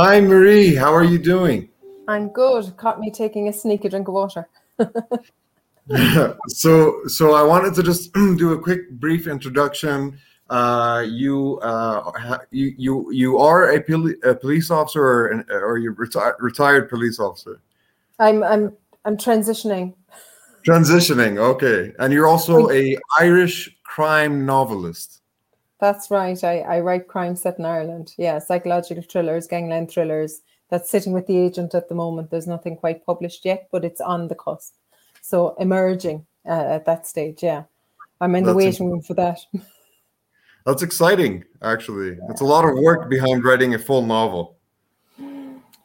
Hi, 0.00 0.20
Marie. 0.20 0.76
How 0.76 0.94
are 0.94 1.02
you 1.02 1.18
doing? 1.18 1.70
I'm 2.06 2.28
good. 2.28 2.76
Caught 2.76 3.00
me 3.00 3.10
taking 3.10 3.48
a 3.48 3.52
sneaky 3.52 3.88
drink 3.88 4.06
of 4.06 4.14
water. 4.14 4.48
so, 6.46 7.00
so 7.08 7.32
I 7.32 7.42
wanted 7.42 7.74
to 7.74 7.82
just 7.82 8.12
do 8.12 8.52
a 8.52 8.62
quick, 8.62 8.92
brief 8.92 9.26
introduction. 9.26 10.16
Uh, 10.48 11.04
you, 11.04 11.58
uh, 11.62 12.38
you, 12.52 12.74
you, 12.78 13.10
you 13.10 13.38
are 13.38 13.72
a, 13.72 13.82
poli- 13.82 14.20
a 14.22 14.36
police 14.36 14.70
officer, 14.70 15.02
or, 15.02 15.26
an, 15.32 15.44
or 15.50 15.78
you 15.78 15.92
reti- 15.94 16.34
retired 16.38 16.88
police 16.88 17.18
officer? 17.18 17.60
I'm, 18.20 18.44
I'm, 18.44 18.76
I'm 19.04 19.16
transitioning. 19.16 19.94
Transitioning. 20.64 21.38
Okay, 21.38 21.92
and 21.98 22.12
you're 22.12 22.28
also 22.28 22.70
a 22.70 22.96
Irish 23.18 23.76
crime 23.82 24.46
novelist. 24.46 25.22
That's 25.80 26.10
right. 26.10 26.42
I, 26.42 26.60
I 26.60 26.80
write 26.80 27.08
crime 27.08 27.36
set 27.36 27.58
in 27.58 27.64
Ireland. 27.64 28.14
Yeah, 28.18 28.38
psychological 28.40 29.04
thrillers, 29.04 29.46
gangland 29.46 29.90
thrillers. 29.90 30.40
That's 30.70 30.90
sitting 30.90 31.12
with 31.12 31.26
the 31.26 31.38
agent 31.38 31.74
at 31.74 31.88
the 31.88 31.94
moment. 31.94 32.30
There's 32.30 32.46
nothing 32.46 32.76
quite 32.76 33.06
published 33.06 33.44
yet, 33.44 33.68
but 33.70 33.84
it's 33.84 34.00
on 34.00 34.28
the 34.28 34.34
cusp. 34.34 34.74
So 35.22 35.54
emerging 35.58 36.26
uh, 36.46 36.64
at 36.74 36.84
that 36.86 37.06
stage. 37.06 37.42
Yeah, 37.42 37.64
I'm 38.20 38.34
in 38.34 38.44
That's 38.44 38.52
the 38.52 38.56
waiting 38.56 38.90
room 38.90 39.02
for 39.02 39.14
that. 39.14 39.38
That's 40.66 40.82
exciting, 40.82 41.44
actually. 41.62 42.18
It's 42.28 42.42
a 42.42 42.44
lot 42.44 42.68
of 42.68 42.76
work 42.78 43.08
behind 43.08 43.44
writing 43.44 43.74
a 43.74 43.78
full 43.78 44.04
novel. 44.04 44.56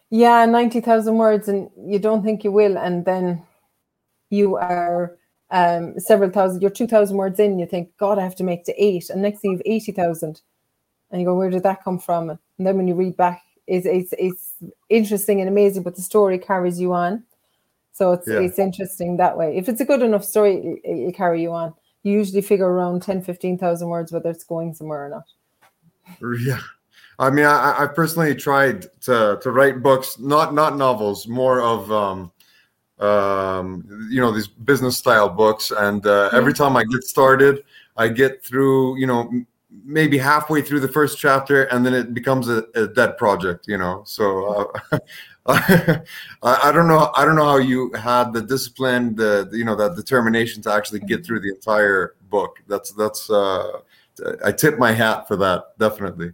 Yeah, 0.09 0.45
ninety 0.45 0.81
thousand 0.81 1.17
words, 1.17 1.47
and 1.47 1.69
you 1.77 1.99
don't 1.99 2.23
think 2.23 2.43
you 2.43 2.51
will, 2.51 2.77
and 2.77 3.05
then 3.05 3.43
you 4.29 4.57
are 4.57 5.17
um, 5.53 5.99
several 5.99 6.31
thousand, 6.31 6.61
you're 6.61 6.71
2,000 6.71 7.15
words 7.15 7.39
in, 7.39 7.59
you 7.59 7.67
think, 7.67 7.95
God, 7.97 8.17
I 8.17 8.23
have 8.23 8.35
to 8.37 8.43
make 8.43 8.65
to 8.65 8.83
eight. 8.83 9.09
And 9.11 9.21
next 9.21 9.39
thing 9.39 9.51
you 9.51 9.57
have 9.57 9.65
80,000. 9.67 10.41
And 11.11 11.21
you 11.21 11.27
go, 11.27 11.35
where 11.35 11.51
did 11.51 11.61
that 11.61 11.83
come 11.83 11.99
from? 11.99 12.31
And 12.31 12.39
then 12.57 12.75
when 12.75 12.87
you 12.87 12.95
read 12.95 13.15
back, 13.15 13.43
it's, 13.67 13.85
it's, 13.85 14.13
it's 14.17 14.53
interesting 14.89 15.39
and 15.39 15.47
amazing, 15.47 15.83
but 15.83 15.95
the 15.95 16.01
story 16.01 16.39
carries 16.39 16.81
you 16.81 16.91
on. 16.91 17.23
So 17.91 18.13
it's, 18.13 18.27
yeah. 18.27 18.39
it's 18.39 18.57
interesting 18.57 19.17
that 19.17 19.37
way. 19.37 19.55
If 19.55 19.69
it's 19.69 19.79
a 19.79 19.85
good 19.85 20.01
enough 20.01 20.25
story, 20.25 20.81
it, 20.83 21.09
it 21.09 21.15
carry 21.15 21.43
you 21.43 21.53
on. 21.53 21.75
You 22.01 22.13
usually 22.13 22.41
figure 22.41 22.67
around 22.67 23.03
10, 23.03 23.21
15,000 23.21 23.87
words, 23.87 24.11
whether 24.11 24.31
it's 24.31 24.43
going 24.43 24.73
somewhere 24.73 25.05
or 25.05 25.09
not. 25.09 25.25
Yeah. 26.45 26.59
I 27.19 27.29
mean, 27.29 27.45
I, 27.45 27.83
I 27.83 27.87
personally 27.87 28.33
tried 28.33 28.87
to, 29.01 29.39
to 29.39 29.51
write 29.51 29.83
books, 29.83 30.17
not, 30.17 30.55
not 30.55 30.77
novels, 30.77 31.27
more 31.27 31.61
of, 31.61 31.91
um, 31.91 32.31
um, 33.03 34.07
you 34.09 34.21
know 34.21 34.31
these 34.31 34.47
business 34.47 34.97
style 34.97 35.29
books. 35.29 35.71
And 35.71 36.05
uh, 36.05 36.29
every 36.31 36.53
time 36.53 36.77
i 36.77 36.83
get 36.83 37.03
started 37.03 37.63
i 37.97 38.07
get 38.07 38.43
through 38.43 38.97
you 38.97 39.07
know 39.07 39.31
maybe 39.85 40.17
halfway 40.17 40.61
through 40.61 40.79
the 40.79 40.87
first 40.87 41.17
chapter 41.17 41.63
and 41.65 41.85
then 41.85 41.93
it 41.93 42.13
becomes 42.13 42.47
a, 42.47 42.63
a 42.75 42.87
dead 42.87 43.17
project 43.17 43.65
you 43.67 43.77
know? 43.77 44.03
So 44.05 44.71
uh, 44.91 44.99
I, 45.47 46.01
I 46.43 46.71
don't 46.71 46.87
know 46.87 47.11
i 47.15 47.25
don't 47.25 47.35
know 47.35 47.45
how 47.45 47.57
you 47.57 47.91
had 47.93 48.31
the 48.31 48.41
discipline 48.41 49.15
the, 49.15 49.47
the, 49.49 49.57
you 49.57 49.65
know 49.65 49.75
that 49.75 49.95
determination 49.95 50.61
to 50.63 50.71
actually 50.71 51.01
get 51.01 51.25
through 51.25 51.41
the 51.41 51.49
entire 51.49 52.15
book. 52.29 52.57
That's 52.67 52.91
that's 52.93 53.29
uh, 53.29 53.79
i 54.45 54.51
tip 54.51 54.77
my 54.77 54.91
hat 54.91 55.27
for 55.27 55.35
that 55.37 55.77
definitely 55.77 56.31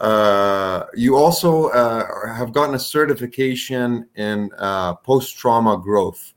uh, 0.00 0.84
you 0.94 1.16
also 1.16 1.68
uh, 1.68 2.34
have 2.34 2.52
gotten 2.52 2.74
a 2.74 2.78
certification 2.78 4.08
in 4.14 4.50
uh, 4.58 4.94
post-trauma 4.94 5.78
growth, 5.78 6.34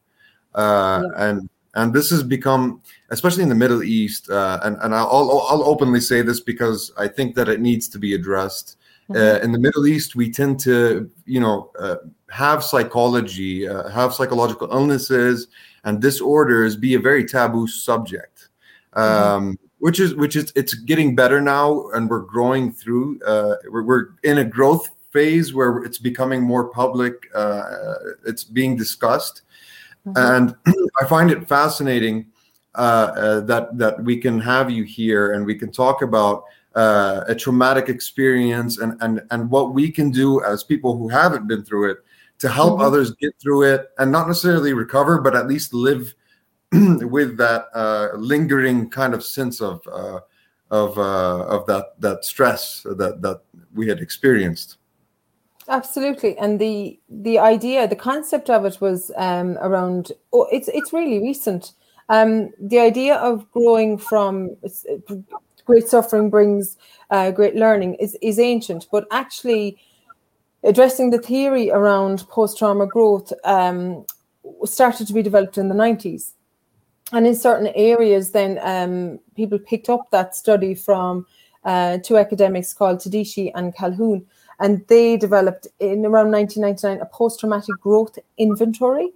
uh, 0.56 1.04
yeah. 1.04 1.30
and 1.30 1.50
and 1.76 1.94
this 1.94 2.10
has 2.10 2.22
become, 2.22 2.82
especially 3.12 3.44
in 3.44 3.50
the 3.50 3.56
Middle 3.56 3.84
East, 3.84 4.30
uh, 4.30 4.60
and 4.64 4.78
and 4.82 4.96
I'll 4.96 5.46
I'll 5.50 5.64
openly 5.64 6.02
say 6.02 6.22
this 6.22 6.40
because 6.40 6.92
I 6.98 7.08
think 7.08 7.36
that 7.36 7.50
it 7.50 7.62
needs 7.62 7.88
to 7.90 8.00
be 8.00 8.14
addressed. 8.14 8.78
Mm-hmm. 9.10 9.44
in 9.44 9.52
the 9.52 9.60
Middle 9.60 9.88
East, 9.88 10.16
we 10.16 10.32
tend 10.32 10.58
to, 10.62 11.12
you 11.26 11.42
know, 11.42 11.70
have 12.30 12.64
psychology, 12.64 13.66
have 13.66 14.14
psychological 14.14 14.70
illnesses 14.72 15.48
and 15.84 16.02
disorders 16.02 16.78
be 16.78 16.94
a 16.94 17.00
very 17.00 17.26
taboo 17.26 17.68
subject. 17.68 18.50
Mm-hmm. 18.96 19.54
Which 19.81 20.00
is 20.00 20.14
which 20.14 20.36
is 20.36 20.53
it's 20.56 20.75
getting 20.75 21.16
better 21.16 21.42
now 21.42 21.90
and 21.90 22.08
we're 22.08 22.22
growing 22.22 22.72
through 22.72 23.19
uh, 23.25 23.56
we're, 23.69 23.81
we're 23.84 24.06
in 24.24 24.38
a 24.38 24.46
growth 24.46 24.90
phase 25.12 25.53
where 25.53 25.84
it's 25.84 25.97
becoming 25.97 26.42
more 26.42 26.69
public 26.69 27.14
uh, 27.36 27.64
it's 28.25 28.44
being 28.44 28.75
discussed 28.75 29.41
mm-hmm. 30.08 30.18
and 30.18 30.56
i 31.02 31.06
find 31.06 31.31
it 31.31 31.47
fascinating 31.47 32.25
uh, 32.75 33.12
uh, 33.16 33.40
that 33.41 33.78
that 33.78 34.02
we 34.03 34.18
can 34.18 34.40
have 34.40 34.72
you 34.72 34.84
here 34.84 35.34
and 35.34 35.46
we 35.46 35.56
can 35.56 35.72
talk 35.72 36.02
about 36.02 36.46
uh, 36.75 37.22
a 37.28 37.36
traumatic 37.36 37.90
experience 37.90 38.78
and 38.78 38.97
and 39.02 39.22
and 39.31 39.50
what 39.50 39.74
we 39.74 39.91
can 39.91 40.09
do 40.09 40.41
as 40.44 40.64
people 40.64 40.97
who 40.97 41.09
haven't 41.09 41.47
been 41.47 41.64
through 41.64 41.91
it 41.91 41.97
to 42.40 42.47
help 42.47 42.75
mm-hmm. 42.75 42.88
others 42.88 43.12
get 43.16 43.34
through 43.41 43.64
it 43.64 43.90
and 43.97 44.12
not 44.12 44.28
necessarily 44.28 44.74
recover 44.74 45.20
but 45.20 45.36
at 45.36 45.47
least 45.47 45.74
live 45.74 46.14
with 47.02 47.36
that 47.36 47.66
uh, 47.74 48.09
lingering 48.16 48.90
kind 48.90 49.14
of 49.14 49.24
sense 49.26 49.59
of 49.59 49.86
uh, 49.92 50.22
of 50.70 50.98
uh, 50.98 51.46
of 51.48 51.66
that 51.68 52.00
that 52.00 52.24
stress 52.24 52.84
that 52.84 53.22
that 53.22 53.42
we 53.74 53.88
had 53.90 54.00
experienced. 54.00 54.78
Absolutely, 55.68 56.38
and 56.38 56.59
the 56.59 56.98
the 57.09 57.38
idea, 57.40 57.88
the 57.90 57.96
concept 57.96 58.50
of 58.50 58.64
it 58.64 58.80
was 58.80 59.12
um, 59.18 59.58
around. 59.59 60.14
Oh, 60.32 60.48
it's 60.50 60.70
it's 60.70 60.94
really 60.94 61.20
recent. 61.20 61.74
Um, 62.08 62.52
the 62.58 62.80
idea 62.80 63.16
of 63.16 63.52
growing 63.52 63.98
from 63.98 64.56
great 65.66 65.90
suffering 65.90 66.30
brings 66.30 66.78
uh, 67.09 67.32
great 67.32 67.56
learning 67.56 67.96
is 67.96 68.18
is 68.22 68.40
ancient, 68.40 68.88
but 68.94 69.08
actually 69.12 69.78
addressing 70.64 71.09
the 71.09 71.20
theory 71.20 71.70
around 71.70 72.26
post 72.30 72.58
trauma 72.58 72.88
growth 72.88 73.34
um, 73.44 74.06
started 74.64 75.06
to 75.08 75.14
be 75.14 75.22
developed 75.22 75.58
in 75.58 75.68
the 75.68 75.76
nineties 75.76 76.34
and 77.14 77.28
in 77.28 77.36
certain 77.36 77.68
areas, 77.76 78.32
then 78.32 78.60
um, 78.62 79.20
people 79.36 79.60
picked 79.60 79.90
up 79.90 80.10
that 80.12 80.36
study 80.36 80.74
from 80.74 81.26
uh, 81.64 81.98
two 82.04 82.18
academics 82.18 82.74
called 82.74 83.00
Tedeschi 83.00 83.52
and 83.54 83.76
Calhoun, 83.76 84.26
and 84.60 84.86
they 84.88 85.18
developed 85.18 85.68
in 85.80 86.06
around 86.06 86.32
1999 86.32 87.02
a 87.02 87.06
post-traumatic 87.06 87.76
growth 87.82 88.18
inventory. 88.38 89.12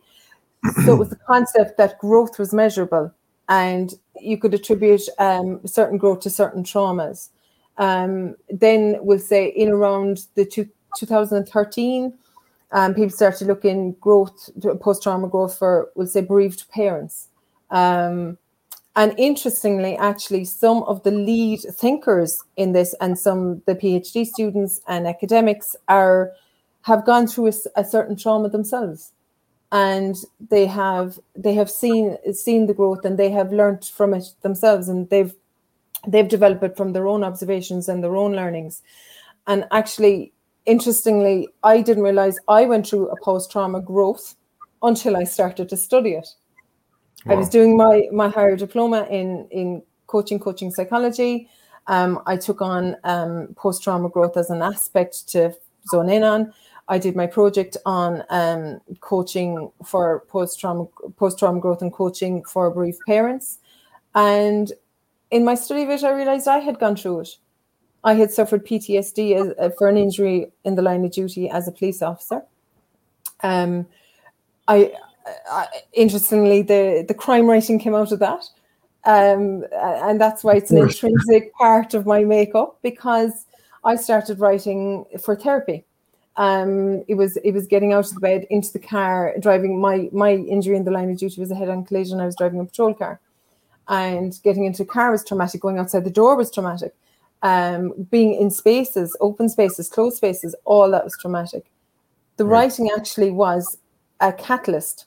so 0.83 0.93
it 0.93 0.99
was 0.99 1.09
the 1.09 1.15
concept 1.27 1.77
that 1.77 1.97
growth 1.99 2.37
was 2.37 2.53
measurable, 2.53 3.11
and 3.47 3.93
you 4.19 4.37
could 4.37 4.53
attribute 4.53 5.03
um, 5.19 5.65
certain 5.65 5.97
growth 5.97 6.19
to 6.21 6.29
certain 6.29 6.63
traumas. 6.63 7.29
Um, 7.77 8.35
then 8.49 8.97
we'll 9.01 9.19
say 9.19 9.47
in 9.47 9.69
around 9.69 10.27
the 10.35 10.45
two, 10.45 10.67
2013, 10.97 12.13
um, 12.71 12.93
people 12.93 13.09
started 13.09 13.47
looking 13.47 13.93
growth, 14.01 14.49
post-trauma 14.81 15.27
growth 15.27 15.57
for, 15.57 15.91
we'll 15.95 16.07
say, 16.07 16.21
bereaved 16.21 16.69
parents 16.69 17.29
um, 17.71 18.37
and 18.95 19.13
interestingly, 19.17 19.97
actually, 19.97 20.45
some 20.45 20.83
of 20.83 21.03
the 21.03 21.11
lead 21.11 21.59
thinkers 21.59 22.41
in 22.55 22.71
this 22.71 22.95
and 23.01 23.19
some 23.19 23.61
the 23.65 23.75
PhD 23.75 24.25
students 24.25 24.81
and 24.87 25.05
academics 25.05 25.75
are 25.87 26.31
have 26.83 27.05
gone 27.05 27.27
through 27.27 27.47
a, 27.47 27.53
a 27.75 27.83
certain 27.83 28.15
trauma 28.15 28.47
themselves, 28.47 29.11
and 29.71 30.15
they 30.49 30.65
have 30.65 31.19
they 31.35 31.53
have 31.55 31.69
seen 31.69 32.17
seen 32.33 32.67
the 32.67 32.73
growth 32.73 33.03
and 33.03 33.17
they 33.17 33.29
have 33.31 33.51
learned 33.51 33.83
from 33.83 34.13
it 34.13 34.33
themselves, 34.43 34.87
and 34.87 35.09
they've 35.09 35.33
they've 36.07 36.29
developed 36.29 36.63
it 36.63 36.77
from 36.77 36.93
their 36.93 37.07
own 37.07 37.23
observations 37.23 37.89
and 37.89 38.01
their 38.01 38.15
own 38.15 38.33
learnings. 38.33 38.81
And 39.47 39.65
actually, 39.71 40.31
interestingly, 40.65 41.49
I 41.63 41.81
didn't 41.81 42.03
realize 42.03 42.37
I 42.47 42.65
went 42.65 42.87
through 42.87 43.09
a 43.09 43.19
post 43.21 43.51
trauma 43.51 43.81
growth 43.81 44.35
until 44.81 45.17
I 45.17 45.25
started 45.25 45.67
to 45.69 45.77
study 45.77 46.11
it. 46.11 46.27
Wow. 47.25 47.35
I 47.35 47.37
was 47.37 47.49
doing 47.49 47.75
my 47.75 48.07
my 48.11 48.29
higher 48.29 48.55
diploma 48.55 49.07
in 49.09 49.47
in 49.51 49.81
coaching, 50.07 50.39
coaching 50.39 50.71
psychology. 50.71 51.49
Um, 51.87 52.21
I 52.25 52.37
took 52.37 52.61
on 52.61 52.95
um, 53.03 53.49
post 53.55 53.83
trauma 53.83 54.09
growth 54.09 54.37
as 54.37 54.49
an 54.49 54.61
aspect 54.61 55.27
to 55.29 55.55
zone 55.87 56.09
in 56.09 56.23
on. 56.23 56.53
I 56.87 56.99
did 56.99 57.15
my 57.15 57.25
project 57.25 57.77
on 57.85 58.23
um, 58.29 58.79
coaching 59.01 59.71
for 59.83 60.21
post 60.27 60.59
trauma 60.59 60.85
post 61.17 61.39
trauma 61.39 61.59
growth 61.59 61.81
and 61.81 61.91
coaching 61.91 62.43
for 62.43 62.69
bereaved 62.71 62.99
parents. 63.07 63.59
And 64.13 64.71
in 65.31 65.43
my 65.43 65.55
study 65.55 65.83
of 65.83 65.89
it, 65.89 66.03
I 66.03 66.11
realized 66.11 66.47
I 66.47 66.59
had 66.59 66.79
gone 66.79 66.95
through 66.95 67.21
it. 67.21 67.29
I 68.03 68.13
had 68.13 68.31
suffered 68.31 68.65
PTSD 68.65 69.35
as, 69.35 69.53
uh, 69.59 69.69
for 69.77 69.87
an 69.89 69.97
injury 69.97 70.51
in 70.63 70.75
the 70.75 70.83
line 70.83 71.03
of 71.03 71.11
duty 71.11 71.49
as 71.49 71.67
a 71.67 71.71
police 71.71 72.03
officer. 72.03 72.43
Um, 73.41 73.87
I 74.67 74.93
uh, 75.49 75.65
interestingly, 75.93 76.61
the 76.61 77.05
the 77.07 77.13
crime 77.13 77.47
writing 77.47 77.79
came 77.79 77.95
out 77.95 78.11
of 78.11 78.19
that, 78.19 78.43
um, 79.05 79.65
and 79.73 80.19
that's 80.19 80.43
why 80.43 80.55
it's 80.55 80.71
an 80.71 80.77
intrinsic 80.77 81.53
part 81.53 81.93
of 81.93 82.05
my 82.05 82.23
makeup 82.23 82.77
because 82.81 83.45
I 83.83 83.95
started 83.95 84.39
writing 84.39 85.05
for 85.21 85.35
therapy. 85.35 85.85
Um, 86.37 87.03
it 87.07 87.15
was 87.15 87.37
it 87.37 87.51
was 87.51 87.65
getting 87.67 87.93
out 87.93 88.07
of 88.07 88.13
the 88.13 88.19
bed 88.19 88.45
into 88.49 88.71
the 88.71 88.79
car, 88.79 89.33
driving. 89.39 89.79
My 89.79 90.09
my 90.11 90.33
injury 90.33 90.75
in 90.75 90.83
the 90.83 90.91
line 90.91 91.09
of 91.09 91.17
duty 91.17 91.39
was 91.39 91.51
a 91.51 91.55
head-on 91.55 91.85
collision. 91.85 92.19
I 92.19 92.25
was 92.25 92.35
driving 92.35 92.59
a 92.59 92.65
patrol 92.65 92.93
car, 92.93 93.19
and 93.87 94.37
getting 94.43 94.65
into 94.65 94.83
a 94.83 94.85
car 94.85 95.11
was 95.11 95.23
traumatic. 95.23 95.61
Going 95.61 95.79
outside 95.79 96.03
the 96.03 96.09
door 96.09 96.35
was 96.35 96.51
traumatic. 96.51 96.93
um, 97.45 97.93
being 98.09 98.33
in 98.33 98.49
spaces, 98.49 99.15
open 99.21 99.49
spaces, 99.49 99.87
closed 99.87 100.17
spaces, 100.17 100.55
all 100.65 100.89
that 100.91 101.03
was 101.03 101.15
traumatic. 101.15 101.65
The 102.37 102.45
right. 102.45 102.63
writing 102.63 102.89
actually 102.97 103.29
was 103.29 103.77
a 104.19 104.33
catalyst 104.33 105.05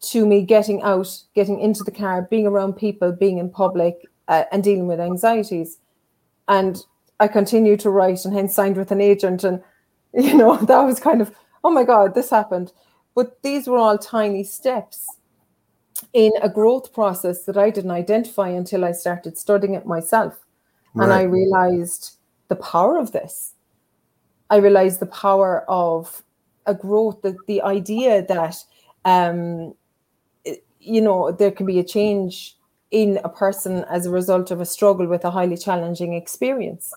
to 0.00 0.26
me 0.26 0.42
getting 0.42 0.82
out, 0.82 1.08
getting 1.34 1.60
into 1.60 1.82
the 1.82 1.90
car, 1.90 2.22
being 2.22 2.46
around 2.46 2.74
people, 2.74 3.12
being 3.12 3.38
in 3.38 3.50
public, 3.50 4.06
uh, 4.28 4.44
and 4.52 4.62
dealing 4.62 4.86
with 4.86 5.00
anxieties. 5.00 5.78
And 6.46 6.84
I 7.20 7.28
continued 7.28 7.80
to 7.80 7.90
write, 7.90 8.24
and 8.24 8.34
hence 8.34 8.54
signed 8.54 8.76
with 8.76 8.92
an 8.92 9.00
agent. 9.00 9.44
And 9.44 9.62
you 10.14 10.36
know 10.36 10.56
that 10.56 10.82
was 10.82 11.00
kind 11.00 11.20
of, 11.20 11.34
oh 11.64 11.70
my 11.70 11.84
god, 11.84 12.14
this 12.14 12.30
happened. 12.30 12.72
But 13.14 13.42
these 13.42 13.66
were 13.66 13.78
all 13.78 13.98
tiny 13.98 14.44
steps 14.44 15.06
in 16.12 16.32
a 16.40 16.48
growth 16.48 16.92
process 16.92 17.44
that 17.44 17.56
I 17.56 17.70
didn't 17.70 17.90
identify 17.90 18.48
until 18.48 18.84
I 18.84 18.92
started 18.92 19.36
studying 19.36 19.74
it 19.74 19.86
myself. 19.86 20.38
Right. 20.94 21.04
And 21.04 21.12
I 21.12 21.22
realized 21.22 22.16
the 22.48 22.56
power 22.56 22.96
of 22.96 23.12
this. 23.12 23.54
I 24.50 24.56
realized 24.56 25.00
the 25.00 25.06
power 25.06 25.64
of 25.68 26.22
a 26.66 26.74
growth, 26.74 27.22
the, 27.22 27.36
the 27.46 27.62
idea 27.62 28.24
that, 28.26 28.56
um, 29.04 29.74
you 30.88 31.00
know, 31.00 31.30
there 31.30 31.50
can 31.50 31.66
be 31.66 31.78
a 31.78 31.84
change 31.84 32.56
in 32.90 33.20
a 33.22 33.28
person 33.28 33.84
as 33.90 34.06
a 34.06 34.10
result 34.10 34.50
of 34.50 34.60
a 34.60 34.66
struggle 34.66 35.06
with 35.06 35.24
a 35.24 35.30
highly 35.30 35.56
challenging 35.56 36.14
experience. 36.14 36.94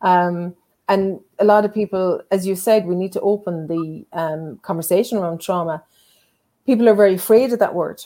Um, 0.00 0.54
and 0.88 1.20
a 1.38 1.44
lot 1.44 1.64
of 1.64 1.74
people, 1.74 2.22
as 2.30 2.46
you 2.46 2.56
said, 2.56 2.86
we 2.86 2.94
need 2.94 3.12
to 3.12 3.20
open 3.20 3.66
the 3.66 4.06
um, 4.12 4.58
conversation 4.62 5.18
around 5.18 5.40
trauma. 5.40 5.82
People 6.64 6.88
are 6.88 6.94
very 6.94 7.14
afraid 7.14 7.52
of 7.52 7.58
that 7.58 7.74
word. 7.74 8.04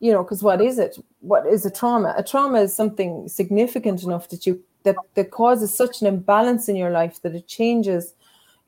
You 0.00 0.12
know 0.12 0.22
because 0.22 0.42
what 0.42 0.60
is 0.60 0.78
it? 0.78 0.96
What 1.20 1.46
is 1.46 1.66
a 1.66 1.70
trauma? 1.70 2.14
A 2.16 2.22
trauma 2.22 2.60
is 2.60 2.74
something 2.74 3.28
significant 3.28 4.04
enough 4.04 4.28
that 4.28 4.46
you 4.46 4.62
that 4.84 4.94
that 5.14 5.32
causes 5.32 5.74
such 5.74 6.00
an 6.00 6.06
imbalance 6.06 6.68
in 6.68 6.76
your 6.76 6.90
life 6.90 7.20
that 7.22 7.34
it 7.34 7.48
changes 7.48 8.14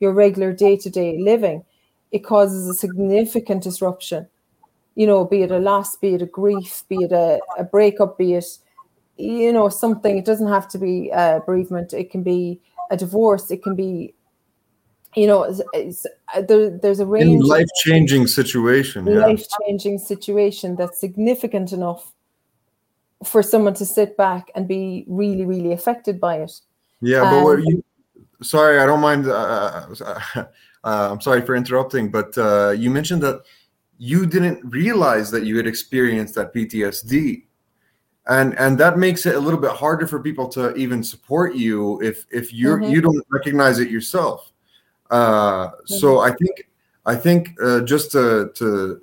your 0.01 0.11
regular 0.11 0.51
day-to-day 0.51 1.19
living. 1.19 1.63
It 2.11 2.25
causes 2.25 2.67
a 2.67 2.73
significant 2.73 3.63
disruption 3.63 4.27
you 4.95 5.07
know 5.07 5.25
be 5.25 5.41
it 5.43 5.51
a 5.51 5.59
loss 5.59 5.95
be 5.95 6.15
it 6.15 6.21
a 6.21 6.25
grief 6.25 6.83
be 6.89 6.97
it 6.97 7.11
a, 7.11 7.39
a 7.57 7.63
breakup 7.63 8.17
be 8.17 8.33
it 8.33 8.45
you 9.17 9.53
know 9.53 9.69
something 9.69 10.17
it 10.17 10.25
doesn't 10.25 10.47
have 10.47 10.67
to 10.67 10.77
be 10.77 11.09
a 11.09 11.41
bereavement 11.45 11.93
it 11.93 12.09
can 12.11 12.23
be 12.23 12.59
a 12.89 12.97
divorce 12.97 13.51
it 13.51 13.63
can 13.63 13.75
be 13.75 14.13
you 15.15 15.27
know, 15.27 15.43
it's, 15.43 15.61
it's, 15.73 16.05
uh, 16.33 16.41
there, 16.41 16.69
there's 16.69 16.99
a 16.99 17.05
range. 17.05 17.43
life 17.43 17.67
changing 17.83 18.27
situation. 18.27 19.05
Life 19.05 19.45
changing 19.61 19.99
situation 19.99 20.75
that's 20.75 20.99
significant 20.99 21.73
enough 21.73 22.13
for 23.25 23.43
someone 23.43 23.73
to 23.75 23.85
sit 23.85 24.15
back 24.15 24.49
and 24.55 24.67
be 24.67 25.05
really, 25.07 25.45
really 25.45 25.73
affected 25.73 26.19
by 26.19 26.37
it. 26.37 26.51
Yeah, 27.01 27.21
but 27.21 27.37
um, 27.37 27.43
what 27.43 27.59
you? 27.59 27.83
Sorry, 28.41 28.79
I 28.79 28.85
don't 28.85 29.01
mind. 29.01 29.27
Uh, 29.27 29.87
uh, 29.99 30.19
uh, 30.83 31.09
I'm 31.11 31.21
sorry 31.21 31.41
for 31.41 31.55
interrupting, 31.55 32.09
but 32.09 32.37
uh, 32.37 32.71
you 32.71 32.89
mentioned 32.89 33.21
that 33.23 33.41
you 34.03 34.25
didn't 34.25 34.59
realize 34.65 35.29
that 35.29 35.43
you 35.45 35.55
had 35.57 35.67
experienced 35.67 36.33
that 36.33 36.51
PTSD 36.55 37.43
and 38.27 38.57
and 38.57 38.75
that 38.79 38.97
makes 38.97 39.27
it 39.27 39.35
a 39.35 39.39
little 39.39 39.59
bit 39.59 39.69
harder 39.69 40.07
for 40.07 40.19
people 40.19 40.47
to 40.49 40.73
even 40.75 41.03
support 41.03 41.53
you 41.53 42.01
if 42.01 42.25
if 42.31 42.51
you're 42.51 42.79
mm-hmm. 42.79 42.91
you 42.91 42.99
don't 42.99 43.23
recognize 43.29 43.77
it 43.77 43.91
yourself 43.91 44.51
uh, 45.11 45.69
so 45.85 46.15
mm-hmm. 46.15 46.33
I 46.33 46.35
think 46.35 46.69
I 47.05 47.15
think 47.15 47.49
uh, 47.61 47.81
just 47.81 48.11
to, 48.13 48.51
to 48.55 49.01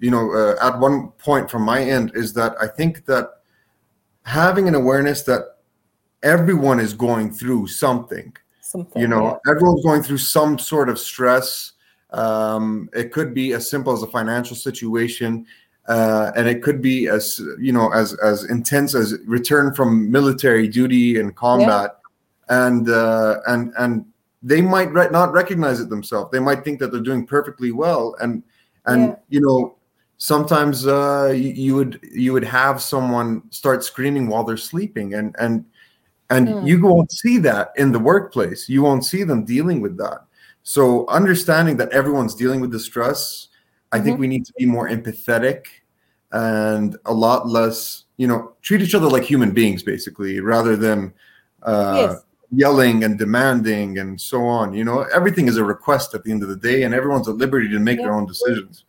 you 0.00 0.10
know 0.10 0.32
uh, 0.32 0.56
at 0.60 0.80
one 0.80 1.12
point 1.12 1.48
from 1.48 1.62
my 1.62 1.80
end 1.80 2.10
is 2.16 2.32
that 2.34 2.56
I 2.60 2.66
think 2.66 3.04
that 3.04 3.42
having 4.24 4.66
an 4.66 4.74
awareness 4.74 5.22
that 5.24 5.58
everyone 6.22 6.80
is 6.80 6.92
going 6.92 7.32
through 7.32 7.68
something. 7.68 8.34
Something, 8.60 9.00
you 9.00 9.08
know, 9.08 9.38
yeah. 9.44 9.52
everyone's 9.52 9.84
going 9.84 10.02
through 10.02 10.18
some 10.18 10.58
sort 10.58 10.88
of 10.88 10.98
stress. 10.98 11.72
Um, 12.12 12.88
it 12.92 13.12
could 13.12 13.34
be 13.34 13.52
as 13.52 13.70
simple 13.70 13.92
as 13.92 14.02
a 14.02 14.06
financial 14.08 14.56
situation. 14.56 15.46
Uh, 15.88 16.30
and 16.36 16.46
it 16.46 16.62
could 16.62 16.80
be 16.80 17.08
as 17.08 17.40
you 17.58 17.72
know 17.72 17.90
as 17.92 18.14
as 18.22 18.44
intense 18.44 18.94
as 18.94 19.14
return 19.26 19.74
from 19.74 20.10
military 20.10 20.68
duty 20.68 21.18
and 21.18 21.34
combat 21.34 21.96
yeah. 22.48 22.66
and 22.66 22.90
uh, 22.90 23.40
and 23.46 23.72
and 23.78 24.04
they 24.42 24.60
might 24.60 24.92
re- 24.92 25.08
not 25.10 25.32
recognize 25.32 25.80
it 25.80 25.88
themselves. 25.88 26.30
They 26.30 26.38
might 26.38 26.64
think 26.64 26.78
that 26.80 26.92
they're 26.92 27.00
doing 27.00 27.26
perfectly 27.26 27.72
well, 27.72 28.14
and 28.20 28.42
and 28.86 29.08
yeah. 29.08 29.16
you 29.28 29.40
know 29.40 29.76
sometimes 30.16 30.86
uh, 30.86 31.32
you, 31.34 31.48
you, 31.48 31.74
would 31.74 32.00
you 32.12 32.32
would 32.34 32.44
have 32.44 32.80
someone 32.80 33.42
start 33.50 33.82
screaming 33.82 34.28
while 34.28 34.44
they're 34.44 34.56
sleeping, 34.56 35.14
and 35.14 35.34
and 35.38 35.64
and 36.30 36.48
mm. 36.48 36.66
you 36.66 36.80
won't 36.80 37.10
see 37.12 37.38
that 37.38 37.72
in 37.76 37.92
the 37.92 37.98
workplace. 37.98 38.68
You 38.68 38.82
won't 38.82 39.04
see 39.04 39.24
them 39.24 39.44
dealing 39.44 39.80
with 39.80 39.96
that. 39.98 40.24
So 40.62 41.06
understanding 41.08 41.76
that 41.78 41.90
everyone's 41.90 42.34
dealing 42.34 42.60
with 42.60 42.70
the 42.70 42.80
stress, 42.80 43.48
I 43.92 43.96
mm-hmm. 43.96 44.04
think 44.04 44.20
we 44.20 44.26
need 44.26 44.46
to 44.46 44.52
be 44.58 44.66
more 44.66 44.88
empathetic 44.88 45.66
and 46.32 46.96
a 47.06 47.12
lot 47.12 47.48
less, 47.48 48.04
you 48.16 48.26
know, 48.26 48.52
treat 48.62 48.82
each 48.82 48.94
other 48.94 49.08
like 49.08 49.24
human 49.24 49.52
beings, 49.52 49.82
basically, 49.82 50.40
rather 50.40 50.76
than. 50.76 51.12
Uh, 51.62 52.08
yes 52.12 52.24
yelling 52.52 53.04
and 53.04 53.18
demanding 53.18 53.98
and 53.98 54.20
so 54.20 54.44
on. 54.44 54.74
You 54.74 54.84
know, 54.84 55.02
everything 55.14 55.48
is 55.48 55.56
a 55.56 55.64
request 55.64 56.14
at 56.14 56.24
the 56.24 56.30
end 56.30 56.42
of 56.42 56.48
the 56.48 56.56
day, 56.56 56.82
and 56.82 56.94
everyone's 56.94 57.28
at 57.28 57.36
liberty 57.36 57.68
to 57.68 57.78
make 57.78 57.98
yeah. 57.98 58.06
their 58.06 58.14
own 58.14 58.26
decisions. 58.26 58.84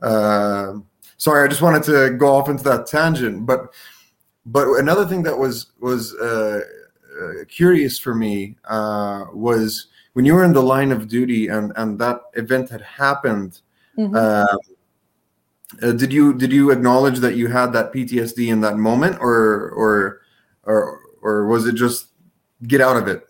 Uh, 0.00 0.74
sorry, 1.16 1.44
I 1.44 1.48
just 1.48 1.62
wanted 1.62 1.82
to 1.84 2.10
go 2.16 2.34
off 2.34 2.48
into 2.48 2.64
that 2.64 2.86
tangent, 2.86 3.46
but 3.46 3.72
but 4.46 4.66
another 4.78 5.06
thing 5.06 5.22
that 5.24 5.36
was 5.36 5.72
was 5.80 6.14
uh, 6.14 6.60
uh, 7.20 7.44
curious 7.48 7.98
for 7.98 8.14
me 8.14 8.56
uh, 8.64 9.26
was 9.32 9.88
when 10.12 10.24
you 10.24 10.34
were 10.34 10.44
in 10.44 10.52
the 10.52 10.62
line 10.62 10.92
of 10.92 11.08
duty 11.08 11.48
and 11.48 11.72
and 11.76 11.98
that 11.98 12.20
event 12.34 12.70
had 12.70 12.82
happened. 12.82 13.60
Mm-hmm. 13.98 14.14
Uh, 14.14 14.56
uh, 15.82 15.92
did 15.92 16.12
you 16.12 16.34
did 16.34 16.52
you 16.52 16.70
acknowledge 16.70 17.18
that 17.20 17.34
you 17.34 17.48
had 17.48 17.72
that 17.72 17.92
PTSD 17.92 18.48
in 18.48 18.60
that 18.60 18.76
moment, 18.76 19.18
or 19.20 19.70
or 19.70 20.20
or 20.64 21.00
or 21.22 21.46
was 21.46 21.66
it 21.66 21.74
just 21.74 22.08
get 22.66 22.80
out 22.80 22.96
of 22.96 23.08
it? 23.08 23.26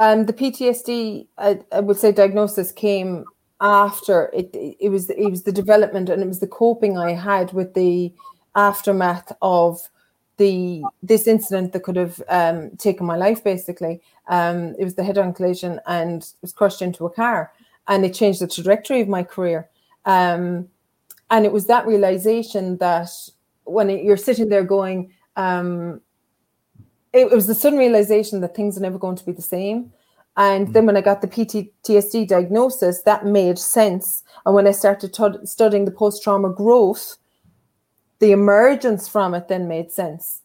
Um, 0.00 0.26
the 0.26 0.32
PTSD, 0.32 1.26
I, 1.38 1.60
I, 1.70 1.80
would 1.80 1.96
say, 1.96 2.10
diagnosis 2.10 2.72
came 2.72 3.24
after 3.60 4.30
it. 4.32 4.50
It 4.52 4.90
was 4.90 5.10
it 5.10 5.30
was 5.30 5.44
the 5.44 5.52
development 5.52 6.08
and 6.08 6.22
it 6.22 6.26
was 6.26 6.40
the 6.40 6.48
coping 6.48 6.98
I 6.98 7.12
had 7.12 7.52
with 7.52 7.74
the 7.74 8.12
aftermath 8.54 9.32
of 9.42 9.80
the 10.38 10.82
this 11.02 11.26
incident 11.26 11.72
that 11.72 11.82
could 11.82 11.96
have 11.96 12.22
um, 12.28 12.70
taken 12.78 13.06
my 13.06 13.16
life. 13.16 13.44
Basically, 13.44 14.00
um, 14.28 14.74
it 14.78 14.84
was 14.84 14.94
the 14.94 15.04
head-on 15.04 15.32
collision 15.32 15.80
and 15.86 16.32
was 16.42 16.52
crushed 16.52 16.82
into 16.82 17.06
a 17.06 17.10
car, 17.10 17.52
and 17.88 18.04
it 18.04 18.14
changed 18.14 18.40
the 18.40 18.48
trajectory 18.48 19.00
of 19.00 19.08
my 19.08 19.22
career. 19.22 19.68
Um, 20.04 20.68
and 21.30 21.44
it 21.44 21.52
was 21.52 21.66
that 21.66 21.86
realization 21.86 22.76
that 22.78 23.10
when 23.64 23.90
it, 23.90 24.04
you're 24.04 24.16
sitting 24.16 24.48
there 24.48 24.64
going, 24.64 25.12
um, 25.36 26.00
it, 27.12 27.32
it 27.32 27.34
was 27.34 27.46
the 27.46 27.54
sudden 27.54 27.78
realization 27.78 28.40
that 28.40 28.54
things 28.54 28.76
are 28.76 28.82
never 28.82 28.98
going 28.98 29.16
to 29.16 29.26
be 29.26 29.32
the 29.32 29.42
same. 29.42 29.92
And 30.36 30.72
then 30.74 30.84
when 30.84 30.96
I 30.96 31.00
got 31.00 31.22
the 31.22 31.28
PTSD 31.28 32.28
diagnosis, 32.28 33.02
that 33.02 33.24
made 33.24 33.58
sense. 33.58 34.22
And 34.44 34.54
when 34.54 34.66
I 34.66 34.72
started 34.72 35.14
t- 35.14 35.46
studying 35.46 35.86
the 35.86 35.90
post 35.90 36.22
trauma 36.22 36.50
growth, 36.50 37.16
the 38.18 38.32
emergence 38.32 39.08
from 39.08 39.34
it 39.34 39.48
then 39.48 39.66
made 39.66 39.90
sense. 39.90 40.42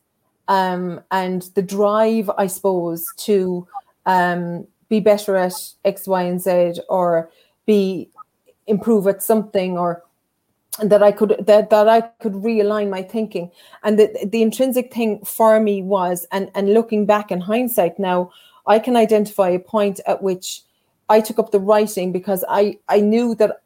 Um, 0.51 1.00
and 1.12 1.43
the 1.55 1.62
drive, 1.62 2.29
I 2.38 2.48
suppose, 2.48 3.13
to 3.20 3.65
um, 4.05 4.67
be 4.89 5.00
better 5.00 5.38
at 5.38 5.53
X, 5.86 6.08
Y, 6.08 6.24
and 6.24 6.41
Z, 6.41 6.81
or 6.89 7.29
be 7.65 8.10
improve 8.67 9.08
at 9.08 9.24
something, 9.24 9.77
or 9.77 10.03
that 10.84 11.01
I 11.01 11.13
could 11.13 11.38
that 11.48 11.70
that 11.70 11.88
I 11.88 12.01
could 12.22 12.34
realign 12.34 12.89
my 12.89 13.01
thinking. 13.01 13.50
And 13.84 13.98
the 13.98 14.27
the 14.29 14.41
intrinsic 14.41 14.93
thing 14.93 15.24
for 15.24 15.58
me 15.62 15.84
was, 15.84 16.27
and 16.34 16.51
and 16.53 16.74
looking 16.74 17.05
back 17.05 17.31
in 17.31 17.39
hindsight 17.39 17.98
now, 17.98 18.29
I 18.67 18.79
can 18.79 18.98
identify 18.98 19.50
a 19.51 19.60
point 19.60 20.01
at 20.05 20.22
which 20.22 20.63
I 21.08 21.22
took 21.22 21.39
up 21.39 21.51
the 21.51 21.60
writing 21.60 22.12
because 22.12 22.43
I 22.50 22.77
I 22.89 23.00
knew 23.00 23.36
that 23.36 23.62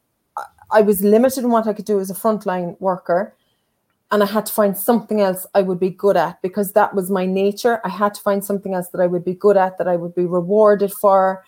I 0.70 0.82
was 0.82 1.02
limited 1.02 1.42
in 1.42 1.50
what 1.50 1.66
I 1.66 1.72
could 1.72 1.84
do 1.84 1.98
as 1.98 2.10
a 2.10 2.14
frontline 2.14 2.80
worker. 2.80 3.34
And 4.12 4.22
I 4.22 4.26
had 4.26 4.46
to 4.46 4.52
find 4.52 4.76
something 4.76 5.20
else 5.20 5.46
I 5.54 5.62
would 5.62 5.80
be 5.80 5.90
good 5.90 6.16
at 6.16 6.40
because 6.40 6.72
that 6.72 6.94
was 6.94 7.10
my 7.10 7.26
nature. 7.26 7.80
I 7.84 7.88
had 7.88 8.14
to 8.14 8.20
find 8.20 8.44
something 8.44 8.72
else 8.72 8.88
that 8.90 9.00
I 9.00 9.06
would 9.06 9.24
be 9.24 9.34
good 9.34 9.56
at, 9.56 9.78
that 9.78 9.88
I 9.88 9.96
would 9.96 10.14
be 10.14 10.26
rewarded 10.26 10.92
for. 10.92 11.44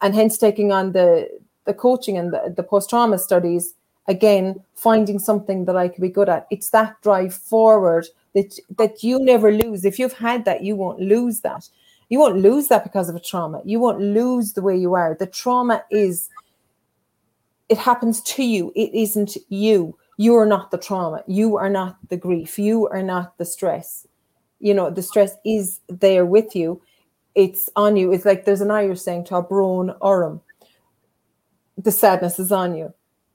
And 0.00 0.14
hence 0.14 0.36
taking 0.36 0.72
on 0.72 0.92
the 0.92 1.28
the 1.66 1.74
coaching 1.74 2.16
and 2.16 2.32
the, 2.32 2.52
the 2.56 2.62
post-trauma 2.62 3.18
studies 3.18 3.74
again 4.08 4.60
finding 4.74 5.18
something 5.18 5.66
that 5.66 5.76
I 5.76 5.88
could 5.88 6.00
be 6.00 6.08
good 6.08 6.28
at. 6.28 6.46
It's 6.50 6.70
that 6.70 7.00
drive 7.02 7.34
forward 7.34 8.06
that 8.34 8.58
that 8.78 9.04
you 9.04 9.18
never 9.20 9.52
lose. 9.52 9.84
If 9.84 9.98
you've 9.98 10.14
had 10.14 10.44
that, 10.46 10.64
you 10.64 10.74
won't 10.74 11.00
lose 11.00 11.40
that. 11.40 11.68
You 12.08 12.18
won't 12.18 12.38
lose 12.38 12.68
that 12.68 12.82
because 12.82 13.08
of 13.08 13.14
a 13.14 13.20
trauma. 13.20 13.62
You 13.64 13.78
won't 13.78 14.00
lose 14.00 14.54
the 14.54 14.62
way 14.62 14.76
you 14.76 14.94
are. 14.94 15.14
The 15.14 15.26
trauma 15.26 15.84
is 15.90 16.28
it 17.68 17.78
happens 17.78 18.20
to 18.22 18.42
you. 18.42 18.72
It 18.74 18.92
isn't 18.92 19.36
you. 19.48 19.96
You 20.20 20.36
are 20.36 20.46
not 20.46 20.70
the 20.70 20.78
trauma. 20.78 21.22
You 21.26 21.56
are 21.56 21.70
not 21.70 21.96
the 22.10 22.16
grief. 22.16 22.58
You 22.58 22.88
are 22.88 23.02
not 23.02 23.38
the 23.38 23.44
stress. 23.44 24.06
you 24.60 24.74
know 24.74 24.90
the 24.90 25.02
stress 25.02 25.36
is 25.44 25.80
there 25.88 26.24
with 26.26 26.54
you 26.54 26.80
it's 27.34 27.68
on 27.76 27.96
you 27.96 28.12
it's 28.12 28.24
like 28.24 28.44
there's 28.44 28.60
an 28.60 28.70
irish 28.70 29.00
saying 29.00 29.24
tá 29.24 29.40
brón 29.48 29.96
orm 30.00 30.40
the 31.78 31.90
sadness 31.90 32.38
is 32.38 32.52
on 32.52 32.76
you 32.76 32.92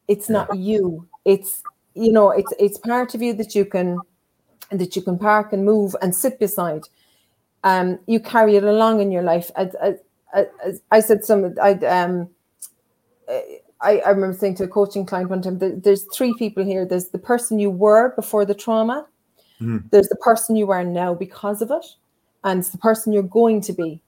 it's 0.07 0.29
not 0.29 0.55
you 0.55 1.07
it's 1.25 1.63
you 1.95 2.11
know 2.11 2.29
it's 2.29 2.53
it's 2.59 2.77
part 2.77 3.15
of 3.15 3.21
you 3.21 3.33
that 3.33 3.55
you 3.55 3.65
can 3.65 3.99
that 4.69 4.95
you 4.95 5.01
can 5.01 5.17
park 5.17 5.51
and 5.53 5.65
move 5.65 5.95
and 6.01 6.15
sit 6.15 6.39
beside 6.39 6.87
um 7.63 7.97
you 8.07 8.19
carry 8.19 8.55
it 8.55 8.63
along 8.63 9.01
in 9.01 9.11
your 9.11 9.23
life 9.23 9.49
as, 9.55 9.73
as, 9.81 9.95
as 10.63 10.81
i 10.91 10.99
said 10.99 11.25
some 11.25 11.55
i 11.61 11.71
um 11.97 12.29
I, 13.85 13.99
I 13.99 14.09
remember 14.09 14.35
saying 14.35 14.55
to 14.55 14.63
a 14.63 14.67
coaching 14.67 15.05
client 15.05 15.29
one 15.29 15.41
time 15.41 15.59
there's 15.59 16.05
three 16.13 16.33
people 16.37 16.65
here. 16.65 16.85
There's 16.85 17.09
the 17.09 17.19
person 17.19 17.59
you 17.59 17.69
were 17.69 18.15
before 18.15 18.45
the 18.45 18.55
trauma. 18.55 19.07
Mm. 19.61 19.89
there's 19.89 20.09
the 20.09 20.17
person 20.17 20.57
you 20.57 20.69
are 20.71 20.83
now 20.83 21.13
because 21.13 21.61
of 21.61 21.71
it. 21.71 21.85
And 22.43 22.59
it's 22.59 22.69
the 22.69 22.77
person 22.77 23.13
you're 23.13 23.23
going 23.23 23.61
to 23.61 23.73
be 23.73 24.01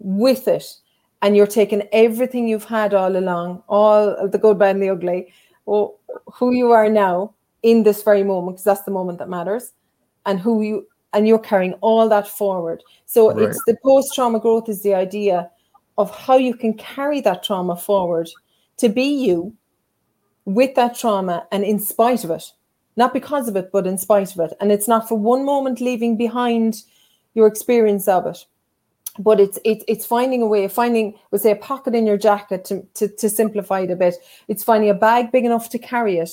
with 0.00 0.48
it. 0.48 0.64
And 1.22 1.36
you're 1.36 1.46
taking 1.46 1.86
everything 1.92 2.48
you've 2.48 2.64
had 2.64 2.94
all 2.94 3.14
along 3.16 3.62
all 3.68 4.26
the 4.26 4.38
good 4.38 4.58
bad 4.58 4.76
and 4.76 4.82
the 4.82 4.88
ugly 4.88 5.32
or 5.66 5.94
who 6.34 6.52
you 6.52 6.72
are 6.72 6.88
now 6.88 7.34
in 7.62 7.82
this 7.82 8.02
very 8.02 8.22
moment 8.24 8.56
because 8.56 8.64
that's 8.64 8.82
the 8.84 8.90
moment 8.90 9.18
that 9.18 9.28
matters 9.28 9.72
and 10.24 10.40
who 10.40 10.62
you 10.62 10.86
and 11.12 11.28
you're 11.28 11.38
carrying 11.38 11.74
all 11.74 12.08
that 12.08 12.26
forward. 12.26 12.82
So 13.04 13.32
right. 13.32 13.50
it's 13.50 13.62
the 13.66 13.76
post 13.84 14.14
trauma 14.14 14.40
growth 14.40 14.68
is 14.68 14.82
the 14.82 14.94
idea 14.94 15.50
of 15.98 16.10
how 16.16 16.36
you 16.36 16.54
can 16.54 16.72
carry 16.74 17.20
that 17.20 17.42
trauma 17.42 17.76
forward 17.76 18.30
to 18.80 18.88
be 18.88 19.04
you 19.26 19.54
with 20.44 20.74
that 20.74 20.96
trauma 20.96 21.46
and 21.52 21.64
in 21.64 21.78
spite 21.78 22.24
of 22.24 22.30
it 22.30 22.52
not 22.96 23.12
because 23.12 23.48
of 23.48 23.56
it 23.56 23.70
but 23.72 23.86
in 23.86 23.98
spite 23.98 24.34
of 24.34 24.40
it 24.40 24.52
and 24.60 24.72
it's 24.72 24.88
not 24.88 25.08
for 25.08 25.18
one 25.18 25.44
moment 25.44 25.80
leaving 25.80 26.16
behind 26.16 26.82
your 27.34 27.46
experience 27.46 28.08
of 28.08 28.26
it 28.26 28.44
but 29.18 29.38
it's 29.40 29.58
it's 29.64 29.84
it's 29.86 30.06
finding 30.06 30.42
a 30.42 30.46
way 30.46 30.64
of 30.64 30.72
finding 30.72 31.14
let's 31.30 31.42
say 31.42 31.50
a 31.50 31.56
pocket 31.56 31.94
in 31.94 32.06
your 32.06 32.16
jacket 32.16 32.64
to, 32.64 32.82
to 32.94 33.08
to 33.08 33.28
simplify 33.28 33.80
it 33.80 33.90
a 33.90 33.96
bit 33.96 34.14
it's 34.48 34.64
finding 34.64 34.90
a 34.90 34.94
bag 34.94 35.30
big 35.30 35.44
enough 35.44 35.68
to 35.68 35.78
carry 35.78 36.18
it 36.18 36.30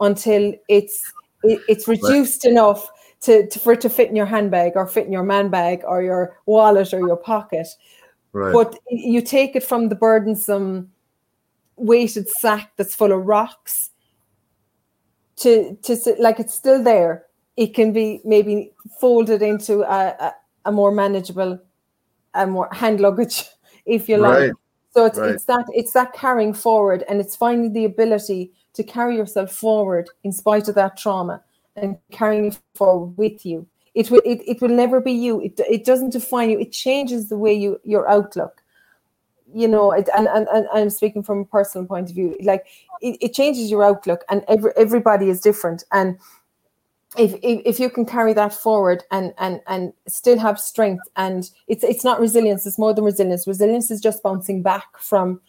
until 0.00 0.52
it's 0.68 1.12
it, 1.42 1.60
it's 1.68 1.88
reduced 1.88 2.44
right. 2.44 2.52
enough 2.52 2.88
to, 3.22 3.46
to, 3.48 3.58
for 3.58 3.74
it 3.74 3.80
to 3.82 3.90
fit 3.90 4.08
in 4.08 4.16
your 4.16 4.26
handbag 4.26 4.72
or 4.76 4.86
fit 4.86 5.06
in 5.06 5.12
your 5.12 5.22
man 5.22 5.48
bag 5.50 5.82
or 5.86 6.02
your 6.02 6.38
wallet 6.46 6.94
or 6.94 7.00
your 7.00 7.16
pocket 7.16 7.66
right. 8.32 8.52
but 8.52 8.78
you 8.90 9.20
take 9.20 9.56
it 9.56 9.64
from 9.64 9.88
the 9.88 9.94
burdensome 9.94 10.90
weighted 11.80 12.28
sack 12.28 12.72
that's 12.76 12.94
full 12.94 13.12
of 13.12 13.26
rocks 13.26 13.90
to 15.36 15.76
to 15.82 15.96
like 16.18 16.38
it's 16.38 16.54
still 16.54 16.82
there. 16.82 17.26
It 17.56 17.74
can 17.74 17.92
be 17.92 18.20
maybe 18.24 18.72
folded 19.00 19.42
into 19.42 19.82
a, 19.82 20.14
a, 20.20 20.34
a 20.66 20.72
more 20.72 20.92
manageable 20.92 21.58
a 22.34 22.46
more 22.46 22.68
hand 22.72 23.00
luggage 23.00 23.44
if 23.86 24.08
you 24.08 24.18
like. 24.18 24.38
Right. 24.38 24.52
so 24.94 25.06
it's, 25.06 25.18
right. 25.18 25.30
it's 25.30 25.44
that 25.44 25.66
it's 25.74 25.92
that 25.92 26.12
carrying 26.12 26.54
forward 26.54 27.04
and 27.08 27.20
it's 27.20 27.34
finding 27.34 27.72
the 27.72 27.84
ability 27.84 28.52
to 28.74 28.84
carry 28.84 29.16
yourself 29.16 29.52
forward 29.52 30.08
in 30.22 30.32
spite 30.32 30.68
of 30.68 30.74
that 30.76 30.96
trauma 30.96 31.42
and 31.76 31.96
carrying 32.12 32.46
it 32.46 32.58
forward 32.74 33.16
with 33.16 33.44
you. 33.44 33.66
It 33.94 34.10
will 34.10 34.22
it, 34.24 34.42
it 34.46 34.60
will 34.60 34.68
never 34.68 35.00
be 35.00 35.12
you. 35.12 35.40
It, 35.40 35.58
it 35.68 35.84
doesn't 35.84 36.10
define 36.10 36.50
you. 36.50 36.60
It 36.60 36.72
changes 36.72 37.28
the 37.28 37.38
way 37.38 37.54
you 37.54 37.80
your 37.84 38.08
outlook 38.08 38.59
you 39.54 39.68
know 39.68 39.92
it, 39.92 40.08
and, 40.16 40.28
and, 40.28 40.46
and 40.52 40.66
i'm 40.72 40.90
speaking 40.90 41.22
from 41.22 41.40
a 41.40 41.44
personal 41.44 41.86
point 41.86 42.08
of 42.08 42.14
view 42.14 42.36
like 42.42 42.66
it, 43.00 43.16
it 43.20 43.34
changes 43.34 43.70
your 43.70 43.84
outlook 43.84 44.24
and 44.28 44.44
every, 44.48 44.72
everybody 44.76 45.28
is 45.28 45.40
different. 45.40 45.84
And 45.92 46.18
if, 47.18 47.34
if, 47.42 47.62
if 47.64 47.80
you 47.80 47.90
can 47.90 48.06
carry 48.06 48.32
that 48.34 48.54
forward 48.54 49.02
and 49.10 49.34
and 49.38 49.60
and 49.66 49.92
still 50.06 50.38
have 50.38 50.60
strength 50.60 51.02
and 51.16 51.50
it's 51.66 51.82
it's 51.82 52.04
not 52.04 52.20
resilience 52.20 52.66
it's 52.66 52.78
more 52.78 52.94
than 52.94 53.04
resilience. 53.04 53.46
Resilience 53.46 53.90
is 53.90 54.00
just 54.00 54.22
bouncing 54.22 54.62
back 54.62 54.98
from 54.98 55.40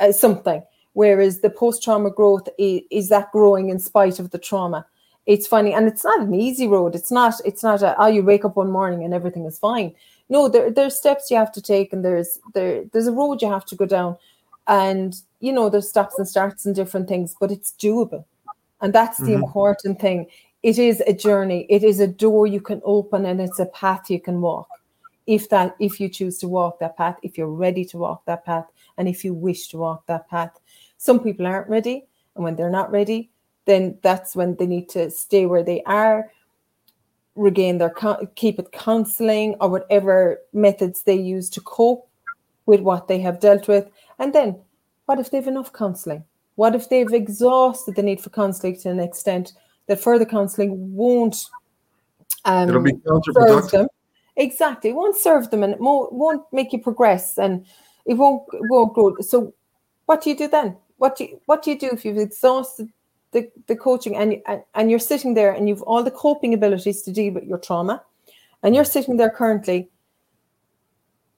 uh, 0.00 0.12
something 0.12 0.62
whereas 0.94 1.40
the 1.40 1.50
post-trauma 1.50 2.10
growth 2.10 2.48
is, 2.58 2.82
is 2.90 3.08
that 3.08 3.32
growing 3.32 3.70
in 3.70 3.78
spite 3.78 4.18
of 4.18 4.30
the 4.30 4.38
trauma. 4.38 4.86
It's 5.24 5.46
funny 5.46 5.72
and 5.74 5.86
it's 5.86 6.04
not 6.04 6.20
an 6.20 6.34
easy 6.34 6.66
road. 6.66 6.94
It's 6.94 7.12
not 7.12 7.34
it's 7.44 7.62
not 7.62 7.82
a, 7.82 7.94
oh 8.00 8.06
you 8.06 8.22
wake 8.22 8.46
up 8.46 8.56
one 8.56 8.70
morning 8.70 9.04
and 9.04 9.12
everything 9.12 9.44
is 9.44 9.58
fine 9.58 9.94
no 10.28 10.48
there, 10.48 10.70
there's 10.70 10.96
steps 10.96 11.30
you 11.30 11.36
have 11.36 11.52
to 11.52 11.62
take 11.62 11.92
and 11.92 12.04
there's 12.04 12.38
there 12.54 12.84
there's 12.92 13.06
a 13.06 13.12
road 13.12 13.42
you 13.42 13.50
have 13.50 13.66
to 13.66 13.76
go 13.76 13.86
down. 13.86 14.16
And 14.66 15.14
you 15.40 15.52
know 15.52 15.68
there's 15.68 15.88
stops 15.88 16.18
and 16.18 16.28
starts 16.28 16.66
and 16.66 16.74
different 16.74 17.08
things 17.08 17.34
but 17.40 17.50
it's 17.50 17.72
doable. 17.72 18.24
And 18.80 18.92
that's 18.92 19.18
the 19.18 19.24
mm-hmm. 19.24 19.44
important 19.44 20.00
thing. 20.00 20.26
It 20.62 20.78
is 20.78 21.02
a 21.06 21.12
journey. 21.12 21.66
It 21.68 21.84
is 21.84 22.00
a 22.00 22.06
door 22.06 22.46
you 22.46 22.60
can 22.60 22.80
open 22.84 23.26
and 23.26 23.40
it's 23.40 23.58
a 23.58 23.66
path 23.66 24.10
you 24.10 24.20
can 24.20 24.40
walk. 24.40 24.68
If 25.26 25.48
that 25.50 25.76
if 25.78 26.00
you 26.00 26.08
choose 26.08 26.38
to 26.38 26.48
walk 26.48 26.80
that 26.80 26.96
path 26.96 27.16
if 27.22 27.38
you're 27.38 27.48
ready 27.66 27.84
to 27.86 27.98
walk 27.98 28.24
that 28.26 28.44
path 28.44 28.66
and 28.98 29.08
if 29.08 29.24
you 29.24 29.34
wish 29.34 29.68
to 29.68 29.78
walk 29.78 30.06
that 30.06 30.28
path. 30.28 30.58
Some 30.98 31.20
people 31.20 31.46
aren't 31.46 31.68
ready 31.68 32.06
and 32.34 32.44
when 32.44 32.56
they're 32.56 32.70
not 32.70 32.90
ready 32.90 33.30
then 33.64 33.98
that's 34.02 34.34
when 34.34 34.56
they 34.56 34.66
need 34.66 34.88
to 34.88 35.10
stay 35.10 35.46
where 35.46 35.62
they 35.62 35.82
are 35.84 36.30
regain 37.34 37.78
their 37.78 37.94
keep 38.34 38.58
it 38.58 38.72
counseling 38.72 39.54
or 39.60 39.68
whatever 39.68 40.38
methods 40.52 41.02
they 41.02 41.14
use 41.14 41.48
to 41.48 41.60
cope 41.62 42.08
with 42.66 42.80
what 42.80 43.08
they 43.08 43.20
have 43.20 43.40
dealt 43.40 43.68
with 43.68 43.88
and 44.18 44.32
then 44.34 44.58
what 45.06 45.18
if 45.18 45.30
they've 45.30 45.46
enough 45.46 45.72
counseling 45.72 46.22
what 46.56 46.74
if 46.74 46.90
they've 46.90 47.14
exhausted 47.14 47.96
the 47.96 48.02
need 48.02 48.20
for 48.20 48.30
counseling 48.30 48.76
to 48.76 48.90
an 48.90 49.00
extent 49.00 49.54
that 49.86 49.98
further 49.98 50.26
counseling 50.26 50.94
won't 50.94 51.46
um, 52.44 52.68
It'll 52.68 52.82
be 52.82 52.92
counterproductive. 52.92 53.70
Them. 53.70 53.88
Exactly, 54.36 54.90
it 54.90 54.94
won't 54.94 55.16
serve 55.16 55.50
them 55.50 55.62
and 55.62 55.74
it 55.74 55.80
won't, 55.80 56.42
make 56.52 56.72
you 56.72 56.78
progress 56.78 57.38
and 57.38 57.66
it 58.06 58.14
won't 58.14 58.42
it 58.52 58.62
won't 58.68 58.94
grow. 58.94 59.16
So, 59.20 59.54
what 60.06 60.22
do 60.22 60.30
you 60.30 60.36
do 60.36 60.48
then? 60.48 60.76
What 60.96 61.16
do 61.16 61.24
you, 61.24 61.40
what 61.46 61.62
do 61.62 61.70
you 61.70 61.78
do 61.78 61.90
if 61.92 62.04
you've 62.04 62.18
exhausted 62.18 62.88
the, 63.32 63.50
the 63.66 63.76
coaching 63.76 64.16
and, 64.16 64.40
and 64.46 64.62
and 64.74 64.90
you're 64.90 64.98
sitting 64.98 65.34
there 65.34 65.52
and 65.52 65.68
you've 65.68 65.82
all 65.82 66.02
the 66.02 66.10
coping 66.10 66.54
abilities 66.54 67.02
to 67.02 67.12
deal 67.12 67.32
with 67.32 67.44
your 67.44 67.58
trauma, 67.58 68.02
and 68.62 68.74
you're 68.74 68.84
sitting 68.84 69.16
there 69.16 69.30
currently, 69.30 69.88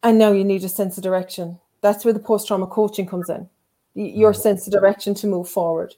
and 0.02 0.18
now 0.18 0.32
you 0.32 0.44
need 0.44 0.64
a 0.64 0.68
sense 0.68 0.96
of 0.96 1.02
direction. 1.02 1.58
That's 1.80 2.04
where 2.04 2.14
the 2.14 2.20
post 2.20 2.48
trauma 2.48 2.66
coaching 2.66 3.06
comes 3.06 3.28
in. 3.28 3.48
Your 3.94 4.32
mm. 4.32 4.36
sense 4.36 4.66
of 4.66 4.72
direction 4.72 5.14
to 5.14 5.26
move 5.26 5.48
forward 5.48 5.94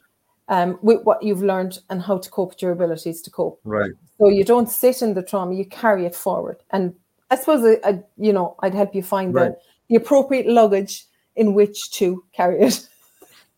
um, 0.49 0.79
with 0.81 1.03
what 1.03 1.23
you've 1.23 1.43
learned 1.43 1.79
and 1.89 2.01
how 2.01 2.17
to 2.17 2.29
cope 2.29 2.49
with 2.49 2.61
your 2.61 2.71
abilities 2.71 3.21
to 3.21 3.31
cope. 3.31 3.59
Right. 3.63 3.91
So 4.17 4.29
you 4.29 4.43
don't 4.43 4.69
sit 4.69 5.01
in 5.01 5.13
the 5.13 5.23
trauma, 5.23 5.53
you 5.53 5.65
carry 5.65 6.05
it 6.05 6.15
forward. 6.15 6.57
And 6.71 6.95
I 7.29 7.35
suppose, 7.35 7.63
I, 7.83 7.89
I 7.89 8.03
you 8.17 8.33
know, 8.33 8.55
I'd 8.61 8.73
help 8.73 8.95
you 8.95 9.03
find 9.03 9.33
right. 9.33 9.51
the, 9.51 9.57
the 9.89 9.95
appropriate 9.95 10.47
luggage 10.47 11.05
in 11.35 11.53
which 11.53 11.91
to 11.91 12.23
carry 12.33 12.61
it. 12.61 12.87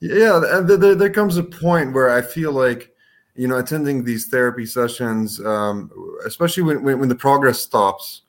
Yeah, 0.02 0.62
there, 0.66 0.96
there 0.96 1.10
comes 1.10 1.38
a 1.38 1.44
point 1.44 1.94
where 1.94 2.10
I 2.10 2.22
feel 2.22 2.54
like, 2.54 2.94
you 3.36 3.48
know, 3.48 3.58
attending 3.58 4.04
these 4.04 4.28
therapy 4.28 4.66
sessions, 4.66 5.44
um, 5.46 5.92
especially 6.26 6.64
when, 6.64 6.84
when, 6.84 7.00
when 7.00 7.10
the 7.10 7.16
progress 7.16 7.60
stops, 7.60 8.24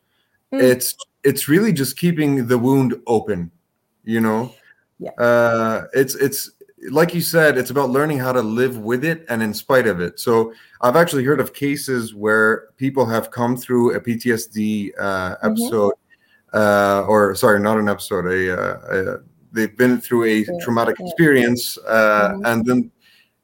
mm. 0.52 0.60
it's 0.60 0.96
it's 1.22 1.48
really 1.48 1.72
just 1.72 1.96
keeping 1.96 2.46
the 2.46 2.58
wound 2.58 2.94
open, 3.06 3.50
you 4.04 4.20
know. 4.20 4.52
Yeah. 4.98 5.10
Uh, 5.12 5.86
it's 5.94 6.14
it's 6.16 6.50
like 6.90 7.14
you 7.14 7.20
said, 7.20 7.58
it's 7.58 7.70
about 7.70 7.90
learning 7.90 8.18
how 8.18 8.32
to 8.32 8.40
live 8.40 8.78
with 8.78 9.04
it 9.04 9.24
and 9.28 9.42
in 9.42 9.52
spite 9.52 9.86
of 9.86 10.00
it. 10.00 10.18
So 10.18 10.52
I've 10.80 10.96
actually 10.96 11.24
heard 11.24 11.40
of 11.40 11.52
cases 11.52 12.14
where 12.14 12.68
people 12.78 13.06
have 13.06 13.30
come 13.30 13.56
through 13.56 13.94
a 13.94 14.00
PTSD 14.00 14.92
uh, 14.98 15.02
mm-hmm. 15.02 15.46
episode, 15.46 15.94
mm-hmm. 16.54 16.58
uh, 16.58 17.06
or 17.06 17.34
sorry, 17.34 17.60
not 17.60 17.78
an 17.78 17.88
episode. 17.88 18.26
A, 18.26 18.58
uh, 18.58 19.16
a 19.16 19.18
they've 19.52 19.76
been 19.76 20.00
through 20.00 20.24
a 20.24 20.36
yeah. 20.38 20.46
traumatic 20.62 20.96
experience, 21.00 21.78
uh, 21.86 22.32
mm-hmm. 22.32 22.46
and 22.46 22.64
then 22.64 22.90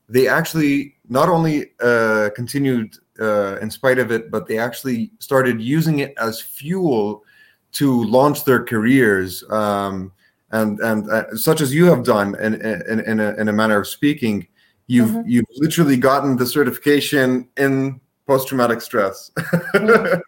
they 0.09 0.29
actually 0.29 0.95
not 1.09 1.29
only 1.29 1.73
uh, 1.81 2.31
continued 2.35 2.97
uh, 3.21 3.59
in 3.61 3.71
spite 3.71 3.99
of 3.99 4.11
it, 4.11 4.31
but 4.31 4.47
they 4.47 4.59
actually 4.59 5.11
started 5.19 5.61
using 5.61 6.01
it 6.01 6.15
as 6.19 6.41
fuel 6.41 7.25
to 7.73 8.05
launch 8.05 8.45
their 8.45 8.65
careers. 8.65 9.45
Um, 9.51 10.13
and 10.53 10.79
and 10.81 11.11
uh, 11.11 11.37
such 11.37 11.61
as 11.61 11.75
you 11.75 11.87
have 11.87 12.05
done 12.05 12.37
in 12.41 12.55
in, 12.55 13.01
in, 13.01 13.21
a, 13.21 13.35
in 13.35 13.49
a 13.49 13.53
manner 13.53 13.81
of 13.81 13.89
speaking 13.89 14.47
you've 14.87 15.11
mm-hmm. 15.11 15.29
you've 15.29 15.45
literally 15.57 15.97
gotten 15.97 16.37
the 16.37 16.47
certification 16.47 17.49
in 17.57 18.01
post-traumatic 18.27 18.81
stress 18.81 19.31
mm-hmm. 19.37 20.21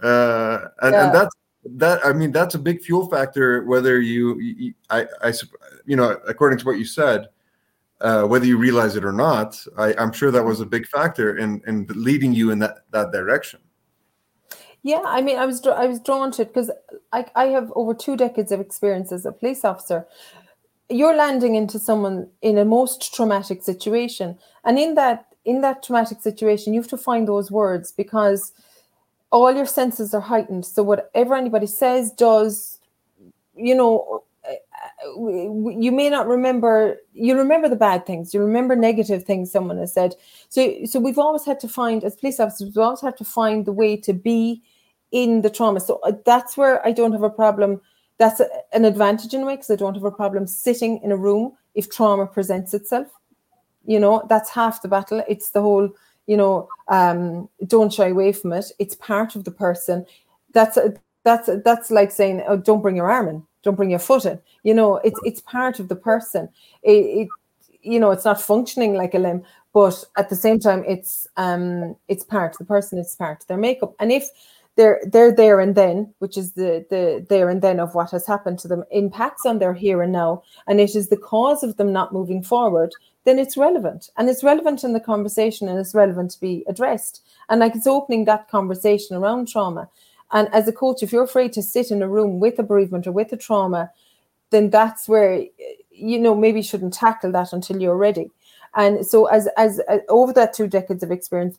uh, 0.02 0.58
and, 0.82 0.94
yeah. 0.94 1.04
and 1.06 1.14
that's 1.14 1.34
that 1.64 2.04
i 2.04 2.12
mean 2.12 2.32
that's 2.32 2.54
a 2.54 2.58
big 2.58 2.80
fuel 2.80 3.08
factor 3.08 3.64
whether 3.64 4.00
you, 4.00 4.38
you 4.40 4.74
i 4.90 5.06
i 5.22 5.32
you 5.86 5.96
know 5.96 6.18
according 6.26 6.58
to 6.58 6.64
what 6.64 6.78
you 6.78 6.84
said 6.84 7.28
uh, 8.00 8.24
whether 8.24 8.46
you 8.46 8.56
realize 8.56 8.96
it 8.96 9.04
or 9.04 9.12
not 9.12 9.62
I, 9.76 9.94
i'm 9.98 10.12
sure 10.12 10.30
that 10.30 10.44
was 10.44 10.60
a 10.60 10.66
big 10.66 10.86
factor 10.86 11.36
in 11.36 11.62
in 11.66 11.86
leading 11.94 12.32
you 12.32 12.50
in 12.50 12.58
that 12.60 12.78
that 12.92 13.12
direction 13.12 13.60
yeah, 14.82 15.02
I 15.04 15.20
mean, 15.20 15.36
I 15.36 15.44
was 15.44 15.64
I 15.66 15.86
was 15.86 16.00
drawn 16.00 16.32
to 16.32 16.42
it 16.42 16.48
because 16.48 16.70
I 17.12 17.26
I 17.34 17.46
have 17.46 17.72
over 17.76 17.92
two 17.92 18.16
decades 18.16 18.50
of 18.50 18.60
experience 18.60 19.12
as 19.12 19.26
a 19.26 19.32
police 19.32 19.64
officer. 19.64 20.06
You're 20.88 21.14
landing 21.14 21.54
into 21.54 21.78
someone 21.78 22.28
in 22.40 22.58
a 22.58 22.64
most 22.64 23.14
traumatic 23.14 23.62
situation, 23.62 24.38
and 24.64 24.78
in 24.78 24.94
that 24.94 25.26
in 25.44 25.60
that 25.60 25.82
traumatic 25.82 26.22
situation, 26.22 26.72
you 26.72 26.80
have 26.80 26.90
to 26.90 26.96
find 26.96 27.28
those 27.28 27.50
words 27.50 27.92
because 27.92 28.52
all 29.30 29.52
your 29.54 29.66
senses 29.66 30.12
are 30.12 30.20
heightened. 30.20 30.66
So 30.66 30.82
whatever 30.82 31.34
anybody 31.34 31.66
says, 31.66 32.10
does, 32.12 32.78
you 33.54 33.74
know, 33.74 34.24
you 35.16 35.92
may 35.92 36.08
not 36.08 36.26
remember 36.26 36.96
you 37.12 37.36
remember 37.36 37.68
the 37.68 37.76
bad 37.76 38.06
things 38.06 38.32
you 38.32 38.40
remember 38.40 38.74
negative 38.74 39.24
things 39.24 39.50
someone 39.50 39.78
has 39.78 39.92
said. 39.92 40.14
So 40.48 40.84
so 40.84 40.98
we've 40.98 41.18
always 41.18 41.44
had 41.44 41.60
to 41.60 41.68
find 41.68 42.02
as 42.02 42.16
police 42.16 42.40
officers 42.40 42.74
we 42.74 42.82
always 42.82 43.00
have 43.02 43.16
to 43.16 43.24
find 43.24 43.66
the 43.66 43.72
way 43.72 43.96
to 43.98 44.12
be 44.12 44.62
in 45.12 45.42
the 45.42 45.50
trauma. 45.50 45.80
So 45.80 46.00
uh, 46.04 46.12
that's 46.24 46.56
where 46.56 46.84
i 46.86 46.92
don't 46.92 47.12
have 47.12 47.22
a 47.22 47.30
problem. 47.30 47.80
That's 48.18 48.40
a, 48.40 48.48
an 48.72 48.84
advantage 48.84 49.34
in 49.34 49.42
a 49.42 49.46
way 49.46 49.56
because 49.56 49.70
i 49.70 49.76
don't 49.76 49.94
have 49.94 50.04
a 50.04 50.10
problem 50.10 50.46
sitting 50.46 51.00
in 51.02 51.12
a 51.12 51.16
room 51.16 51.52
if 51.74 51.90
trauma 51.90 52.26
presents 52.26 52.74
itself. 52.74 53.08
You 53.84 54.00
know 54.00 54.22
that's 54.28 54.50
half 54.50 54.82
the 54.82 54.88
battle. 54.88 55.22
It's 55.28 55.50
the 55.50 55.60
whole 55.60 55.90
you 56.30 56.36
know 56.36 56.68
um 56.88 57.48
don't 57.66 57.92
shy 57.92 58.08
away 58.08 58.32
from 58.32 58.52
it. 58.52 58.66
It's 58.78 58.94
part 58.94 59.34
of 59.34 59.42
the 59.44 59.50
person. 59.50 60.06
That's 60.52 60.78
that's 61.24 61.50
that's 61.64 61.90
like 61.90 62.12
saying 62.12 62.44
oh 62.46 62.56
don't 62.56 62.82
bring 62.82 62.96
your 62.96 63.10
arm 63.10 63.28
in 63.28 63.42
don't 63.64 63.74
bring 63.74 63.90
your 63.90 63.98
foot 63.98 64.24
in. 64.24 64.38
You 64.62 64.74
know 64.74 64.96
it's 64.98 65.20
it's 65.24 65.40
part 65.40 65.80
of 65.80 65.88
the 65.88 65.96
person. 65.96 66.48
It, 66.82 67.02
it 67.20 67.28
you 67.82 67.98
know 67.98 68.12
it's 68.12 68.24
not 68.24 68.40
functioning 68.40 68.94
like 68.94 69.14
a 69.14 69.18
limb 69.18 69.42
but 69.72 70.04
at 70.16 70.28
the 70.28 70.36
same 70.36 70.60
time 70.60 70.84
it's 70.86 71.26
um 71.36 71.96
it's 72.08 72.24
part 72.24 72.52
of 72.52 72.58
the 72.58 72.64
person 72.64 72.98
it's 72.98 73.16
part 73.16 73.42
of 73.42 73.46
their 73.48 73.58
makeup. 73.58 73.94
And 73.98 74.12
if 74.12 74.28
they're 74.76 75.00
they're 75.12 75.34
there 75.34 75.58
and 75.58 75.74
then 75.74 76.14
which 76.20 76.36
is 76.38 76.52
the 76.52 76.86
the 76.90 77.26
there 77.28 77.50
and 77.50 77.60
then 77.60 77.80
of 77.80 77.94
what 77.96 78.12
has 78.12 78.26
happened 78.26 78.58
to 78.60 78.68
them 78.68 78.84
impacts 78.92 79.44
on 79.44 79.58
their 79.58 79.74
here 79.74 80.00
and 80.00 80.12
now 80.12 80.42
and 80.68 80.80
it 80.80 80.94
is 80.94 81.08
the 81.08 81.16
cause 81.16 81.64
of 81.64 81.76
them 81.76 81.92
not 81.92 82.12
moving 82.12 82.42
forward 82.42 82.92
then 83.24 83.38
it's 83.38 83.56
relevant. 83.56 84.10
And 84.16 84.28
it's 84.28 84.44
relevant 84.44 84.84
in 84.84 84.92
the 84.92 85.00
conversation 85.00 85.68
and 85.68 85.78
it's 85.78 85.94
relevant 85.94 86.30
to 86.32 86.40
be 86.40 86.64
addressed. 86.68 87.22
And 87.48 87.60
like 87.60 87.74
it's 87.74 87.86
opening 87.86 88.24
that 88.24 88.48
conversation 88.48 89.16
around 89.16 89.48
trauma. 89.48 89.88
And 90.32 90.48
as 90.54 90.68
a 90.68 90.72
coach, 90.72 91.02
if 91.02 91.12
you're 91.12 91.24
afraid 91.24 91.52
to 91.54 91.62
sit 91.62 91.90
in 91.90 92.02
a 92.02 92.08
room 92.08 92.40
with 92.40 92.58
a 92.58 92.62
bereavement 92.62 93.06
or 93.06 93.12
with 93.12 93.32
a 93.32 93.36
trauma, 93.36 93.90
then 94.50 94.70
that's 94.70 95.08
where 95.08 95.44
you 95.90 96.18
know 96.18 96.34
maybe 96.34 96.62
shouldn't 96.62 96.94
tackle 96.94 97.32
that 97.32 97.52
until 97.52 97.80
you're 97.80 97.96
ready. 97.96 98.30
And 98.74 99.04
so, 99.04 99.26
as 99.26 99.48
as 99.56 99.80
uh, 99.88 99.98
over 100.08 100.32
that 100.34 100.54
two 100.54 100.68
decades 100.68 101.02
of 101.02 101.10
experience, 101.10 101.58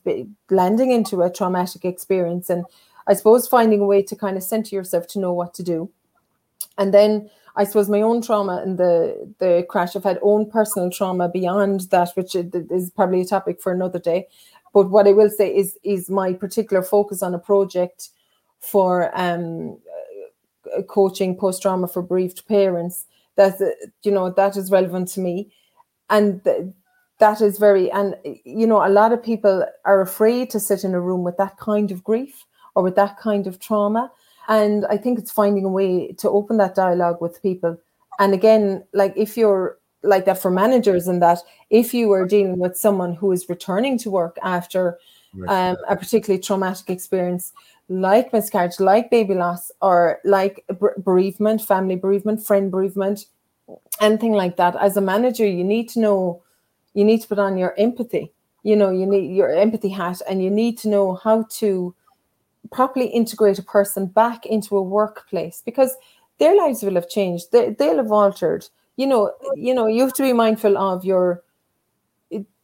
landing 0.50 0.92
into 0.92 1.22
a 1.22 1.30
traumatic 1.30 1.84
experience, 1.84 2.48
and 2.48 2.64
I 3.06 3.14
suppose 3.14 3.46
finding 3.46 3.80
a 3.80 3.86
way 3.86 4.02
to 4.02 4.16
kind 4.16 4.36
of 4.36 4.42
center 4.42 4.74
yourself 4.74 5.06
to 5.08 5.18
know 5.18 5.32
what 5.32 5.52
to 5.54 5.62
do, 5.62 5.90
and 6.78 6.94
then 6.94 7.30
I 7.54 7.64
suppose 7.64 7.88
my 7.88 8.00
own 8.00 8.22
trauma 8.22 8.62
and 8.64 8.78
the 8.78 9.34
the 9.38 9.66
crash. 9.68 9.94
I've 9.94 10.04
had 10.04 10.18
own 10.22 10.50
personal 10.50 10.90
trauma 10.90 11.28
beyond 11.28 11.82
that, 11.90 12.10
which 12.14 12.34
is 12.34 12.90
probably 12.90 13.20
a 13.20 13.26
topic 13.26 13.60
for 13.60 13.72
another 13.72 13.98
day. 13.98 14.26
But 14.72 14.90
what 14.90 15.06
I 15.06 15.12
will 15.12 15.30
say 15.30 15.54
is 15.54 15.78
is 15.82 16.08
my 16.08 16.32
particular 16.32 16.82
focus 16.82 17.22
on 17.22 17.34
a 17.34 17.38
project 17.38 18.08
for 18.60 19.10
um, 19.18 19.78
uh, 20.76 20.82
coaching 20.82 21.36
post 21.36 21.60
trauma 21.60 21.88
for 21.88 22.02
bereaved 22.02 22.46
parents. 22.48 23.06
That 23.36 23.54
you 24.02 24.12
know 24.12 24.30
that 24.30 24.56
is 24.56 24.70
relevant 24.70 25.08
to 25.08 25.20
me, 25.20 25.52
and 26.08 26.42
that 27.18 27.40
is 27.40 27.58
very 27.58 27.90
and 27.90 28.16
you 28.44 28.66
know 28.66 28.84
a 28.84 28.88
lot 28.88 29.12
of 29.12 29.22
people 29.22 29.66
are 29.84 30.00
afraid 30.00 30.50
to 30.50 30.60
sit 30.60 30.84
in 30.84 30.94
a 30.94 31.00
room 31.00 31.22
with 31.22 31.36
that 31.36 31.56
kind 31.58 31.90
of 31.90 32.02
grief 32.02 32.44
or 32.74 32.82
with 32.82 32.96
that 32.96 33.18
kind 33.18 33.46
of 33.46 33.60
trauma, 33.60 34.10
and 34.48 34.86
I 34.86 34.96
think 34.96 35.18
it's 35.18 35.30
finding 35.30 35.64
a 35.64 35.68
way 35.68 36.12
to 36.18 36.28
open 36.28 36.56
that 36.58 36.74
dialogue 36.74 37.20
with 37.20 37.42
people. 37.42 37.78
And 38.18 38.34
again, 38.34 38.84
like 38.92 39.14
if 39.16 39.36
you're 39.36 39.78
like 40.02 40.24
that 40.24 40.42
for 40.42 40.50
managers 40.50 41.06
and 41.06 41.22
that 41.22 41.38
if 41.70 41.94
you 41.94 42.10
are 42.12 42.26
dealing 42.26 42.58
with 42.58 42.76
someone 42.76 43.14
who 43.14 43.30
is 43.32 43.48
returning 43.48 43.98
to 43.98 44.10
work 44.10 44.36
after 44.42 44.98
um, 45.48 45.76
a 45.88 45.96
particularly 45.96 46.42
traumatic 46.42 46.90
experience 46.90 47.52
like 47.88 48.32
miscarriage, 48.32 48.80
like 48.80 49.10
baby 49.10 49.34
loss, 49.34 49.70
or 49.80 50.20
like 50.24 50.64
bereavement, 50.98 51.60
family 51.62 51.96
bereavement, 51.96 52.44
friend 52.44 52.70
bereavement, 52.70 53.26
anything 54.00 54.32
like 54.32 54.56
that. 54.56 54.76
As 54.76 54.96
a 54.96 55.00
manager, 55.00 55.46
you 55.46 55.64
need 55.64 55.88
to 55.90 56.00
know, 56.00 56.42
you 56.94 57.04
need 57.04 57.20
to 57.22 57.28
put 57.28 57.38
on 57.38 57.58
your 57.58 57.74
empathy. 57.78 58.32
You 58.62 58.76
know, 58.76 58.90
you 58.90 59.06
need 59.06 59.34
your 59.36 59.52
empathy 59.52 59.88
hat, 59.88 60.22
and 60.28 60.42
you 60.42 60.50
need 60.50 60.78
to 60.78 60.88
know 60.88 61.14
how 61.16 61.46
to 61.58 61.94
properly 62.70 63.06
integrate 63.06 63.58
a 63.58 63.62
person 63.62 64.06
back 64.06 64.46
into 64.46 64.76
a 64.76 64.82
workplace 64.82 65.62
because 65.64 65.96
their 66.38 66.56
lives 66.56 66.82
will 66.82 66.94
have 66.94 67.08
changed. 67.08 67.52
They, 67.52 67.70
they'll 67.70 67.96
have 67.96 68.12
altered. 68.12 68.68
You 68.96 69.06
know, 69.06 69.32
you 69.56 69.74
know, 69.74 69.86
you 69.86 70.02
have 70.02 70.12
to 70.14 70.22
be 70.22 70.32
mindful 70.32 70.76
of 70.76 71.04
your 71.04 71.42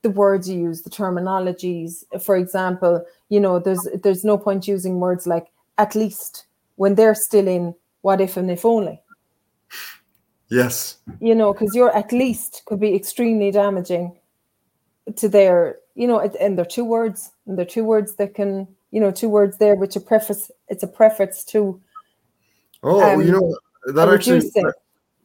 the 0.02 0.10
words 0.10 0.48
you 0.48 0.60
use, 0.60 0.82
the 0.82 0.90
terminologies. 0.90 2.04
For 2.22 2.36
example, 2.36 3.04
you 3.28 3.40
know, 3.40 3.58
there's 3.58 3.86
there's 4.02 4.24
no 4.24 4.38
point 4.38 4.68
using 4.68 5.00
words 5.00 5.26
like 5.26 5.48
at 5.76 5.94
least 5.94 6.46
when 6.76 6.94
they're 6.94 7.14
still 7.14 7.48
in 7.48 7.74
what 8.02 8.20
if 8.20 8.36
and 8.36 8.50
if 8.50 8.64
only. 8.64 9.02
Yes. 10.50 10.98
You 11.20 11.34
know, 11.34 11.52
because 11.52 11.74
your 11.74 11.94
at 11.94 12.12
least 12.12 12.62
could 12.66 12.80
be 12.80 12.94
extremely 12.94 13.50
damaging 13.50 14.16
to 15.16 15.28
their, 15.28 15.76
you 15.94 16.06
know, 16.06 16.20
and 16.20 16.56
they're 16.56 16.64
two 16.64 16.84
words, 16.84 17.32
and 17.46 17.58
they're 17.58 17.66
two 17.66 17.84
words 17.84 18.14
that 18.14 18.34
can, 18.34 18.68
you 18.90 19.00
know, 19.00 19.10
two 19.10 19.28
words 19.28 19.58
there 19.58 19.74
which 19.74 19.96
a 19.96 20.00
preface. 20.00 20.50
It's 20.68 20.82
a 20.82 20.88
preface 20.88 21.44
to. 21.46 21.80
Oh, 22.82 23.02
um, 23.02 23.20
you 23.20 23.32
know 23.32 23.56
that 23.92 24.08
actually 24.08 24.40
that, 24.40 24.74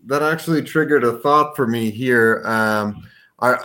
that 0.06 0.22
actually 0.24 0.64
triggered 0.64 1.04
a 1.04 1.20
thought 1.20 1.56
for 1.56 1.68
me 1.68 1.92
here. 1.92 2.42
Um, 2.46 3.08
I 3.40 3.58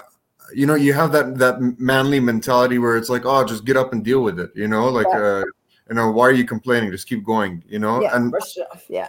you 0.52 0.66
know 0.66 0.74
you 0.74 0.92
have 0.92 1.12
that 1.12 1.36
that 1.38 1.60
manly 1.78 2.20
mentality 2.20 2.78
where 2.78 2.96
it's 2.96 3.08
like 3.08 3.22
oh 3.24 3.44
just 3.44 3.64
get 3.64 3.76
up 3.76 3.92
and 3.92 4.04
deal 4.04 4.22
with 4.22 4.38
it 4.38 4.50
you 4.54 4.68
know 4.68 4.88
like 4.88 5.06
yeah. 5.10 5.18
uh 5.18 5.44
you 5.88 5.94
know 5.94 6.10
why 6.10 6.26
are 6.26 6.32
you 6.32 6.44
complaining 6.44 6.90
just 6.90 7.08
keep 7.08 7.24
going 7.24 7.62
you 7.68 7.78
know 7.78 8.00
yeah, 8.00 8.16
and 8.16 8.34
yeah 8.88 9.08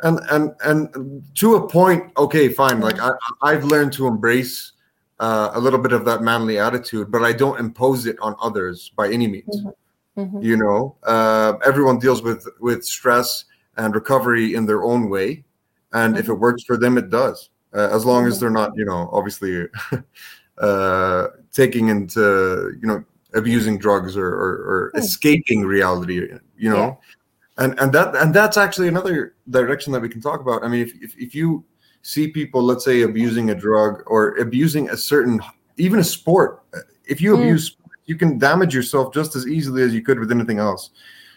and 0.00 0.20
and 0.30 0.52
and 0.64 1.24
to 1.34 1.56
a 1.56 1.68
point 1.68 2.10
okay 2.16 2.48
fine 2.48 2.80
like 2.80 2.98
i 3.00 3.12
i've 3.42 3.64
learned 3.64 3.92
to 3.92 4.06
embrace 4.06 4.72
uh, 5.20 5.50
a 5.52 5.60
little 5.60 5.78
bit 5.78 5.92
of 5.92 6.06
that 6.06 6.22
manly 6.22 6.58
attitude 6.58 7.10
but 7.10 7.22
i 7.22 7.32
don't 7.32 7.60
impose 7.60 8.06
it 8.06 8.16
on 8.20 8.34
others 8.40 8.90
by 8.96 9.10
any 9.10 9.26
means 9.26 9.44
mm-hmm. 9.60 9.68
Mm-hmm. 10.16 10.42
you 10.42 10.56
know 10.56 10.96
uh, 11.04 11.54
everyone 11.64 12.00
deals 12.00 12.20
with 12.20 12.44
with 12.58 12.84
stress 12.84 13.44
and 13.76 13.94
recovery 13.94 14.54
in 14.56 14.66
their 14.66 14.82
own 14.82 15.08
way 15.08 15.44
and 15.92 16.14
mm-hmm. 16.14 16.20
if 16.20 16.28
it 16.28 16.34
works 16.34 16.64
for 16.64 16.76
them 16.76 16.98
it 16.98 17.10
does 17.10 17.50
uh, 17.74 17.88
as 17.92 18.04
long 18.04 18.26
as 18.26 18.34
mm-hmm. 18.34 18.40
they're 18.40 18.50
not 18.50 18.72
you 18.76 18.84
know 18.84 19.08
obviously 19.12 19.68
uh, 20.58 21.28
taking 21.52 21.88
into 21.88 22.76
you 22.80 22.88
know 22.88 23.04
abusing 23.34 23.78
drugs 23.78 24.16
or, 24.16 24.26
or, 24.26 24.52
or 24.66 24.92
mm. 24.94 24.98
escaping 24.98 25.62
reality 25.62 26.26
you 26.58 26.68
know 26.68 26.98
yeah. 27.56 27.64
and 27.64 27.78
and 27.78 27.92
that 27.92 28.16
and 28.16 28.34
that's 28.34 28.56
actually 28.56 28.88
another 28.88 29.36
direction 29.48 29.92
that 29.92 30.02
we 30.02 30.08
can 30.08 30.20
talk 30.20 30.40
about 30.40 30.64
i 30.64 30.68
mean 30.68 30.82
if, 30.82 30.92
if, 31.00 31.16
if 31.16 31.36
you 31.36 31.64
see 32.02 32.26
people 32.26 32.60
let's 32.60 32.84
say 32.84 33.02
abusing 33.02 33.50
a 33.50 33.54
drug 33.54 34.02
or 34.06 34.36
abusing 34.38 34.90
a 34.90 34.96
certain 34.96 35.40
even 35.76 36.00
a 36.00 36.04
sport 36.04 36.64
if 37.04 37.20
you 37.20 37.36
mm. 37.36 37.38
abuse 37.38 37.76
you 38.06 38.16
can 38.16 38.38
damage 38.38 38.74
yourself 38.74 39.12
just 39.12 39.36
as 39.36 39.46
easily 39.46 39.82
as 39.82 39.94
you 39.94 40.02
could 40.02 40.18
with 40.18 40.30
anything 40.30 40.58
else 40.58 40.90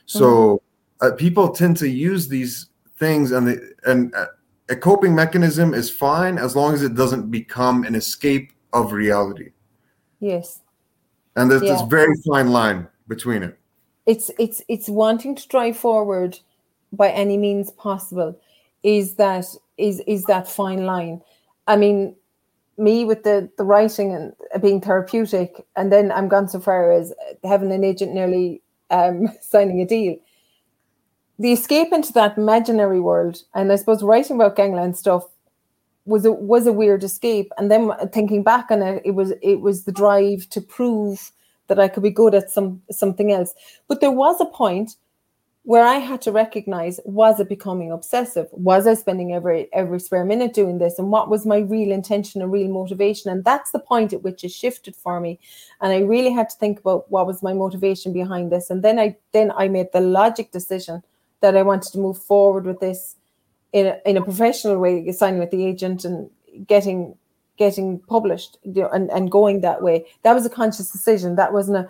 so 0.05 0.61
mm. 1.01 1.07
uh, 1.07 1.15
people 1.15 1.49
tend 1.49 1.77
to 1.77 1.87
use 1.87 2.27
these 2.27 2.67
things 2.97 3.31
and 3.31 3.47
the 3.47 3.73
and 3.85 4.13
uh, 4.15 4.25
a 4.69 4.75
coping 4.75 5.13
mechanism 5.13 5.73
is 5.73 5.89
fine 5.89 6.37
as 6.37 6.55
long 6.55 6.73
as 6.73 6.83
it 6.83 6.95
doesn't 6.95 7.29
become 7.29 7.83
an 7.83 7.95
escape 7.95 8.53
of 8.71 8.91
reality. 8.91 9.51
Yes. 10.19 10.61
And 11.35 11.49
there's 11.49 11.63
yeah. 11.63 11.73
this 11.73 11.81
very 11.83 12.15
fine 12.27 12.49
line 12.51 12.87
between 13.07 13.43
it. 13.43 13.57
It's 14.05 14.31
it's 14.37 14.61
it's 14.67 14.89
wanting 14.89 15.35
to 15.35 15.47
drive 15.47 15.77
forward 15.77 16.39
by 16.91 17.09
any 17.09 17.37
means 17.37 17.71
possible 17.71 18.39
is 18.83 19.15
that 19.15 19.45
is 19.77 20.01
is 20.07 20.25
that 20.25 20.47
fine 20.47 20.85
line. 20.85 21.21
I 21.67 21.77
mean, 21.77 22.15
me 22.77 23.05
with 23.05 23.23
the 23.23 23.49
the 23.57 23.63
writing 23.63 24.13
and 24.13 24.33
being 24.61 24.81
therapeutic, 24.81 25.65
and 25.75 25.91
then 25.91 26.11
I'm 26.11 26.27
gone 26.27 26.47
so 26.47 26.59
far 26.59 26.91
as 26.91 27.13
having 27.43 27.71
an 27.71 27.83
agent 27.83 28.13
nearly 28.13 28.61
um, 28.89 29.27
signing 29.41 29.81
a 29.81 29.85
deal. 29.85 30.15
The 31.39 31.51
escape 31.51 31.91
into 31.91 32.13
that 32.13 32.37
imaginary 32.37 32.99
world, 32.99 33.41
and 33.53 33.71
I 33.71 33.75
suppose 33.75 34.03
writing 34.03 34.35
about 34.35 34.55
gangland 34.55 34.97
stuff 34.97 35.25
was 36.05 36.25
a 36.25 36.31
was 36.31 36.67
a 36.67 36.73
weird 36.73 37.03
escape. 37.03 37.51
And 37.57 37.71
then 37.71 37.91
thinking 38.11 38.43
back 38.43 38.71
on 38.71 38.81
it 38.81 39.01
it 39.05 39.11
was 39.11 39.33
it 39.41 39.61
was 39.61 39.85
the 39.85 39.91
drive 39.91 40.47
to 40.49 40.61
prove 40.61 41.31
that 41.67 41.79
I 41.79 41.87
could 41.87 42.03
be 42.03 42.11
good 42.11 42.35
at 42.35 42.51
some 42.51 42.81
something 42.91 43.31
else. 43.31 43.53
But 43.87 44.01
there 44.01 44.11
was 44.11 44.39
a 44.41 44.45
point 44.45 44.95
where 45.65 45.85
I 45.85 45.95
had 45.95 46.21
to 46.23 46.31
recognize 46.31 46.99
was 47.05 47.39
it 47.39 47.47
becoming 47.47 47.91
obsessive? 47.91 48.47
Was 48.51 48.85
I 48.85 48.95
spending 48.95 49.33
every 49.33 49.69
every 49.73 49.99
spare 49.99 50.25
minute 50.25 50.53
doing 50.53 50.77
this? 50.77 50.99
And 50.99 51.09
what 51.09 51.29
was 51.29 51.45
my 51.45 51.59
real 51.59 51.91
intention 51.91 52.41
and 52.41 52.51
real 52.51 52.69
motivation? 52.69 53.31
And 53.31 53.45
that's 53.45 53.71
the 53.71 53.79
point 53.79 54.11
at 54.11 54.23
which 54.23 54.43
it 54.43 54.51
shifted 54.51 54.95
for 54.95 55.19
me. 55.21 55.39
And 55.79 55.93
I 55.93 55.99
really 55.99 56.31
had 56.31 56.49
to 56.49 56.57
think 56.57 56.79
about 56.79 57.09
what 57.09 57.27
was 57.27 57.41
my 57.41 57.53
motivation 57.53 58.11
behind 58.11 58.51
this. 58.51 58.69
And 58.69 58.83
then 58.83 58.99
I 58.99 59.15
then 59.31 59.51
I 59.55 59.69
made 59.69 59.87
the 59.93 60.01
logic 60.01 60.51
decision 60.51 61.01
that 61.39 61.55
I 61.55 61.63
wanted 61.63 61.93
to 61.93 61.99
move 61.99 62.17
forward 62.17 62.65
with 62.65 62.79
this 62.81 63.15
in 63.71 63.87
a, 63.87 63.99
in 64.05 64.17
a 64.17 64.21
professional 64.21 64.77
way, 64.77 65.11
signing 65.11 65.39
with 65.39 65.51
the 65.51 65.65
agent 65.65 66.03
and 66.03 66.29
getting 66.67 67.15
getting 67.57 67.99
published 67.99 68.57
you 68.63 68.81
know, 68.81 68.89
and, 68.89 69.09
and 69.11 69.31
going 69.31 69.61
that 69.61 69.81
way. 69.81 70.05
That 70.23 70.33
was 70.33 70.45
a 70.45 70.49
conscious 70.49 70.91
decision. 70.91 71.35
That 71.35 71.53
wasn't 71.53 71.77
a 71.77 71.87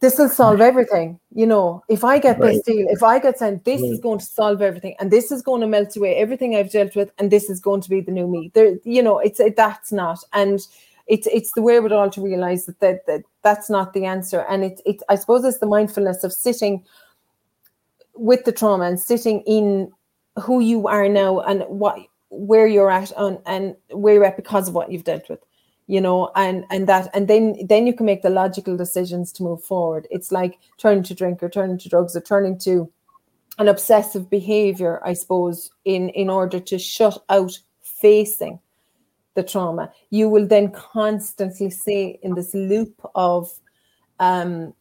this 0.00 0.18
will 0.18 0.30
solve 0.30 0.60
everything. 0.60 1.20
You 1.34 1.46
know, 1.46 1.84
if 1.88 2.04
I 2.04 2.18
get 2.18 2.38
Right. 2.38 2.54
this 2.54 2.62
deal, 2.62 2.86
if 2.88 3.02
I 3.02 3.18
get 3.18 3.38
sent, 3.38 3.64
this 3.64 3.82
is 3.82 4.00
going 4.00 4.18
to 4.18 4.24
solve 4.24 4.62
everything, 4.62 4.94
and 4.98 5.10
this 5.10 5.30
is 5.30 5.42
going 5.42 5.60
to 5.60 5.66
melt 5.66 5.94
away 5.96 6.16
everything 6.16 6.56
I've 6.56 6.72
dealt 6.72 6.96
with, 6.96 7.10
and 7.18 7.30
this 7.30 7.50
is 7.50 7.60
going 7.60 7.82
to 7.82 7.90
be 7.90 8.00
the 8.00 8.10
new 8.10 8.26
me. 8.26 8.50
There, 8.54 8.78
you 8.84 9.02
know, 9.02 9.18
it's 9.18 9.40
it, 9.40 9.56
that's 9.56 9.92
not, 9.92 10.18
and 10.32 10.60
it's 11.06 11.26
it's 11.26 11.52
the 11.52 11.62
wherewithal 11.62 12.10
to 12.10 12.22
realize 12.22 12.66
that 12.66 12.80
that, 12.80 13.06
that 13.06 13.22
that's 13.42 13.68
not 13.68 13.92
the 13.92 14.06
answer, 14.06 14.46
and 14.48 14.64
it's 14.64 14.80
it. 14.86 15.02
I 15.08 15.16
suppose 15.16 15.44
it's 15.44 15.58
the 15.58 15.66
mindfulness 15.66 16.24
of 16.24 16.32
sitting 16.32 16.82
with 18.14 18.44
the 18.44 18.52
trauma 18.52 18.84
and 18.84 18.98
sitting 18.98 19.40
in 19.42 19.92
who 20.42 20.60
you 20.60 20.88
are 20.88 21.08
now 21.08 21.40
and 21.40 21.62
what 21.68 21.98
where 22.30 22.66
you're 22.66 22.90
at 22.90 23.12
on 23.14 23.38
and 23.44 23.74
where 23.90 24.14
you're 24.14 24.24
at 24.24 24.36
because 24.36 24.68
of 24.68 24.74
what 24.74 24.90
you've 24.90 25.04
dealt 25.04 25.28
with 25.28 25.40
you 25.90 26.00
know 26.00 26.30
and 26.36 26.64
and 26.70 26.88
that 26.88 27.10
and 27.14 27.26
then 27.26 27.56
then 27.66 27.84
you 27.84 27.92
can 27.92 28.06
make 28.06 28.22
the 28.22 28.30
logical 28.30 28.76
decisions 28.76 29.32
to 29.32 29.42
move 29.42 29.62
forward. 29.64 30.06
It's 30.08 30.30
like 30.30 30.58
turning 30.78 31.02
to 31.04 31.14
drink 31.14 31.42
or 31.42 31.48
turning 31.48 31.78
to 31.78 31.88
drugs 31.88 32.14
or 32.14 32.20
turning 32.20 32.58
to 32.60 32.88
an 33.58 33.66
obsessive 33.68 34.30
behavior 34.30 35.00
i 35.04 35.12
suppose 35.12 35.70
in 35.84 36.08
in 36.10 36.30
order 36.30 36.60
to 36.60 36.78
shut 36.78 37.18
out 37.28 37.58
facing 37.82 38.60
the 39.34 39.42
trauma. 39.42 39.92
You 40.10 40.28
will 40.28 40.46
then 40.46 40.70
constantly 40.70 41.70
stay 41.70 42.20
in 42.22 42.34
this 42.34 42.54
loop 42.54 42.94
of 43.16 43.50
um 44.20 44.72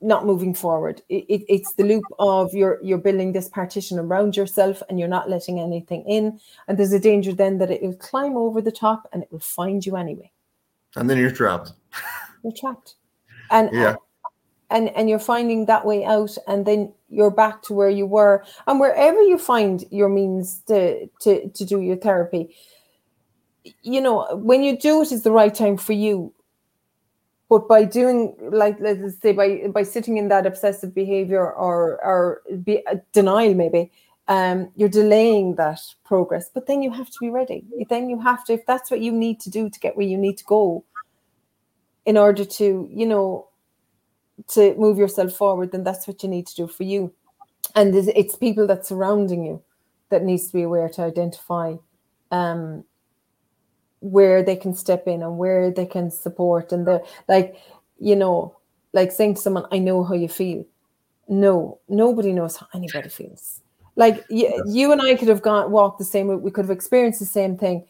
not 0.00 0.26
moving 0.26 0.54
forward. 0.54 1.02
It, 1.10 1.24
it, 1.28 1.42
it's 1.48 1.74
the 1.74 1.84
loop 1.84 2.04
of 2.18 2.54
you're 2.54 2.80
you're 2.82 3.06
building 3.06 3.32
this 3.32 3.48
partition 3.48 4.00
around 4.00 4.36
yourself 4.36 4.82
and 4.88 4.98
you're 4.98 5.16
not 5.16 5.30
letting 5.30 5.60
anything 5.60 6.02
in. 6.08 6.40
And 6.66 6.76
there's 6.76 6.92
a 6.92 6.98
danger 6.98 7.32
then 7.32 7.58
that 7.58 7.70
it 7.70 7.82
will 7.82 7.94
climb 8.10 8.36
over 8.36 8.60
the 8.60 8.72
top 8.72 9.08
and 9.12 9.22
it 9.22 9.30
will 9.30 9.46
find 9.60 9.86
you 9.86 9.96
anyway 9.96 10.32
And 10.96 11.08
then 11.08 11.18
you're 11.18 11.30
trapped. 11.30 11.72
you're 12.42 12.52
trapped 12.52 12.94
and 13.50 13.70
Yeah. 13.72 13.96
and 14.70 14.88
and 14.90 15.08
you're 15.10 15.18
finding 15.18 15.66
that 15.66 15.84
way 15.84 16.04
out 16.04 16.36
and 16.46 16.64
then 16.64 16.92
you're 17.08 17.30
back 17.30 17.62
to 17.62 17.74
where 17.74 17.90
you 17.90 18.06
were 18.06 18.44
and 18.66 18.80
wherever 18.80 19.20
you 19.22 19.36
find 19.38 19.84
your 19.90 20.08
means 20.08 20.60
to 20.66 21.06
to 21.20 21.48
to 21.50 21.64
do 21.64 21.80
your 21.80 21.96
therapy 21.96 22.54
you 23.82 24.00
know 24.00 24.26
when 24.36 24.62
you 24.62 24.78
do 24.78 25.02
it 25.02 25.12
is 25.12 25.22
the 25.22 25.30
right 25.30 25.54
time 25.54 25.76
for 25.76 25.92
you 25.92 26.32
but 27.48 27.66
by 27.68 27.84
doing 27.84 28.34
like 28.40 28.76
let's 28.80 29.20
say 29.20 29.32
by 29.32 29.66
by 29.68 29.82
sitting 29.82 30.16
in 30.16 30.28
that 30.28 30.46
obsessive 30.46 30.94
behavior 30.94 31.44
or 31.52 32.02
or 32.04 32.42
be, 32.64 32.84
uh, 32.86 32.96
denial 33.12 33.54
maybe 33.54 33.90
um 34.30 34.70
you're 34.76 34.90
delaying 34.90 35.56
that 35.56 35.80
progress 36.04 36.50
but 36.54 36.66
then 36.68 36.82
you 36.82 36.92
have 36.92 37.10
to 37.10 37.18
be 37.20 37.30
ready. 37.30 37.64
Then 37.90 38.10
you 38.10 38.20
have 38.20 38.44
to 38.46 38.54
if 38.54 38.66
that's 38.66 38.90
what 38.90 39.00
you 39.02 39.12
need 39.12 39.40
to 39.42 39.50
do 39.50 39.70
to 39.70 39.80
get 39.80 39.96
where 39.98 40.06
you 40.06 40.18
need 40.18 40.38
to 40.38 40.44
go 40.44 40.84
in 42.06 42.16
order 42.18 42.44
to 42.44 42.88
you 42.92 43.06
know 43.06 43.48
to 44.48 44.74
move 44.76 44.98
yourself 44.98 45.32
forward 45.34 45.72
then 45.72 45.84
that's 45.84 46.08
what 46.08 46.22
you 46.22 46.28
need 46.28 46.46
to 46.48 46.56
do 46.56 46.68
for 46.68 46.84
you. 46.84 47.12
And 47.76 47.94
it's- 47.94 48.36
people 48.36 48.66
that 48.68 48.86
surrounding 48.86 49.44
you 49.44 49.62
that 50.10 50.24
needs 50.24 50.48
to 50.48 50.54
be 50.54 50.62
aware 50.64 50.88
to 50.90 51.02
identify 51.02 51.76
um 52.32 52.84
where 54.00 54.42
they 54.42 54.56
can 54.56 54.74
step 54.74 55.08
in 55.08 55.22
and 55.22 55.38
where 55.38 55.70
they 55.72 55.86
can 55.86 56.10
support. 56.10 56.72
And 56.72 56.86
the 56.86 57.04
like 57.28 57.56
you 57.98 58.16
know 58.16 58.56
like 58.94 59.12
saying 59.12 59.34
to 59.36 59.40
someone 59.42 59.66
i 59.72 59.78
know 59.78 60.04
how 60.04 60.14
you 60.14 60.28
feel. 60.28 60.64
No 61.28 61.80
nobody 61.88 62.32
knows 62.32 62.56
how 62.58 62.68
anybody 62.74 63.08
feels 63.10 63.62
like 64.02 64.24
you, 64.30 64.46
you 64.66 64.92
and 64.92 65.02
i 65.02 65.14
could 65.14 65.28
have 65.28 65.42
gone 65.42 65.70
walked 65.70 65.98
the 65.98 66.04
same 66.14 66.28
route 66.28 66.42
we 66.42 66.50
could 66.50 66.64
have 66.64 66.76
experienced 66.78 67.20
the 67.20 67.26
same 67.40 67.56
thing 67.56 67.84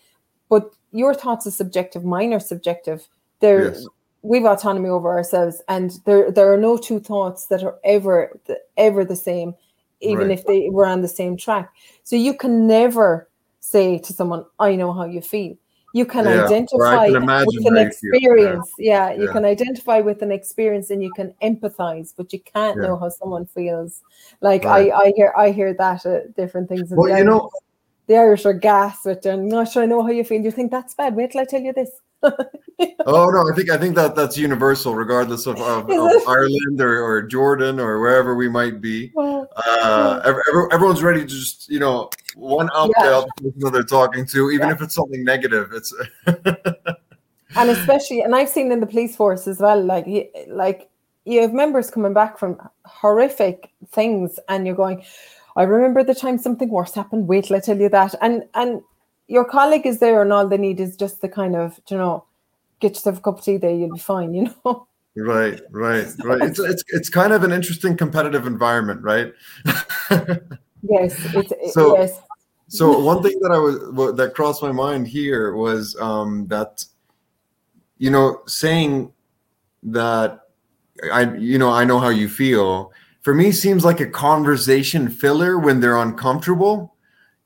but 0.49 0.65
your 0.93 1.15
thoughts 1.15 1.47
are 1.47 1.53
subjective 1.63 2.05
mine 2.05 2.33
are 2.33 2.41
subjective 2.53 3.07
they're 3.41 3.65
Yes. 3.67 3.87
we've 4.23 4.45
autonomy 4.45 4.89
over 4.89 5.09
ourselves 5.19 5.63
and 5.69 5.99
there 6.07 6.31
there 6.31 6.53
are 6.53 6.59
no 6.69 6.77
two 6.77 7.01
thoughts 7.01 7.47
that 7.47 7.63
are 7.63 7.79
ever 7.85 8.39
ever 8.77 9.05
the 9.05 9.17
same 9.17 9.55
even 10.01 10.29
Right. 10.29 10.39
if 10.39 10.45
they 10.47 10.69
were 10.71 10.87
on 10.87 11.01
the 11.03 11.15
same 11.21 11.37
track 11.37 11.73
so 12.05 12.17
you 12.17 12.35
can 12.35 12.67
never 12.67 13.29
say 13.61 13.99
to 13.99 14.13
someone 14.13 14.45
i 14.59 14.75
know 14.75 14.93
how 14.93 15.05
you 15.05 15.21
feel 15.23 15.55
you 15.93 16.05
can 16.05 16.27
Yeah, 16.27 16.45
identify 16.45 17.07
can 17.09 17.15
with 17.47 17.67
an 17.67 17.77
you 17.77 17.91
feel. 18.01 18.13
Yeah. 18.13 18.21
experience 18.23 18.73
yeah, 18.79 19.13
you 19.13 19.27
Yeah. 19.27 19.33
can 19.33 19.45
identify 19.45 20.01
with 20.01 20.23
an 20.23 20.31
experience 20.33 20.91
and 20.91 21.03
you 21.03 21.13
can 21.13 21.35
empathize 21.43 22.15
but 22.17 22.33
you 22.33 22.41
can't 22.41 22.81
know 22.81 22.97
how 22.97 23.09
someone 23.09 23.47
feels 23.47 24.03
like 24.41 24.65
Right. 24.65 24.91
i 24.93 25.05
i 25.05 25.13
hear 25.17 25.33
i 25.37 25.51
hear 25.51 25.75
that 25.75 26.07
at 26.07 26.35
different 26.37 26.69
things 26.69 26.93
in 26.93 26.99
Well, 26.99 27.17
you 27.19 27.25
know, 27.25 27.51
the 28.07 28.17
irish 28.17 28.47
are 28.47 28.53
gas 28.55 29.05
with 29.05 29.27
i'm 29.27 29.49
not 29.49 29.69
sure 29.71 29.83
i 29.83 29.87
know 29.87 30.03
how 30.03 30.11
you 30.11 30.25
feel 30.25 30.41
you 30.41 30.51
think 30.51 30.71
that's 30.71 30.95
bad 30.95 31.15
wait 31.15 31.33
till 31.33 31.41
i 31.41 31.45
tell 31.45 31.61
you 31.61 31.73
this 31.73 31.91
oh 32.23 33.31
no, 33.31 33.45
I 33.51 33.55
think 33.55 33.71
I 33.71 33.77
think 33.77 33.95
that 33.97 34.15
that's 34.15 34.37
universal, 34.37 34.95
regardless 34.95 35.47
of, 35.47 35.61
of, 35.61 35.91
of? 35.91 36.29
Ireland 36.29 36.81
or, 36.81 37.03
or 37.03 37.23
Jordan 37.23 37.81
or 37.81 38.01
wherever 38.01 38.35
we 38.35 38.49
might 38.49 38.81
be. 38.81 39.13
Uh, 39.17 40.21
ev- 40.25 40.35
ev- 40.37 40.69
everyone's 40.73 41.03
ready 41.03 41.21
to 41.21 41.27
just 41.27 41.69
you 41.69 41.79
know 41.79 42.11
one 42.37 42.69
out 42.75 42.91
Yeah. 42.99 43.23
the 43.43 43.51
person 43.53 43.73
they're 43.73 43.83
talking 43.83 44.27
to, 44.27 44.51
even 44.51 44.69
Yeah. 44.69 44.75
if 44.75 44.83
it's 44.83 44.95
something 44.95 45.25
negative. 45.25 45.71
It's 45.73 45.95
and 47.57 47.69
especially 47.71 48.21
and 48.23 48.35
i've 48.35 48.49
seen 48.49 48.71
in 48.71 48.79
the 48.79 48.87
police 48.87 49.17
force 49.17 49.49
as 49.49 49.59
well 49.59 49.83
like 49.83 50.07
like 50.49 50.89
you 51.25 51.41
have 51.41 51.53
members 51.53 51.91
coming 51.91 52.13
back 52.13 52.39
from 52.39 52.57
horrific 52.85 53.71
things 53.89 54.39
and 54.49 54.67
you're 54.67 54.77
going 54.77 55.03
i 55.57 55.65
remember 55.65 56.05
the 56.05 56.15
time 56.15 56.39
something 56.39 56.69
worse 56.71 56.95
happened 56.95 57.27
wait 57.27 57.45
till 57.45 57.57
i 57.57 57.61
tell 57.61 57.77
you 57.77 57.89
that 57.89 58.15
and 58.23 58.45
and 58.55 58.81
your 59.31 59.45
colleague 59.45 59.87
is 59.87 59.99
there 60.01 60.21
and 60.23 60.33
all 60.33 60.47
they 60.49 60.59
need 60.59 60.81
is 60.81 60.97
just 60.97 61.21
the 61.21 61.29
kind 61.29 61.55
of 61.57 61.81
you 61.89 61.97
know 61.97 62.25
get 62.81 62.95
yourself 62.95 63.19
a 63.19 63.21
cup 63.21 63.39
of 63.39 63.45
tea 63.45 63.57
there 63.57 63.71
you'll 63.75 63.93
be 63.95 63.99
fine 64.01 64.35
you 64.35 64.45
know 64.65 64.87
right, 65.17 65.61
right, 65.71 66.07
right. 66.25 66.43
It's 66.43 66.59
it's 66.59 66.85
it's 66.89 67.09
kind 67.09 67.33
of 67.33 67.43
an 67.45 67.53
interesting 67.53 67.97
competitive 67.97 68.47
environment, 68.47 69.03
right? 69.03 69.33
yes 70.83 71.15
it's 71.35 71.75
So- 71.75 71.97
yes 71.99 72.21
So 72.69 72.99
one 73.01 73.21
thing 73.23 73.37
that 73.43 73.51
I 73.51 73.59
was 73.59 74.17
that 74.17 74.35
crossed 74.35 74.63
my 74.63 74.71
mind 74.71 75.09
here 75.09 75.55
was 75.57 75.97
um, 76.01 76.47
that 76.49 76.85
you 77.99 78.11
know 78.11 78.43
saying 78.47 79.13
that 79.83 80.41
I 81.13 81.35
you 81.35 81.59
know 81.59 81.71
I 81.71 81.85
know 81.85 81.99
how 81.99 82.11
you 82.11 82.29
feel 82.29 82.93
for 83.23 83.35
me 83.35 83.51
seems 83.53 83.85
like 83.85 84.01
a 84.01 84.07
conversation 84.07 85.09
filler 85.11 85.59
when 85.59 85.81
they're 85.81 85.97
uncomfortable, 85.99 86.95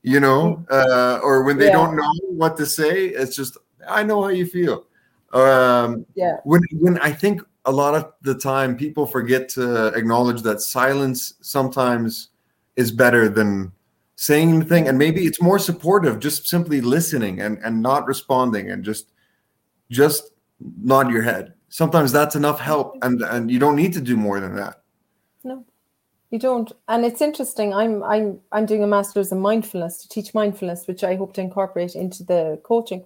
you 0.04 0.20
know, 0.20 0.64
uh, 0.70 1.18
or 1.22 1.42
when 1.44 1.56
they 1.56 1.66
Yeah. 1.66 1.72
don't 1.72 1.96
know 1.96 2.12
what 2.28 2.56
to 2.58 2.66
say. 2.66 3.06
It's 3.08 3.34
just 3.34 3.56
I 3.88 4.02
know 4.04 4.22
how 4.22 4.28
you 4.28 4.46
feel. 4.46 4.84
Um, 5.32 6.06
yeah 6.14 6.36
when 6.44 6.60
when 6.78 6.98
I 6.98 7.10
think 7.10 7.42
a 7.64 7.72
lot 7.72 7.94
of 7.94 8.12
the 8.22 8.34
time 8.34 8.76
people 8.76 9.06
forget 9.06 9.48
to 9.56 9.86
acknowledge 9.98 10.42
that 10.42 10.60
silence 10.60 11.34
sometimes 11.40 12.28
is 12.76 12.92
better 12.92 13.28
than 13.28 13.72
saying 14.16 14.50
anything 14.50 14.86
and 14.88 14.96
maybe 14.96 15.26
it's 15.26 15.40
more 15.42 15.58
supportive 15.58 16.20
just 16.20 16.46
simply 16.46 16.80
listening 16.80 17.40
and 17.40 17.58
and 17.64 17.82
not 17.82 18.06
responding 18.06 18.70
and 18.70 18.84
just 18.84 19.10
just 19.90 20.30
nod 20.82 21.10
your 21.10 21.22
head 21.22 21.54
sometimes 21.68 22.12
that's 22.12 22.36
enough 22.36 22.60
help 22.60 22.94
and 23.02 23.22
and 23.22 23.50
you 23.50 23.58
don't 23.58 23.74
need 23.74 23.92
to 23.92 24.00
do 24.00 24.16
more 24.16 24.38
than 24.38 24.54
that 24.54 24.82
No, 25.42 25.64
you 26.34 26.40
don't. 26.40 26.72
And 26.88 27.04
it's 27.04 27.20
interesting. 27.20 27.72
I'm 27.72 28.02
I'm 28.02 28.40
I'm 28.50 28.66
doing 28.66 28.82
a 28.82 28.88
master's 28.88 29.30
in 29.30 29.38
mindfulness 29.38 29.98
to 29.98 30.08
teach 30.08 30.34
mindfulness, 30.34 30.88
which 30.88 31.04
I 31.04 31.14
hope 31.14 31.32
to 31.34 31.40
incorporate 31.40 31.94
into 31.94 32.24
the 32.24 32.60
coaching. 32.64 33.04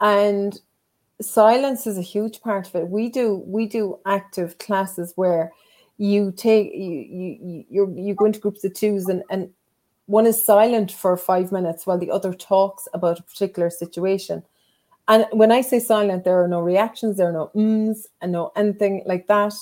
And 0.00 0.58
silence 1.20 1.86
is 1.86 1.98
a 1.98 2.08
huge 2.14 2.40
part 2.40 2.66
of 2.66 2.74
it. 2.74 2.88
We 2.88 3.10
do 3.10 3.42
we 3.46 3.66
do 3.66 3.98
active 4.06 4.56
classes 4.56 5.12
where 5.14 5.52
you 5.98 6.32
take 6.32 6.72
you 6.74 7.06
you 7.12 7.64
you 7.68 7.94
you 7.98 8.14
go 8.14 8.24
into 8.24 8.40
groups 8.40 8.64
of 8.64 8.72
twos 8.72 9.10
and 9.10 9.22
and 9.28 9.50
one 10.06 10.24
is 10.24 10.42
silent 10.42 10.90
for 10.90 11.18
five 11.18 11.52
minutes 11.52 11.86
while 11.86 11.98
the 11.98 12.10
other 12.10 12.32
talks 12.32 12.88
about 12.94 13.20
a 13.20 13.24
particular 13.24 13.68
situation. 13.68 14.42
And 15.06 15.26
when 15.32 15.52
I 15.52 15.60
say 15.60 15.80
silent, 15.80 16.24
there 16.24 16.42
are 16.42 16.48
no 16.48 16.62
reactions, 16.62 17.18
there 17.18 17.28
are 17.28 17.40
no 17.42 17.50
ums 17.54 18.06
and 18.22 18.32
no 18.32 18.52
anything 18.56 19.02
like 19.04 19.26
that. 19.26 19.52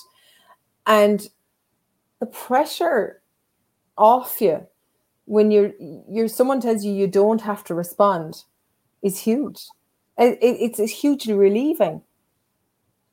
And 0.87 1.29
the 2.23 2.27
pressure 2.27 3.21
off 3.99 4.41
you 4.41 4.65
when 5.25 5.51
you're 5.51 5.73
you're 6.09 6.29
someone 6.29 6.61
tells 6.61 6.85
you 6.85 6.93
you 6.93 7.09
don't 7.09 7.41
have 7.41 7.65
to 7.65 7.75
respond 7.75 8.45
is 9.03 9.19
huge. 9.19 9.61
It, 10.17 10.39
it- 10.41 10.61
it's, 10.79 10.93
hugely 10.93 11.35
relieving. 11.35 12.01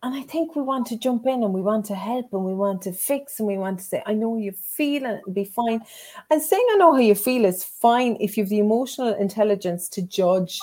And 0.04 0.14
I 0.16 0.22
think 0.22 0.56
we 0.56 0.62
want 0.62 0.86
to 0.88 0.96
jump 0.98 1.26
in 1.26 1.44
and 1.44 1.54
we 1.56 1.62
want 1.62 1.86
to 1.88 1.96
help 1.96 2.28
and 2.34 2.46
we 2.46 2.54
want 2.54 2.84
to 2.84 2.94
fix 2.94 3.40
and 3.40 3.48
we 3.48 3.58
want 3.58 3.80
to 3.80 3.84
say, 3.84 4.04
I 4.06 4.14
know 4.14 4.38
you 4.38 4.52
feel 4.52 5.04
and 5.08 5.18
it'll 5.18 5.34
be 5.34 5.44
fine. 5.44 5.82
And 6.30 6.40
saying 6.42 6.68
I 6.72 6.78
know 6.78 6.94
how 6.94 7.00
you 7.00 7.16
feel 7.16 7.46
is 7.46 7.64
fine 7.64 8.16
if 8.20 8.38
you 8.38 8.44
have 8.44 8.50
the 8.50 8.60
emotional 8.60 9.14
intelligence 9.16 9.90
to 9.90 10.04
judge 10.04 10.60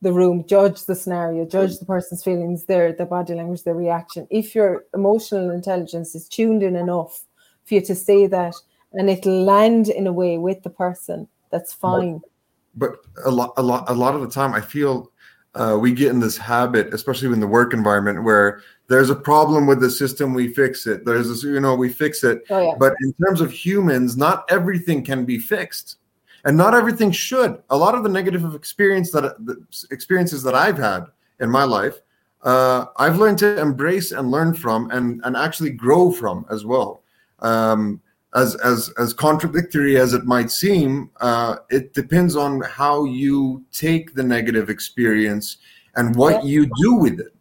the 0.00 0.12
room, 0.12 0.44
judge 0.46 0.84
the 0.84 0.94
scenario, 0.94 1.44
judge 1.44 1.76
the 1.78 1.84
person's 1.86 2.22
feelings, 2.22 2.66
their 2.66 2.92
their 2.92 3.04
body 3.16 3.34
language, 3.34 3.64
their 3.64 3.74
reaction. 3.74 4.28
If 4.30 4.54
your 4.54 4.84
emotional 4.94 5.50
intelligence 5.50 6.14
is 6.14 6.28
tuned 6.28 6.62
in 6.62 6.76
enough 6.76 7.24
for 7.68 7.74
you 7.74 7.80
to 7.82 7.94
say 7.94 8.26
that 8.26 8.54
and 8.94 9.10
it'll 9.10 9.44
land 9.44 9.88
in 9.88 10.06
a 10.06 10.12
way 10.12 10.38
with 10.38 10.62
the 10.62 10.70
person, 10.70 11.28
that's 11.50 11.72
fine. 11.72 12.20
but 12.74 12.96
a 13.24 13.30
lot 13.30 13.52
a 13.56 13.62
lot 13.62 13.84
a 13.88 13.92
lot 13.94 14.14
of 14.14 14.20
the 14.20 14.28
time 14.28 14.54
i 14.54 14.60
feel 14.60 15.10
uh, 15.54 15.76
we 15.76 15.92
get 15.92 16.10
in 16.10 16.20
this 16.20 16.36
habit, 16.36 16.92
especially 16.94 17.32
in 17.32 17.40
the 17.40 17.46
work 17.46 17.72
environment, 17.74 18.22
where 18.22 18.62
there's 18.86 19.10
a 19.10 19.14
problem 19.14 19.66
with 19.66 19.80
the 19.80 19.90
system, 19.90 20.32
we 20.32 20.52
fix 20.52 20.86
it. 20.86 21.04
There's 21.04 21.28
this, 21.28 21.42
you 21.42 21.58
know, 21.58 21.74
we 21.74 21.88
fix 21.88 22.22
it. 22.22 22.44
Oh, 22.50 22.60
yeah. 22.60 22.74
But 22.78 22.94
in 23.00 23.12
terms 23.14 23.40
of 23.40 23.50
humans, 23.50 24.16
not 24.16 24.44
everything 24.50 25.02
can 25.04 25.24
be 25.24 25.38
fixed, 25.38 25.96
and 26.44 26.56
not 26.56 26.74
everything 26.74 27.10
should. 27.10 27.60
A 27.70 27.76
lot 27.76 27.94
of 27.94 28.02
the 28.02 28.08
negative 28.08 28.54
experience 28.54 29.10
that 29.12 29.44
the 29.44 29.56
experiences 29.90 30.42
that 30.44 30.54
I've 30.54 30.78
had 30.78 31.06
in 31.40 31.50
my 31.50 31.64
life, 31.64 31.96
uh, 32.42 32.86
I've 32.96 33.18
learned 33.18 33.38
to 33.38 33.60
embrace 33.60 34.12
and 34.12 34.30
learn 34.30 34.54
from, 34.54 34.90
and 34.90 35.20
and 35.24 35.36
actually 35.36 35.70
grow 35.70 36.12
from 36.12 36.46
as 36.50 36.64
well. 36.64 37.02
Um, 37.40 38.00
as 38.34 38.54
as 38.56 38.90
as 38.98 39.12
contradictory 39.12 39.96
as 39.96 40.12
it 40.12 40.24
might 40.24 40.50
seem, 40.50 41.10
uh, 41.20 41.56
it 41.70 41.94
depends 41.94 42.36
on 42.36 42.60
how 42.60 43.04
you 43.04 43.64
take 43.72 44.14
the 44.14 44.22
negative 44.22 44.68
experience 44.68 45.58
and 45.96 46.14
what 46.14 46.44
you 46.44 46.70
do 46.80 46.94
with 46.94 47.20
it. 47.20 47.34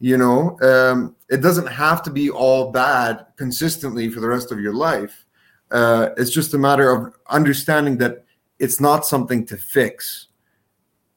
You 0.00 0.18
know, 0.18 0.58
um, 0.62 1.14
it 1.28 1.42
doesn't 1.42 1.68
have 1.68 2.02
to 2.02 2.10
be 2.10 2.28
all 2.28 2.72
bad 2.72 3.26
consistently 3.36 4.08
for 4.10 4.20
the 4.20 4.28
rest 4.28 4.50
of 4.50 4.58
your 4.58 4.74
life. 4.74 5.24
Uh, 5.70 6.08
it's 6.16 6.30
just 6.30 6.54
a 6.54 6.58
matter 6.58 6.90
of 6.90 7.14
understanding 7.28 7.96
that 7.98 8.24
it's 8.58 8.80
not 8.80 9.06
something 9.06 9.46
to 9.46 9.56
fix; 9.56 10.26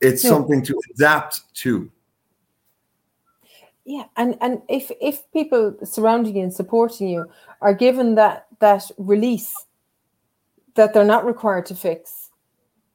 it's 0.02 0.22
something 0.22 0.64
to 0.64 0.80
adapt 0.94 1.54
to. 1.56 1.92
Yeah 3.86 4.06
and 4.18 4.38
and 4.42 4.62
if 4.68 4.92
if 5.00 5.32
people 5.32 5.76
surrounding 5.84 6.36
you 6.38 6.44
and 6.44 6.54
supporting 6.54 7.08
you 7.08 7.30
are 7.62 7.74
given 7.74 8.16
that 8.16 8.48
that 8.60 8.90
release 8.98 9.54
that 10.76 10.94
they're 10.94 11.06
not 11.06 11.26
required 11.26 11.66
to 11.66 11.76
fix 11.76 12.32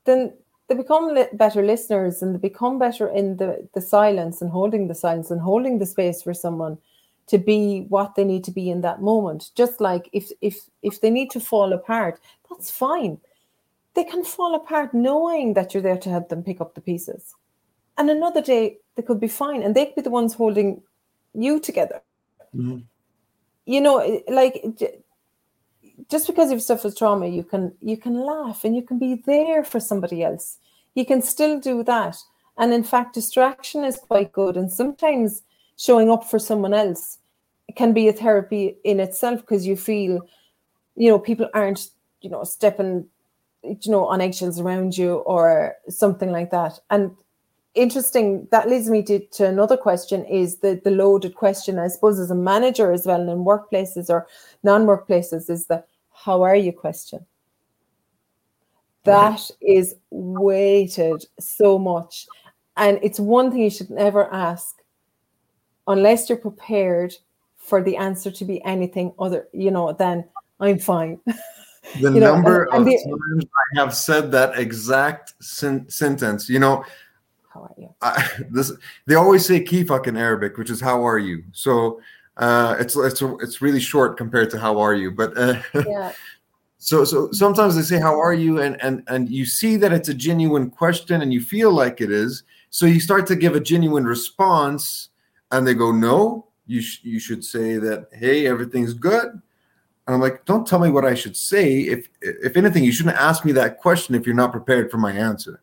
then 0.05 0.33
they 0.68 0.74
become 0.74 1.09
li- 1.09 1.26
better 1.33 1.62
listeners 1.62 2.22
and 2.22 2.35
they 2.35 2.38
become 2.38 2.79
better 2.79 3.09
in 3.09 3.37
the 3.37 3.68
the 3.74 3.81
silence 3.81 4.40
and 4.40 4.50
holding 4.50 4.88
the 4.88 4.94
silence 4.94 5.31
and 5.31 5.40
holding 5.40 5.79
the 5.79 5.87
space 5.87 6.22
for 6.22 6.33
someone 6.33 6.79
to 7.26 7.38
be 7.38 7.87
what 7.88 8.14
they 8.14 8.24
need 8.24 8.42
to 8.42 8.50
be 8.50 8.70
in 8.70 8.81
that 8.81 9.03
moment. 9.03 9.50
Just 9.55 9.81
like 9.81 10.09
if 10.12 10.31
if 10.40 10.68
if 10.83 11.00
they 11.00 11.11
need 11.11 11.31
to 11.31 11.40
fall 11.40 11.72
apart 11.72 12.20
that's 12.48 12.70
fine. 12.70 13.18
They 13.94 14.05
can 14.05 14.24
fall 14.24 14.55
apart 14.55 14.94
knowing 14.94 15.55
that 15.55 15.74
you're 15.74 15.83
there 15.83 15.98
to 15.98 16.11
help 16.11 16.29
them 16.29 16.44
pick 16.44 16.61
up 16.61 16.74
the 16.74 16.81
pieces 16.81 17.35
and 18.00 18.10
another 18.10 18.42
day 18.42 18.78
they 18.96 19.02
could 19.02 19.20
be 19.20 19.28
fine 19.28 19.62
and 19.62 19.74
they'd 19.74 19.94
be 19.94 20.02
the 20.02 20.10
ones 20.20 20.34
holding 20.34 20.82
you 21.34 21.60
together. 21.60 22.00
Mhm. 22.54 22.82
you 23.66 23.80
know 23.80 23.96
like 24.28 24.56
just 26.12 26.26
because 26.26 26.50
you've 26.50 26.68
suffered 26.70 26.96
trauma 26.96 27.26
you 27.28 27.44
can 27.44 27.72
you 27.90 27.96
can 28.04 28.14
laugh 28.32 28.64
and 28.64 28.74
you 28.74 28.82
can 28.82 28.98
be 28.98 29.14
there 29.32 29.62
for 29.64 29.78
somebody 29.80 30.18
else. 30.28 30.58
You 30.98 31.04
can 31.10 31.22
still 31.22 31.60
do 31.60 31.84
that. 31.84 32.16
And 32.60 32.72
in 32.78 32.84
fact 32.92 33.14
distraction 33.14 33.84
is 33.90 33.96
quite 34.08 34.32
good 34.32 34.56
and 34.56 34.68
sometimes 34.80 35.42
showing 35.76 36.10
up 36.10 36.24
for 36.30 36.40
someone 36.40 36.74
else 36.74 37.18
can 37.76 37.92
be 37.92 38.08
a 38.08 38.12
therapy 38.12 38.64
in 38.82 38.98
itself 39.06 39.40
because 39.42 39.64
you 39.70 39.76
feel 39.76 40.12
you 40.96 41.08
know 41.10 41.18
people 41.18 41.48
aren't 41.54 41.82
you 42.22 42.30
know 42.30 42.44
stepping 42.44 43.06
you 43.84 43.90
know 43.92 44.04
on 44.12 44.20
eggshells 44.20 44.58
around 44.58 44.98
you 44.98 45.10
or 45.34 45.76
something 45.88 46.32
like 46.32 46.50
that. 46.50 46.80
And 46.90 47.04
interesting 47.74 48.46
that 48.50 48.68
leads 48.68 48.90
me 48.90 49.02
to, 49.04 49.18
to 49.20 49.46
another 49.46 49.76
question 49.76 50.24
is 50.24 50.59
the 50.59 50.80
the 50.85 50.90
loaded 50.90 51.35
question. 51.35 51.78
I 51.78 51.88
suppose 51.88 52.18
as 52.18 52.30
a 52.30 52.35
manager 52.35 52.92
as 52.92 53.06
well 53.06 53.28
in 53.28 53.38
workplaces 53.44 54.11
or 54.11 54.26
non-workplaces 54.62 55.48
is 55.50 55.66
the 55.66 55.85
how 56.12 56.42
are 56.42 56.56
you 56.56 56.72
question. 56.72 57.24
That 59.04 59.50
is 59.62 59.94
weighted 60.11 61.24
so 61.38 61.78
much. 61.78 62.26
And 62.76 62.98
it's 63.02 63.18
one 63.18 63.50
thing 63.50 63.61
you 63.62 63.70
should 63.70 63.90
never 63.90 64.33
ask 64.33 64.76
unless 65.87 66.28
you're 66.28 66.38
prepared 66.38 67.14
for 67.56 67.83
the 67.83 67.96
answer 67.96 68.30
to 68.30 68.44
be 68.44 68.62
anything 68.64 69.12
other 69.18 69.48
you 69.52 69.70
know 69.70 69.92
than 69.92 70.24
i'm 70.61 70.78
fine. 70.78 71.18
The 72.00 72.12
You 72.12 72.20
know, 72.20 72.35
number 72.35 72.64
and- 72.64 72.72
and 72.74 72.80
of 72.83 72.87
the- 72.87 73.04
times 73.11 73.44
I 73.76 73.80
have 73.80 73.94
said 73.94 74.30
that 74.33 74.59
exact 74.59 75.33
sen- 75.42 75.88
sentence, 75.88 76.48
you 76.48 76.59
know, 76.59 76.85
how 77.52 77.62
are 77.62 77.74
you 77.76 77.94
I, 78.02 78.28
this 78.50 78.72
they 79.06 79.14
always 79.14 79.44
say 79.44 79.62
kifak 79.62 80.06
in 80.06 80.16
Arabic, 80.16 80.56
which 80.56 80.70
is 80.70 80.80
how 80.80 81.06
are 81.06 81.18
you. 81.18 81.44
So 81.52 82.00
uh, 82.36 82.76
it's 82.80 82.96
it's 82.96 83.22
it's 83.40 83.60
really 83.60 83.80
short 83.80 84.16
compared 84.16 84.50
to 84.50 84.58
how 84.58 84.78
are 84.78 84.94
you. 84.94 85.10
But 85.10 85.36
uh, 85.36 85.60
yeah 85.86 86.12
so 86.82 87.04
so 87.04 87.30
sometimes 87.30 87.76
they 87.76 87.82
say 87.82 88.00
how 88.00 88.18
are 88.18 88.32
you, 88.32 88.62
and 88.62 88.80
and 88.82 89.02
and 89.06 89.28
you 89.28 89.44
see 89.44 89.76
that 89.76 89.92
it's 89.92 90.08
a 90.08 90.14
genuine 90.14 90.70
question, 90.70 91.20
and 91.20 91.30
you 91.30 91.42
feel 91.42 91.70
like 91.70 92.00
it 92.00 92.10
is. 92.10 92.42
So 92.70 92.86
you 92.86 93.00
start 93.00 93.26
to 93.26 93.36
give 93.36 93.54
a 93.54 93.60
genuine 93.60 94.06
response, 94.06 95.10
and 95.50 95.66
they 95.66 95.74
go, 95.74 95.92
no, 95.92 96.46
you 96.66 96.80
sh- 96.80 97.00
you 97.02 97.18
should 97.18 97.44
say 97.44 97.76
that 97.76 98.08
hey 98.14 98.46
everything's 98.46 98.94
good. 98.94 99.28
And 99.28 100.14
I'm 100.14 100.22
like, 100.22 100.46
don't 100.46 100.66
tell 100.66 100.78
me 100.78 100.88
what 100.88 101.04
I 101.04 101.14
should 101.14 101.36
say. 101.36 101.80
If 101.80 102.08
if 102.22 102.56
anything, 102.56 102.82
you 102.82 102.92
shouldn't 102.92 103.16
ask 103.16 103.44
me 103.44 103.52
that 103.52 103.76
question 103.76 104.14
if 104.14 104.24
you're 104.24 104.34
not 104.34 104.50
prepared 104.50 104.90
for 104.90 104.96
my 104.96 105.12
answer. 105.12 105.60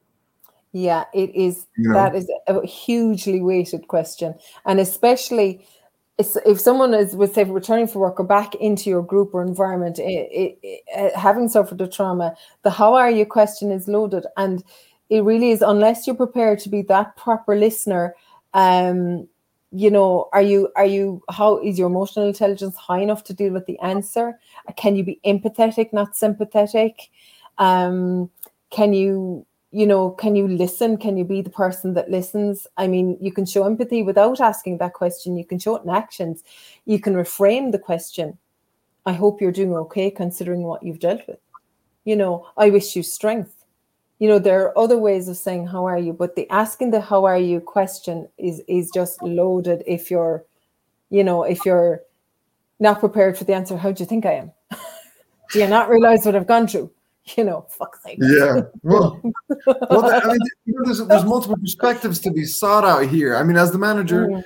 Yeah, 0.74 1.06
it 1.14 1.34
is. 1.34 1.66
You 1.78 1.90
know? 1.90 1.94
That 1.94 2.16
is 2.16 2.30
a 2.48 2.66
hugely 2.66 3.42
weighted 3.42 3.88
question, 3.88 4.36
and 4.66 4.80
especially 4.80 5.66
if, 6.18 6.60
someone 6.60 6.94
is, 6.94 7.16
would 7.16 7.34
say, 7.34 7.44
returning 7.44 7.88
for 7.88 8.00
work 8.00 8.20
or 8.20 8.24
back 8.24 8.56
into 8.56 8.90
your 8.90 9.04
group 9.04 9.34
or 9.34 9.44
environment, 9.44 10.00
it, 10.00 10.28
it, 10.32 10.60
it, 10.64 11.16
having 11.16 11.48
suffered 11.48 11.80
a 11.80 11.88
trauma, 11.88 12.36
the 12.64 12.72
"How 12.72 12.96
are 12.96 13.12
you?" 13.12 13.26
question 13.26 13.72
is 13.72 13.88
loaded, 13.88 14.26
and 14.36 14.64
it 15.10 15.24
really 15.24 15.52
is. 15.52 15.62
Unless 15.62 16.08
you're 16.08 16.16
prepared 16.16 16.60
to 16.60 16.70
be 16.70 16.82
that 16.84 17.16
proper 17.18 17.56
listener, 17.56 18.16
um, 18.54 19.28
you 19.72 19.92
know, 19.92 20.28
are 20.34 20.42
you 20.42 20.70
are 20.76 20.86
you 20.86 21.22
how 21.30 21.60
is 21.60 21.78
your 21.78 21.88
emotional 21.88 22.28
intelligence 22.28 22.76
high 22.76 23.00
enough 23.00 23.24
to 23.26 23.34
deal 23.34 23.54
with 23.54 23.66
the 23.68 23.80
answer? 23.80 24.40
Can 24.76 24.96
you 24.96 25.04
be 25.04 25.20
empathetic, 25.26 25.94
not 25.94 26.16
sympathetic? 26.16 27.10
Um, 27.58 28.30
can 28.70 28.94
you 28.94 29.46
you 29.72 29.86
know 29.86 30.12
can 30.12 30.36
you 30.36 30.48
listen? 30.48 30.98
Can 30.98 31.18
you 31.18 31.26
be 31.26 31.42
the 31.42 31.50
person 31.50 31.94
that 31.96 32.10
listens? 32.10 32.68
I 32.78 32.88
mean 32.88 33.18
you 33.20 33.32
can 33.32 33.46
show 33.46 33.66
empathy 33.66 34.04
without 34.04 34.40
asking 34.40 34.78
that 34.78 34.94
question. 34.94 35.38
You 35.38 35.46
can 35.46 35.60
show 35.60 35.76
it 35.76 35.84
in 35.84 35.90
actions. 35.90 36.44
You 36.86 37.00
can 37.00 37.14
reframe 37.14 37.72
the 37.72 37.80
question. 37.80 38.38
I 39.06 39.14
hope 39.14 39.42
you're 39.42 39.52
doing 39.52 39.74
okay 39.74 40.10
considering 40.12 40.64
what 40.64 40.84
you've 40.84 41.00
dealt 41.00 41.28
with. 41.28 41.40
You 42.06 42.16
know 42.16 42.48
i 42.58 42.70
wish 42.70 42.96
you 42.96 43.04
strength. 43.04 43.66
You 44.20 44.30
know 44.30 44.40
there 44.40 44.64
are 44.64 44.78
other 44.78 44.98
ways 44.98 45.28
of 45.28 45.38
saying 45.38 45.68
how 45.68 45.86
are 45.86 46.00
you? 46.00 46.14
But 46.14 46.36
the 46.36 46.50
asking 46.50 46.92
the 46.92 47.02
how 47.02 47.26
are 47.26 47.38
you? 47.38 47.60
question 47.60 48.30
is 48.38 48.62
is 48.68 48.90
just 48.94 49.22
loaded 49.22 49.84
if 49.86 50.10
you're 50.10 50.46
you 51.10 51.24
know 51.24 51.44
if 51.44 51.66
you're 51.66 52.02
not 52.80 53.00
prepared 53.00 53.38
for 53.38 53.44
the 53.44 53.54
answer 53.54 53.76
how 53.76 53.92
do 53.92 54.02
you 54.02 54.08
think 54.08 54.26
i 54.26 54.34
am? 54.34 54.52
Do 55.52 55.60
you 55.60 55.68
not 55.68 55.90
realize 55.90 56.26
what 56.26 56.36
i've 56.36 56.48
gone 56.48 56.68
through 56.68 56.92
you 57.38 57.44
know 57.44 57.66
fuck 57.70 57.96
sake 58.04 58.18
Yeah. 58.22 58.62
Well, 58.84 59.20
well 59.66 60.06
I 60.06 60.26
mean, 60.28 60.40
you 60.66 60.74
know, 60.74 60.82
there's, 60.86 61.06
there's 61.08 61.26
multiple 61.26 61.58
perspectives 61.58 62.20
to 62.20 62.32
be 62.32 62.46
sought 62.46 62.86
out 62.86 63.08
here. 63.08 63.36
I 63.36 63.44
mean, 63.44 63.58
as 63.58 63.72
the 63.72 63.78
manager, 63.80 64.28
Mm. 64.28 64.44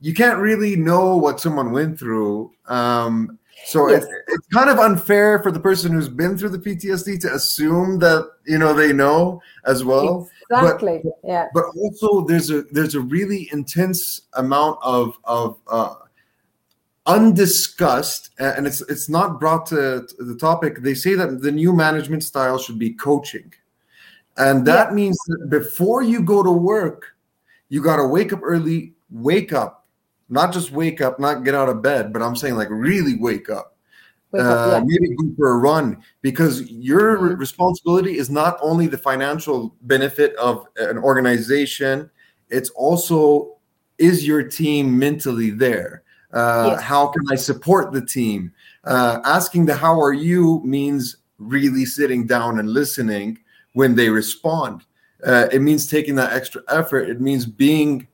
you 0.00 0.14
can't 0.14 0.38
really 0.38 0.76
know 0.76 1.16
what 1.16 1.40
someone 1.40 1.72
went 1.72 1.98
through. 1.98 2.50
Um, 2.66 3.38
so 3.66 3.88
Yes. 3.88 4.04
it, 4.04 4.10
it's 4.28 4.46
kind 4.48 4.68
of 4.68 4.78
unfair 4.78 5.42
for 5.42 5.50
the 5.50 5.60
person 5.60 5.92
who's 5.92 6.08
been 6.08 6.36
through 6.36 6.50
the 6.50 6.58
PTSD 6.58 7.18
to 7.20 7.32
assume 7.34 7.98
that 8.00 8.28
you 8.46 8.58
know 8.58 8.74
they 8.74 8.92
know 8.92 9.40
as 9.64 9.84
well. 9.84 10.28
exactly 10.50 11.02
yeah 11.24 11.46
But 11.54 11.64
also, 11.80 12.26
there's 12.26 12.50
a 12.50 12.62
there's 12.72 12.94
a 12.94 13.00
really 13.00 13.48
intense 13.52 14.22
amount 14.34 14.78
of 14.82 15.16
of 15.24 15.58
uh, 15.68 15.94
undiscussed, 17.06 18.30
and 18.38 18.66
it's 18.66 18.80
it's 18.82 19.08
not 19.08 19.38
brought 19.40 19.66
to, 19.66 20.06
to 20.08 20.24
the 20.24 20.36
topic. 20.36 20.82
They 20.82 20.94
say 20.94 21.14
that 21.14 21.42
the 21.42 21.52
new 21.52 21.72
management 21.72 22.24
style 22.24 22.58
should 22.58 22.78
be 22.78 22.90
coaching, 22.94 23.52
and 24.36 24.66
that 24.66 24.88
Yeah. 24.88 24.94
means 24.94 25.18
that 25.28 25.48
before 25.50 26.02
you 26.02 26.22
go 26.22 26.42
to 26.42 26.50
work, 26.52 27.14
you 27.68 27.82
got 27.82 27.96
to 27.96 28.06
wake 28.06 28.32
up 28.32 28.40
early. 28.42 28.94
Wake 29.10 29.52
up, 29.52 29.86
not 30.28 30.52
just 30.52 30.72
wake 30.72 31.00
up, 31.00 31.20
not 31.20 31.44
get 31.44 31.54
out 31.54 31.68
of 31.68 31.82
bed, 31.82 32.12
but 32.12 32.20
I'm 32.22 32.34
saying 32.34 32.56
like 32.56 32.68
really 32.70 33.16
wake 33.16 33.48
up. 33.48 33.76
Wake 34.32 34.42
up, 34.42 34.66
Uh, 34.66 34.70
yeah. 34.72 34.80
maybe 34.84 35.14
go 35.14 35.30
for 35.36 35.50
a 35.52 35.58
run 35.58 35.98
because 36.20 36.62
your 36.70 37.18
Mhm. 37.18 37.38
responsibility 37.38 38.18
is 38.18 38.30
not 38.30 38.58
only 38.60 38.88
the 38.88 38.98
financial 38.98 39.76
benefit 39.82 40.34
of 40.36 40.66
an 40.76 40.98
organization 40.98 42.10
it's 42.50 42.70
also 42.70 43.56
is 43.98 44.26
your 44.26 44.42
team 44.42 44.98
mentally 44.98 45.50
there 45.50 46.02
uh, 46.34 46.72
Yes. 46.72 46.82
how 46.82 47.06
can 47.06 47.22
i 47.30 47.36
support 47.36 47.92
the 47.92 48.04
team? 48.04 48.52
Uh, 48.84 49.20
asking 49.24 49.64
the 49.66 49.74
how 49.74 49.98
are 50.00 50.12
you 50.12 50.60
means 50.64 51.16
really 51.38 51.84
sitting 51.84 52.26
down 52.26 52.58
and 52.58 52.68
listening 52.70 53.38
when 53.72 53.94
they 53.94 54.08
respond. 54.10 54.82
Uh, 55.26 55.46
it 55.52 55.60
means 55.62 55.86
taking 55.86 56.14
that 56.16 56.32
extra 56.32 56.62
effort. 56.68 57.08
It 57.08 57.20
means 57.20 57.46
being 57.46 58.06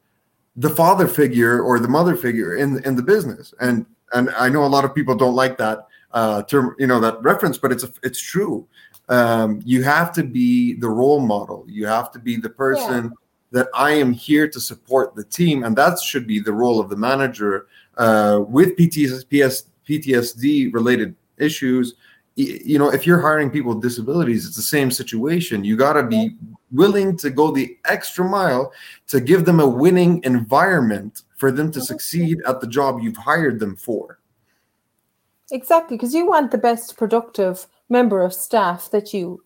the 0.57 0.71
father 0.71 1.09
figure 1.09 1.61
or 1.61 1.79
the 1.79 1.89
mother 1.89 2.17
figure 2.17 2.57
in 2.57 2.83
in 2.85 2.95
the 2.97 3.03
business. 3.03 3.53
And 3.61 3.87
and 4.13 4.31
i 4.37 4.49
know 4.49 4.65
a 4.65 4.75
lot 4.77 4.85
of 4.85 4.95
people 4.95 5.15
don't 5.15 5.37
like 5.37 5.57
that 5.59 5.87
uh 6.13 6.43
term 6.43 6.75
you 6.79 6.87
know 6.87 6.99
that 6.99 7.23
reference 7.23 7.59
but 7.59 7.73
it's 7.73 7.87
it's 8.03 8.21
true. 8.21 8.67
Um 9.09 9.61
you 9.65 9.83
have 9.83 10.13
to 10.15 10.23
be 10.23 10.75
the 10.75 10.89
role 10.89 11.21
model. 11.21 11.65
You 11.69 11.87
have 11.87 12.11
to 12.13 12.19
be 12.19 12.37
the 12.37 12.51
person 12.51 13.13
that 13.53 13.69
I 13.75 13.93
am 13.93 14.13
here 14.13 14.49
to 14.49 14.61
support 14.61 15.15
the 15.17 15.25
team, 15.25 15.65
and 15.65 15.75
that 15.77 15.99
should 16.01 16.27
be 16.27 16.39
the 16.39 16.53
role 16.53 16.79
of 16.81 16.89
the 16.89 16.97
manager 16.97 17.67
uh, 18.01 18.41
with 18.49 18.77
PTS, 18.77 19.65
PTSD 19.87 20.73
related 20.73 21.15
issues. 21.39 21.95
You 22.35 22.79
know, 22.79 22.91
if 22.91 23.07
you're 23.07 23.21
hiring 23.21 23.51
people 23.51 23.75
with 23.75 23.83
disabilities, 23.83 24.47
it's 24.47 24.57
the 24.57 24.63
same 24.63 24.91
situation. 24.91 25.65
You 25.65 25.77
got 25.77 25.93
to 25.93 26.05
be 26.05 26.37
willing 26.73 27.17
to 27.19 27.29
go 27.29 27.51
the 27.51 27.77
extra 27.85 28.25
mile 28.25 28.73
to 29.09 29.21
give 29.21 29.45
them 29.45 29.61
a 29.61 29.69
winning 29.69 30.25
environment 30.25 31.23
for 31.37 31.53
them 31.53 31.71
to 31.73 31.81
succeed 31.83 32.39
at 32.47 32.61
the 32.63 32.67
job 32.67 33.01
you've 33.03 33.17
hired 33.17 33.61
them 33.61 33.77
for. 33.77 34.19
Exactly, 35.53 35.97
because 35.97 36.15
you 36.15 36.27
want 36.27 36.53
the 36.53 36.59
best 36.59 36.97
productive 36.97 37.67
member 37.91 38.23
of 38.23 38.33
staff 38.33 38.91
that 38.91 39.13
you 39.13 39.43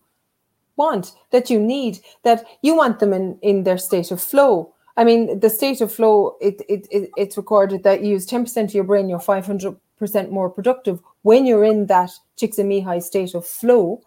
want, 0.77 1.11
that 1.31 1.49
you 1.49 1.59
need, 1.59 1.99
that 2.23 2.45
you 2.61 2.75
want 2.75 2.99
them 2.99 3.11
in, 3.11 3.37
in 3.41 3.63
their 3.63 3.77
state 3.77 4.11
of 4.11 4.21
flow. 4.21 4.74
I 4.97 5.03
mean, 5.03 5.39
the 5.39 5.49
state 5.49 5.81
of 5.81 5.91
flow, 5.91 6.37
it, 6.39 6.61
it, 6.69 6.87
it 6.89 7.11
it's 7.17 7.37
recorded 7.37 7.83
that 7.83 8.01
you 8.01 8.11
use 8.11 8.25
10% 8.25 8.63
of 8.63 8.73
your 8.73 8.83
brain, 8.83 9.09
you're 9.09 9.19
500% 9.19 10.29
more 10.29 10.49
productive 10.49 10.99
when 11.23 11.45
you're 11.45 11.65
in 11.65 11.87
that 11.87 12.11
Csikszentmihalyi 12.37 13.01
state 13.01 13.33
of 13.33 13.45
flow, 13.45 14.01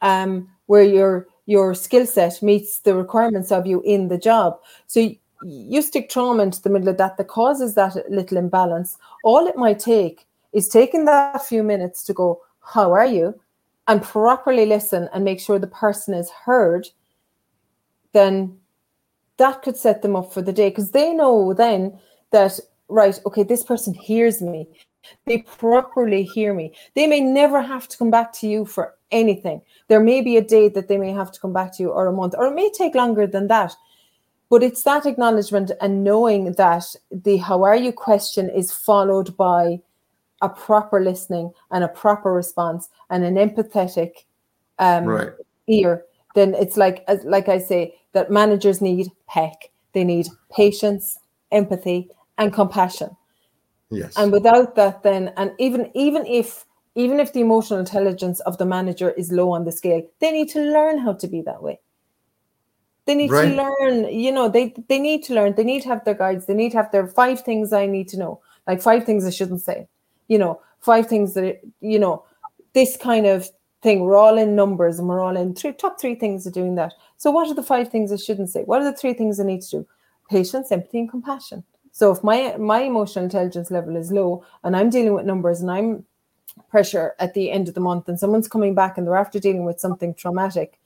um, 0.00 0.48
where 0.66 0.82
your 0.82 1.26
your 1.46 1.74
skill 1.74 2.06
set 2.06 2.42
meets 2.42 2.78
the 2.78 2.94
requirements 2.94 3.52
of 3.52 3.66
you 3.66 3.82
in 3.82 4.08
the 4.08 4.16
job. 4.16 4.58
So 4.86 5.00
you, 5.00 5.16
you 5.42 5.82
stick 5.82 6.08
trauma 6.08 6.42
into 6.42 6.62
the 6.62 6.70
middle 6.70 6.88
of 6.88 6.96
that 6.96 7.18
that 7.18 7.28
causes 7.28 7.74
that 7.74 7.96
little 8.10 8.38
imbalance. 8.38 8.96
All 9.24 9.46
it 9.46 9.56
might 9.56 9.78
take 9.78 10.26
is 10.54 10.68
taking 10.68 11.04
that 11.04 11.44
few 11.44 11.62
minutes 11.62 12.02
to 12.04 12.14
go, 12.14 12.40
How 12.60 12.92
are 12.92 13.04
you? 13.04 13.38
and 13.86 14.02
properly 14.02 14.66
listen 14.66 15.08
and 15.12 15.24
make 15.24 15.40
sure 15.40 15.58
the 15.58 15.66
person 15.66 16.14
is 16.14 16.30
heard, 16.30 16.88
then 18.12 18.58
that 19.36 19.62
could 19.62 19.76
set 19.76 20.02
them 20.02 20.16
up 20.16 20.32
for 20.32 20.42
the 20.42 20.52
day 20.52 20.68
because 20.68 20.90
they 20.90 21.12
know 21.12 21.52
then 21.54 21.98
that, 22.30 22.58
right, 22.88 23.18
okay, 23.26 23.42
this 23.42 23.62
person 23.62 23.94
hears 23.94 24.40
me. 24.40 24.68
They 25.26 25.38
properly 25.38 26.22
hear 26.22 26.54
me. 26.54 26.74
They 26.94 27.06
may 27.06 27.20
never 27.20 27.60
have 27.60 27.88
to 27.88 27.98
come 27.98 28.10
back 28.10 28.32
to 28.34 28.46
you 28.46 28.64
for 28.64 28.94
anything. 29.10 29.60
There 29.88 30.00
may 30.00 30.22
be 30.22 30.36
a 30.36 30.44
day 30.44 30.68
that 30.70 30.88
they 30.88 30.96
may 30.96 31.12
have 31.12 31.30
to 31.32 31.40
come 31.40 31.52
back 31.52 31.76
to 31.76 31.82
you 31.82 31.90
or 31.90 32.06
a 32.06 32.12
month, 32.12 32.34
or 32.36 32.46
it 32.46 32.54
may 32.54 32.70
take 32.70 32.94
longer 32.94 33.26
than 33.26 33.48
that. 33.48 33.74
But 34.50 34.62
it's 34.62 34.82
that 34.84 35.04
acknowledgement 35.04 35.72
and 35.80 36.04
knowing 36.04 36.52
that 36.52 36.84
the 37.10 37.38
how 37.38 37.64
are 37.64 37.76
you 37.76 37.92
question 37.92 38.48
is 38.48 38.72
followed 38.72 39.36
by 39.36 39.80
a 40.42 40.48
proper 40.48 41.00
listening 41.00 41.52
and 41.70 41.82
a 41.82 41.88
proper 41.88 42.32
response 42.32 42.88
and 43.10 43.24
an 43.24 43.34
empathetic 43.34 44.24
um, 44.78 45.04
right. 45.04 45.32
ear, 45.68 46.04
then 46.34 46.54
it's 46.54 46.76
like 46.76 47.04
like 47.24 47.48
I 47.48 47.58
say 47.58 47.94
that 48.12 48.30
managers 48.30 48.80
need 48.80 49.10
peck. 49.26 49.70
They 49.92 50.04
need 50.04 50.28
patience, 50.50 51.18
empathy, 51.52 52.10
and 52.38 52.52
compassion. 52.52 53.16
Yes. 53.90 54.14
And 54.16 54.32
without 54.32 54.74
that, 54.76 55.02
then 55.02 55.32
and 55.36 55.52
even 55.58 55.90
even 55.94 56.26
if 56.26 56.66
even 56.94 57.20
if 57.20 57.32
the 57.32 57.40
emotional 57.40 57.80
intelligence 57.80 58.40
of 58.40 58.58
the 58.58 58.66
manager 58.66 59.10
is 59.10 59.32
low 59.32 59.50
on 59.52 59.64
the 59.64 59.72
scale, 59.72 60.02
they 60.20 60.30
need 60.30 60.48
to 60.50 60.60
learn 60.60 60.98
how 60.98 61.12
to 61.14 61.26
be 61.26 61.42
that 61.42 61.62
way. 61.62 61.80
They 63.06 63.14
need 63.14 63.30
right. 63.30 63.48
to 63.48 63.54
learn, 63.54 64.12
you 64.12 64.32
know, 64.32 64.48
they 64.48 64.74
they 64.88 64.98
need 64.98 65.24
to 65.24 65.34
learn. 65.34 65.54
They 65.54 65.64
need 65.64 65.82
to 65.82 65.88
have 65.88 66.04
their 66.04 66.14
guides. 66.14 66.46
They 66.46 66.54
need 66.54 66.72
to 66.72 66.78
have 66.78 66.90
their 66.90 67.06
five 67.06 67.42
things 67.42 67.72
I 67.72 67.86
need 67.86 68.08
to 68.08 68.18
know, 68.18 68.40
like 68.66 68.80
five 68.80 69.04
things 69.04 69.26
I 69.26 69.30
shouldn't 69.30 69.60
say 69.60 69.88
you 70.28 70.38
know, 70.38 70.60
five 70.80 71.06
things 71.06 71.34
that, 71.34 71.60
you 71.80 71.98
know, 71.98 72.24
this 72.72 72.96
kind 72.96 73.26
of 73.26 73.48
thing. 73.84 74.00
We're 74.00 74.16
all 74.16 74.38
in 74.38 74.56
numbers 74.56 74.98
and 74.98 75.08
we're 75.08 75.20
all 75.20 75.36
in 75.36 75.54
three, 75.54 75.72
top 75.72 76.00
three 76.00 76.16
things 76.16 76.46
of 76.46 76.52
doing 76.52 76.74
that. 76.74 76.94
So, 77.18 77.30
what 77.30 77.48
are 77.48 77.54
the 77.54 77.62
five 77.62 77.90
things 77.90 78.10
I 78.10 78.16
shouldn't 78.16 78.50
say? 78.50 78.62
What 78.64 78.80
are 78.80 78.90
the 78.90 78.96
three 78.96 79.12
things 79.12 79.38
I 79.38 79.44
need 79.44 79.62
to 79.62 79.70
do? 79.70 79.86
Patience, 80.28 80.72
empathy, 80.72 80.98
and 80.98 81.10
compassion. 81.10 81.62
So, 81.92 82.10
if 82.10 82.24
my 82.24 82.56
my 82.56 82.80
emotional 82.80 83.26
intelligence 83.26 83.70
level 83.70 83.94
is 83.94 84.10
low 84.10 84.44
and 84.64 84.74
I'm 84.74 84.90
dealing 84.90 85.14
with 85.14 85.26
numbers 85.26 85.60
and 85.60 85.70
I'm 85.70 86.04
pressure 86.70 87.14
at 87.18 87.34
the 87.34 87.50
end 87.50 87.68
of 87.68 87.74
the 87.74 87.80
month 87.80 88.08
and 88.08 88.18
someone's 88.18 88.48
coming 88.48 88.74
back 88.74 88.96
and 88.96 89.06
they're 89.06 89.16
after 89.16 89.38
dealing 89.38 89.64
with 89.64 89.80
something 89.80 90.14
traumatic, 90.14 90.80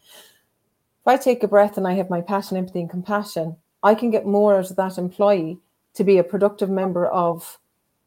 if 1.01 1.07
I 1.07 1.17
take 1.17 1.43
a 1.43 1.49
breath 1.49 1.77
and 1.77 1.87
I 1.87 1.95
have 1.95 2.11
my 2.11 2.21
passion, 2.21 2.57
empathy, 2.57 2.81
and 2.81 2.91
compassion, 2.91 3.57
I 3.83 3.95
can 3.95 4.11
get 4.11 4.27
more 4.27 4.57
out 4.57 4.71
of 4.71 4.77
that 4.77 4.99
employee 4.99 5.59
to 5.95 6.05
be 6.05 6.19
a 6.19 6.25
productive 6.25 6.71
member 6.71 7.07
of 7.07 7.59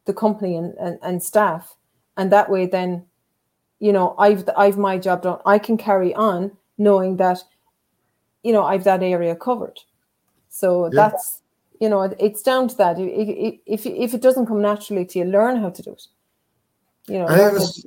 the 0.05 0.13
company 0.13 0.55
and, 0.55 0.73
and, 0.75 0.99
and 1.01 1.23
staff. 1.23 1.75
And 2.17 2.31
that 2.31 2.49
way 2.49 2.65
then, 2.65 3.05
you 3.81 3.91
know, 3.91 4.15
I've 4.17 4.47
I've 4.55 4.77
my 4.77 4.97
job 4.97 5.23
done. 5.23 5.39
I 5.45 5.57
can 5.57 5.75
carry 5.75 6.13
on 6.13 6.51
knowing 6.77 7.17
that, 7.17 7.39
you 8.43 8.53
know, 8.53 8.63
I've 8.63 8.85
that 8.85 9.03
area 9.03 9.35
covered. 9.35 9.79
So 10.49 10.85
yeah. 10.85 10.91
that's 10.93 11.41
you 11.81 11.89
know, 11.89 12.03
it's 12.19 12.43
down 12.43 12.67
to 12.67 12.77
that. 12.77 12.97
If, 12.99 13.59
if 13.65 13.85
if 13.87 14.13
it 14.13 14.21
doesn't 14.21 14.45
come 14.45 14.61
naturally 14.61 15.03
to 15.05 15.19
you, 15.19 15.25
learn 15.25 15.57
how 15.57 15.71
to 15.71 15.81
do 15.81 15.91
it. 15.93 16.07
You 17.07 17.19
know, 17.19 17.27
I 17.27 17.37
think 17.37 17.53
this, 17.53 17.85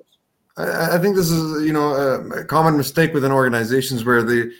I 0.57 0.99
think 0.99 1.15
this 1.15 1.31
is 1.31 1.65
you 1.65 1.73
know 1.73 1.95
a 1.95 2.45
common 2.45 2.77
mistake 2.77 3.15
within 3.15 3.31
organizations 3.31 4.05
where 4.05 4.25
the 4.25 4.53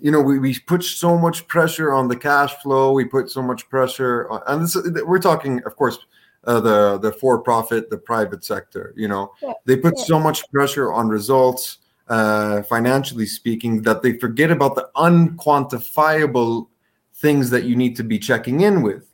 you 0.00 0.12
know 0.12 0.20
we, 0.20 0.38
we 0.38 0.56
put 0.60 0.84
so 0.84 1.18
much 1.18 1.48
pressure 1.48 1.92
on 1.92 2.06
the 2.06 2.16
cash 2.16 2.54
flow 2.62 2.92
we 2.92 3.04
put 3.04 3.28
so 3.30 3.42
much 3.42 3.68
pressure 3.68 4.28
on, 4.28 4.40
and 4.46 4.64
this, 4.64 4.76
we're 5.04 5.18
talking 5.18 5.60
of 5.66 5.74
course 5.76 5.98
uh, 6.46 6.60
the 6.60 6.98
the 6.98 7.12
for 7.12 7.38
profit, 7.40 7.90
the 7.90 7.98
private 7.98 8.44
sector. 8.44 8.92
You 8.96 9.08
know, 9.08 9.32
yeah. 9.42 9.52
they 9.64 9.76
put 9.76 9.94
yeah. 9.96 10.04
so 10.04 10.18
much 10.18 10.50
pressure 10.50 10.92
on 10.92 11.08
results, 11.08 11.78
uh, 12.08 12.62
financially 12.62 13.26
speaking, 13.26 13.82
that 13.82 14.02
they 14.02 14.18
forget 14.18 14.50
about 14.50 14.74
the 14.74 14.88
unquantifiable 14.96 16.68
things 17.14 17.50
that 17.50 17.64
you 17.64 17.76
need 17.76 17.96
to 17.96 18.04
be 18.04 18.18
checking 18.18 18.62
in 18.62 18.82
with, 18.82 19.06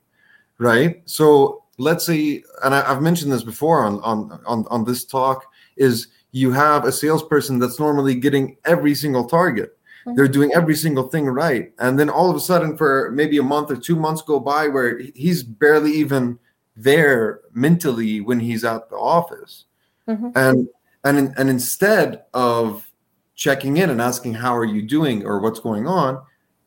right? 0.58 1.02
So 1.04 1.64
let's 1.78 2.04
say, 2.04 2.42
and 2.64 2.74
I, 2.74 2.86
have 2.86 3.02
mentioned 3.02 3.32
this 3.32 3.42
before 3.42 3.84
on 3.84 4.00
on 4.00 4.40
on 4.46 4.66
on 4.68 4.84
this 4.84 5.04
talk, 5.04 5.46
is 5.76 6.08
you 6.32 6.52
have 6.52 6.84
a 6.84 6.92
salesperson 6.92 7.58
that's 7.58 7.80
normally 7.80 8.14
getting 8.14 8.56
every 8.64 8.94
single 8.94 9.28
target. 9.28 9.76
Mm-hmm. 10.06 10.16
They're 10.16 10.28
doing 10.28 10.52
every 10.54 10.76
single 10.76 11.08
thing 11.08 11.26
right. 11.26 11.72
And 11.78 11.98
then 11.98 12.08
all 12.08 12.30
of 12.30 12.36
a 12.36 12.40
sudden, 12.40 12.76
for 12.76 13.10
maybe 13.12 13.38
a 13.38 13.42
month 13.42 13.70
or 13.70 13.76
two 13.76 13.96
months 13.96 14.22
go 14.22 14.40
by 14.40 14.68
where 14.68 14.98
he's 15.14 15.42
barely 15.42 15.92
even 15.92 16.38
there 16.82 17.40
mentally 17.52 18.20
when 18.20 18.40
he's 18.40 18.64
at 18.64 18.88
the 18.90 18.96
office. 18.96 19.64
Mm-hmm. 20.08 20.30
and 20.34 20.68
and 21.04 21.34
and 21.38 21.48
instead 21.48 22.24
of 22.34 22.90
checking 23.36 23.76
in 23.76 23.90
and 23.90 24.00
asking 24.00 24.34
how 24.34 24.56
are 24.56 24.64
you 24.64 24.82
doing? 24.82 25.24
or 25.24 25.40
what's 25.40 25.60
going 25.60 25.86
on? 25.86 26.20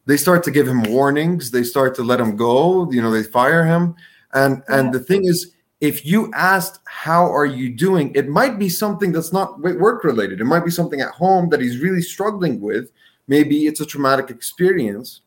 they 0.05 0.17
start 0.17 0.43
to 0.43 0.51
give 0.51 0.67
him 0.67 0.83
warnings. 0.83 1.51
They 1.51 1.63
start 1.63 1.95
to 1.95 2.03
let 2.03 2.19
him 2.19 2.35
go. 2.35 2.91
You 2.91 3.01
know 3.01 3.11
they 3.11 3.23
fire 3.23 3.65
him. 3.65 3.95
And 4.33 4.63
yeah. 4.69 4.79
and 4.79 4.93
the 4.93 4.99
thing 4.99 5.25
is 5.25 5.53
if 5.81 6.05
you 6.05 6.31
asked 6.33 6.79
how 6.85 7.25
are 7.25 7.45
you 7.45 7.69
doing? 7.69 8.11
it 8.15 8.27
might 8.27 8.57
be 8.59 8.69
something 8.69 9.11
that's 9.11 9.33
not 9.33 9.59
work 9.61 10.03
related 10.03 10.39
it 10.39 10.45
might 10.45 10.65
be 10.65 10.71
something 10.71 11.01
at 11.01 11.11
home 11.11 11.49
that 11.49 11.61
he's 11.61 11.79
really 11.79 12.01
struggling 12.01 12.59
with. 12.59 12.91
Maybe 13.27 13.67
it's 13.67 13.79
a 13.79 13.85
traumatic 13.85 14.29
experience. 14.29 15.21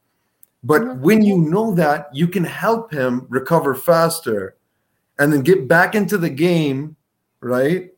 But 0.63 0.83
mm-hmm. 0.83 1.01
when 1.01 1.23
you 1.23 1.39
know 1.39 1.75
that 1.75 2.09
you 2.13 2.29
can 2.29 2.45
help 2.45 2.93
him 2.93 3.27
recover 3.29 3.75
faster 3.75 4.56
and 5.19 5.33
then 5.33 5.43
get 5.43 5.69
back 5.69 5.95
into 5.95 6.19
the 6.19 6.31
game, 6.31 6.97
right? 7.41 7.93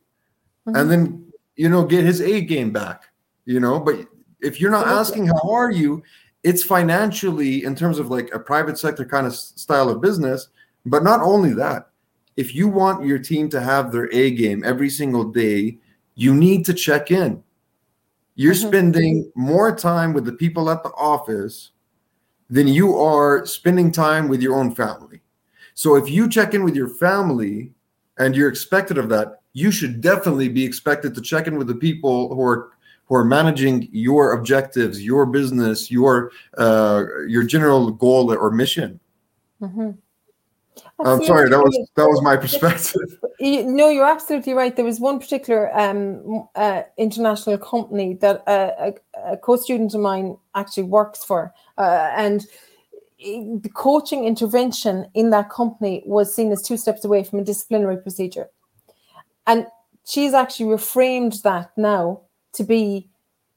Mm-hmm. 0.66 0.76
And 0.76 0.90
then 0.90 1.32
you 1.56 1.68
know 1.68 1.84
get 1.84 2.04
his 2.04 2.20
A 2.20 2.40
game 2.40 2.72
back, 2.72 3.04
you 3.44 3.60
know. 3.60 3.80
But 3.80 4.06
if 4.40 4.60
you're 4.60 4.70
not 4.70 4.86
asking 4.86 5.26
how 5.26 5.50
are 5.50 5.70
you, 5.70 6.02
it's 6.42 6.62
financially 6.62 7.64
in 7.64 7.74
terms 7.74 7.98
of 7.98 8.10
like 8.10 8.32
a 8.32 8.38
private 8.38 8.78
sector 8.78 9.04
kind 9.04 9.26
of 9.26 9.34
style 9.34 9.88
of 9.88 10.00
business. 10.00 10.48
But 10.86 11.02
not 11.02 11.20
only 11.20 11.52
that, 11.54 11.90
if 12.36 12.54
you 12.54 12.68
want 12.68 13.04
your 13.04 13.18
team 13.18 13.48
to 13.50 13.60
have 13.60 13.90
their 13.90 14.08
A 14.12 14.30
game 14.30 14.62
every 14.64 14.88
single 14.88 15.24
day, 15.24 15.78
you 16.14 16.34
need 16.34 16.64
to 16.66 16.74
check 16.74 17.10
in. 17.10 17.42
You're 18.36 18.54
mm-hmm. 18.54 18.68
spending 18.68 19.32
more 19.34 19.74
time 19.74 20.12
with 20.12 20.24
the 20.24 20.32
people 20.32 20.70
at 20.70 20.84
the 20.84 20.90
office 20.90 21.72
than 22.48 22.68
you 22.68 22.96
are 22.96 23.44
spending 23.44 23.90
time 23.90 24.28
with 24.28 24.40
your 24.40 24.54
own 24.54 24.74
family. 24.74 25.20
So 25.78 25.94
if 25.94 26.10
you 26.10 26.28
check 26.28 26.54
in 26.54 26.64
with 26.64 26.74
your 26.74 26.88
family 26.88 27.70
and 28.18 28.34
you're 28.34 28.48
expected 28.48 28.98
of 28.98 29.08
that, 29.10 29.42
you 29.52 29.70
should 29.70 30.00
definitely 30.00 30.48
be 30.48 30.64
expected 30.64 31.14
to 31.14 31.20
check 31.20 31.46
in 31.46 31.56
with 31.56 31.68
the 31.68 31.76
people 31.76 32.34
who 32.34 32.42
are 32.42 32.72
who 33.04 33.14
are 33.14 33.24
managing 33.24 33.88
your 33.92 34.32
objectives, 34.32 35.04
your 35.04 35.24
business, 35.24 35.88
your 35.88 36.32
uh, 36.56 37.04
your 37.28 37.44
general 37.44 37.92
goal 37.92 38.34
or 38.34 38.50
mission. 38.50 38.98
Mm-hmm. 39.62 39.90
I'm 40.98 41.22
sorry, 41.24 41.48
that 41.48 41.60
was 41.60 41.88
that 41.94 42.08
was 42.08 42.22
my 42.22 42.36
perspective. 42.36 43.16
no, 43.40 43.88
you're 43.88 44.04
absolutely 44.04 44.54
right. 44.54 44.74
There 44.74 44.84
was 44.84 44.98
one 44.98 45.20
particular 45.20 45.70
um, 45.78 46.48
uh, 46.56 46.82
international 46.96 47.56
company 47.56 48.14
that 48.14 48.42
uh, 48.48 48.72
a, 48.80 48.94
a, 49.32 49.36
co-student 49.36 49.94
of 49.94 50.00
mine 50.00 50.38
actually 50.56 50.88
works 50.98 51.24
for, 51.24 51.54
uh, 51.78 52.10
and 52.16 52.44
the 53.18 53.70
coaching 53.74 54.24
intervention 54.24 55.10
in 55.14 55.30
that 55.30 55.50
company 55.50 56.02
was 56.06 56.34
seen 56.34 56.52
as 56.52 56.62
two 56.62 56.76
steps 56.76 57.04
away 57.04 57.24
from 57.24 57.40
a 57.40 57.44
disciplinary 57.44 57.96
procedure. 57.96 58.48
And 59.46 59.66
she's 60.04 60.34
actually 60.34 60.66
reframed 60.66 61.42
that 61.42 61.70
now 61.76 62.20
to 62.52 62.64
be 62.64 63.08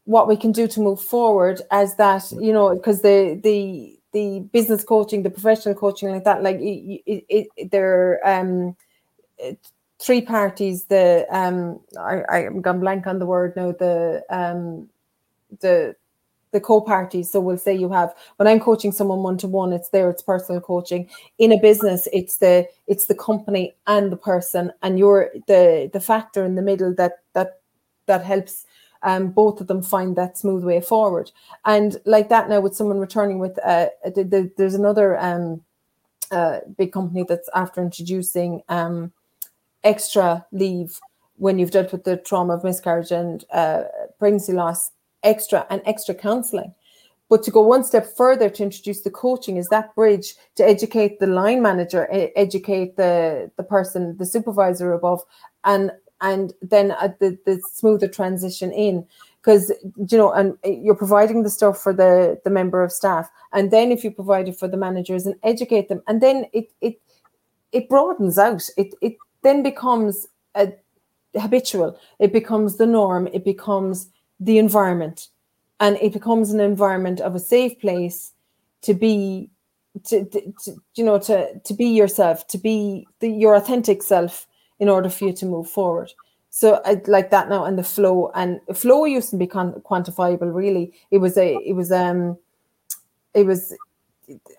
what 0.05 0.28
we 0.28 0.36
can 0.36 0.51
do 0.51 0.68
to 0.68 0.80
move 0.80 1.01
forward 1.01 1.62
as 1.70 1.95
that, 1.97 2.32
you 2.32 2.51
know, 2.51 2.74
because 2.76 3.01
the 3.01 3.39
the 3.43 3.97
the 4.14 4.39
business 4.51 4.84
coaching, 4.84 5.24
the 5.24 5.30
professional 5.30 5.76
coaching 5.76 6.09
like 6.09 6.26
that, 6.26 6.43
like 6.43 6.57
it, 6.57 7.01
it, 7.05 7.47
it, 7.55 7.72
they're 7.72 8.20
um, 8.28 8.76
three 9.99 10.22
parties. 10.22 10.86
The 10.86 11.26
um, 11.30 11.80
I 11.99 12.24
I'm 12.47 12.62
gone 12.62 12.80
blank 12.80 13.07
on 13.07 13.20
the 13.20 13.26
word 13.26 13.55
now. 13.55 13.72
The 13.72 14.24
um, 14.30 14.89
the 15.59 15.95
the 16.52 16.60
co-parties. 16.60 17.32
So 17.32 17.39
we'll 17.39 17.58
say 17.58 17.74
you 17.76 17.89
have 17.89 18.14
when 18.38 18.47
I'm 18.47 18.60
coaching 18.60 18.91
someone 18.91 19.24
one 19.24 19.38
to 19.38 19.47
one, 19.47 19.74
it's 19.74 19.89
there, 19.89 20.10
it's 20.10 20.22
personal 20.22 20.62
coaching. 20.62 21.10
In 21.38 21.52
a 21.52 21.60
business, 21.60 22.08
it's 22.12 22.38
the 22.38 22.68
it's 22.88 23.06
the 23.06 23.16
company 23.16 23.74
and 23.88 24.12
the 24.12 24.18
person, 24.18 24.72
and 24.82 24.99
you're 24.99 25.32
the 25.47 25.89
the 25.91 25.99
factor 25.99 26.43
in 26.43 26.56
the 26.56 26.62
middle 26.62 26.93
that 26.95 27.20
that 27.34 27.60
that 28.06 28.24
helps 28.24 28.66
um, 29.04 29.30
both 29.30 29.62
of 29.62 29.68
them 29.68 29.82
find 29.82 30.16
that 30.16 30.38
smooth 30.38 30.64
way 30.64 30.82
forward. 30.82 31.32
And 31.66 31.97
like 32.06 32.30
that 32.30 32.49
now 32.49 32.60
with 32.60 32.76
someone 32.76 32.99
returning 32.99 33.39
with 33.39 33.58
uh, 33.66 33.88
the, 34.04 34.24
the, 34.24 34.52
there's 34.58 34.76
another 34.76 35.18
um, 35.18 35.64
uh, 36.32 36.60
big 36.78 36.91
company 36.91 37.26
that's 37.28 37.49
after 37.56 37.82
introducing 37.82 38.62
um, 38.70 39.12
extra 39.84 40.45
leave 40.52 40.99
when 41.38 41.58
you've 41.58 41.72
dealt 41.72 41.91
with 41.91 42.04
the 42.04 42.18
trauma 42.18 42.54
of 42.54 42.64
miscarriage 42.64 43.12
and 43.12 43.45
uh, 43.52 43.84
pregnancy 44.20 44.54
loss, 44.54 44.91
extra 45.24 45.65
and 45.69 45.82
extra 45.86 46.15
counselling. 46.15 46.74
But 47.30 47.43
to 47.43 47.51
go 47.51 47.61
one 47.61 47.86
step 47.86 48.05
further 48.17 48.49
to 48.49 48.63
introduce 48.63 49.01
the 49.01 49.09
coaching 49.09 49.55
is 49.55 49.69
that 49.69 49.95
bridge 49.95 50.36
to 50.55 50.67
educate 50.67 51.19
the 51.19 51.28
line 51.28 51.61
manager, 51.61 52.09
educate 52.36 52.97
the, 52.97 53.49
the 53.55 53.63
person, 53.63 54.17
the 54.17 54.26
supervisor 54.26 54.91
above, 54.91 55.22
and 55.63 55.91
and 56.19 56.53
then 56.61 56.91
uh, 56.91 57.09
the, 57.19 57.38
the 57.45 57.61
smoother 57.74 58.07
transition 58.07 58.72
in. 58.74 59.05
Because 59.41 59.72
you 60.09 60.17
know 60.17 60.32
and 60.34 60.57
eh, 60.65 60.78
you're 60.82 60.93
providing 60.93 61.43
the 61.43 61.49
stuff 61.49 61.82
for 61.82 61.93
the 61.93 62.39
the 62.43 62.49
member 62.49 62.84
of 62.84 62.91
staff. 62.91 63.30
And 63.53 63.72
then 63.72 63.93
if 63.93 64.03
you 64.03 64.11
provide 64.11 64.49
it 64.49 64.59
for 64.59 64.67
the 64.67 64.78
managers 64.78 65.26
and 65.26 65.36
educate 65.43 65.88
them 65.88 66.03
and 66.07 66.22
then 66.22 66.45
it 66.51 66.69
it 66.82 66.99
it 67.72 67.88
broadens 67.89 68.38
out. 68.38 68.69
It 68.78 68.93
it 69.01 69.15
then 69.41 69.63
becomes 69.63 70.28
a 70.55 70.74
habitual. 71.39 71.97
It 72.19 72.34
becomes 72.34 72.78
the 72.78 72.86
norm. 72.86 73.28
It 73.28 73.45
becomes 73.45 74.09
the 74.42 74.58
environment 74.58 75.30
and 75.80 75.98
it 76.02 76.12
becomes 76.12 76.52
an 76.52 76.60
environment 76.60 77.22
of 77.22 77.36
a 77.36 77.39
safe 77.39 77.80
place 77.80 78.34
to 78.82 78.94
be 78.94 79.50
to, 80.06 80.26
to, 80.26 80.42
to 80.64 80.76
you 80.96 81.04
know 81.04 81.20
to 81.20 81.60
to 81.60 81.74
be 81.74 81.86
yourself 81.86 82.48
to 82.48 82.58
be 82.58 83.08
the, 83.20 83.30
your 83.30 83.56
authentic 83.56 84.04
self 84.04 84.48
in 84.80 84.89
order 84.89 85.10
for 85.10 85.26
you 85.26 85.34
to 85.34 85.46
move 85.46 85.70
forward. 85.70 86.12
So 86.50 86.82
I 86.84 87.02
like 87.08 87.30
that 87.30 87.48
now 87.48 87.64
and 87.64 87.78
the 87.78 87.84
flow 87.84 88.32
and 88.36 88.60
flow 88.76 89.06
used 89.06 89.30
to 89.30 89.38
be 89.38 89.48
quantifiable. 89.48 90.54
Really, 90.54 90.92
it 91.12 91.20
was 91.20 91.38
a 91.38 91.56
it 91.66 91.74
was 91.74 91.92
um 91.92 92.38
it 93.34 93.46
was 93.46 93.74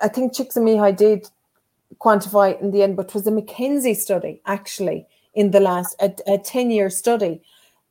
I 0.00 0.08
think 0.08 0.34
chicks 0.34 0.56
and 0.56 0.66
Csikszentmihalyi 0.66 0.96
did 0.96 1.30
quantify 1.98 2.60
in 2.60 2.70
the 2.70 2.82
end, 2.82 2.96
but 2.96 3.14
was 3.14 3.26
a 3.26 3.30
McKinsey 3.30 3.96
study 3.96 4.40
actually 4.46 5.06
in 5.34 5.50
the 5.50 5.60
last 5.60 5.96
a 6.00 6.38
10 6.38 6.70
year 6.70 6.90
study 6.90 7.42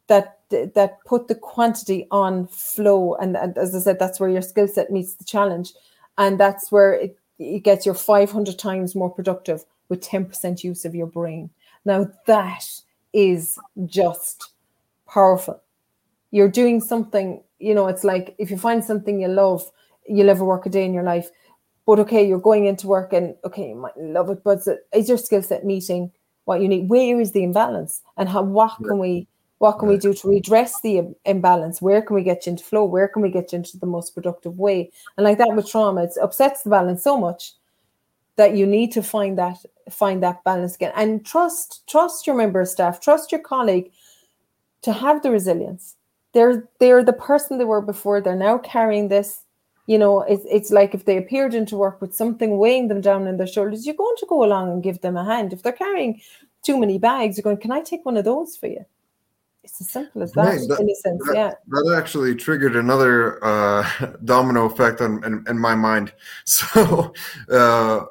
that 0.07 0.40
that 0.51 0.97
put 1.05 1.27
the 1.27 1.35
quantity 1.35 2.07
on 2.11 2.47
flow 2.47 3.15
and, 3.15 3.35
and 3.35 3.57
as 3.57 3.75
I 3.75 3.79
said 3.79 3.99
that's 3.99 4.19
where 4.19 4.29
your 4.29 4.41
skill 4.41 4.67
set 4.67 4.91
meets 4.91 5.15
the 5.15 5.23
challenge 5.23 5.73
and 6.17 6.39
that's 6.39 6.71
where 6.71 6.93
it, 6.93 7.17
it 7.39 7.63
gets 7.63 7.85
you 7.85 7.93
500 7.93 8.59
times 8.59 8.95
more 8.95 9.09
productive 9.09 9.63
with 9.89 10.01
10% 10.01 10.63
use 10.63 10.85
of 10.85 10.95
your 10.95 11.07
brain 11.07 11.49
now 11.85 12.07
that 12.27 12.65
is 13.13 13.57
just 13.85 14.51
powerful. 15.07 15.61
You're 16.31 16.49
doing 16.49 16.79
something, 16.79 17.43
you 17.59 17.75
know, 17.75 17.87
it's 17.87 18.03
like 18.03 18.35
if 18.37 18.49
you 18.49 18.57
find 18.57 18.83
something 18.83 19.19
you 19.19 19.27
love, 19.27 19.69
you'll 20.07 20.29
ever 20.29 20.45
work 20.45 20.65
a 20.65 20.69
day 20.69 20.85
in 20.85 20.93
your 20.93 21.03
life. 21.03 21.29
But 21.85 21.99
okay, 21.99 22.25
you're 22.25 22.39
going 22.39 22.65
into 22.65 22.87
work 22.87 23.11
and 23.11 23.35
okay, 23.43 23.69
you 23.69 23.75
might 23.75 23.97
love 23.97 24.29
it, 24.29 24.43
but 24.43 24.59
is 24.93 25.09
your 25.09 25.17
skill 25.17 25.41
set 25.41 25.65
meeting 25.65 26.11
what 26.45 26.61
you 26.61 26.67
need? 26.67 26.89
Where 26.89 27.19
is 27.19 27.33
the 27.33 27.43
imbalance? 27.43 28.01
And 28.17 28.29
how 28.29 28.43
what 28.43 28.77
can 28.77 28.97
we 28.97 29.27
what 29.61 29.77
can 29.77 29.89
we 29.89 29.97
do 29.97 30.11
to 30.11 30.27
redress 30.27 30.81
the 30.81 31.13
imbalance? 31.23 31.83
Where 31.83 32.01
can 32.01 32.15
we 32.15 32.23
get 32.23 32.47
you 32.47 32.53
into 32.53 32.63
flow? 32.63 32.83
Where 32.83 33.07
can 33.07 33.21
we 33.21 33.29
get 33.29 33.51
you 33.51 33.57
into 33.57 33.77
the 33.77 33.85
most 33.85 34.15
productive 34.15 34.57
way? 34.57 34.89
And 35.15 35.23
like 35.23 35.37
that 35.37 35.55
with 35.55 35.69
trauma, 35.69 36.05
it 36.05 36.13
upsets 36.19 36.63
the 36.63 36.71
balance 36.71 37.03
so 37.03 37.15
much 37.15 37.53
that 38.37 38.55
you 38.55 38.65
need 38.65 38.91
to 38.93 39.03
find 39.03 39.37
that 39.37 39.57
find 39.91 40.23
that 40.23 40.43
balance 40.43 40.73
again. 40.73 40.93
And 40.95 41.23
trust 41.23 41.87
trust 41.87 42.25
your 42.25 42.35
member 42.35 42.61
of 42.61 42.69
staff 42.69 42.99
trust 42.99 43.31
your 43.31 43.41
colleague 43.41 43.91
to 44.81 44.91
have 44.93 45.21
the 45.21 45.29
resilience. 45.29 45.95
They're 46.33 46.67
they're 46.79 47.03
the 47.03 47.13
person 47.13 47.59
they 47.59 47.65
were 47.65 47.81
before. 47.83 48.19
They're 48.19 48.35
now 48.35 48.57
carrying 48.57 49.09
this. 49.09 49.43
You 49.85 49.99
know 49.99 50.21
it's, 50.21 50.45
it's 50.49 50.71
like 50.71 50.95
if 50.95 51.05
they 51.05 51.17
appeared 51.17 51.53
into 51.53 51.77
work 51.77 52.01
with 52.01 52.15
something 52.15 52.57
weighing 52.57 52.87
them 52.87 53.01
down 53.01 53.27
in 53.27 53.37
their 53.37 53.45
shoulders 53.45 53.85
you're 53.85 53.93
going 53.93 54.15
to 54.17 54.25
go 54.27 54.43
along 54.43 54.71
and 54.71 54.81
give 54.81 55.01
them 55.01 55.17
a 55.17 55.23
hand. 55.23 55.53
If 55.53 55.61
they're 55.61 55.71
carrying 55.71 56.19
too 56.63 56.79
many 56.79 56.97
bags 56.97 57.37
you're 57.37 57.43
going 57.43 57.57
can 57.57 57.71
i 57.71 57.81
take 57.81 58.05
one 58.05 58.17
of 58.17 58.23
those 58.23 58.55
for 58.55 58.67
you 58.67 58.85
it's 59.63 59.79
as 59.79 59.89
simple 59.89 60.23
as 60.23 60.31
that, 60.33 60.45
right, 60.45 60.67
that 60.67 60.79
in 60.79 60.89
a 60.89 60.95
sense 60.95 61.21
that, 61.27 61.35
yeah 61.35 61.51
that 61.67 61.95
actually 61.97 62.35
triggered 62.35 62.75
another 62.75 63.43
uh, 63.45 63.87
domino 64.25 64.65
effect 64.65 65.01
on 65.01 65.23
in, 65.23 65.43
in 65.47 65.57
my 65.57 65.75
mind 65.75 66.13
so 66.45 67.13
uh, 67.51 68.01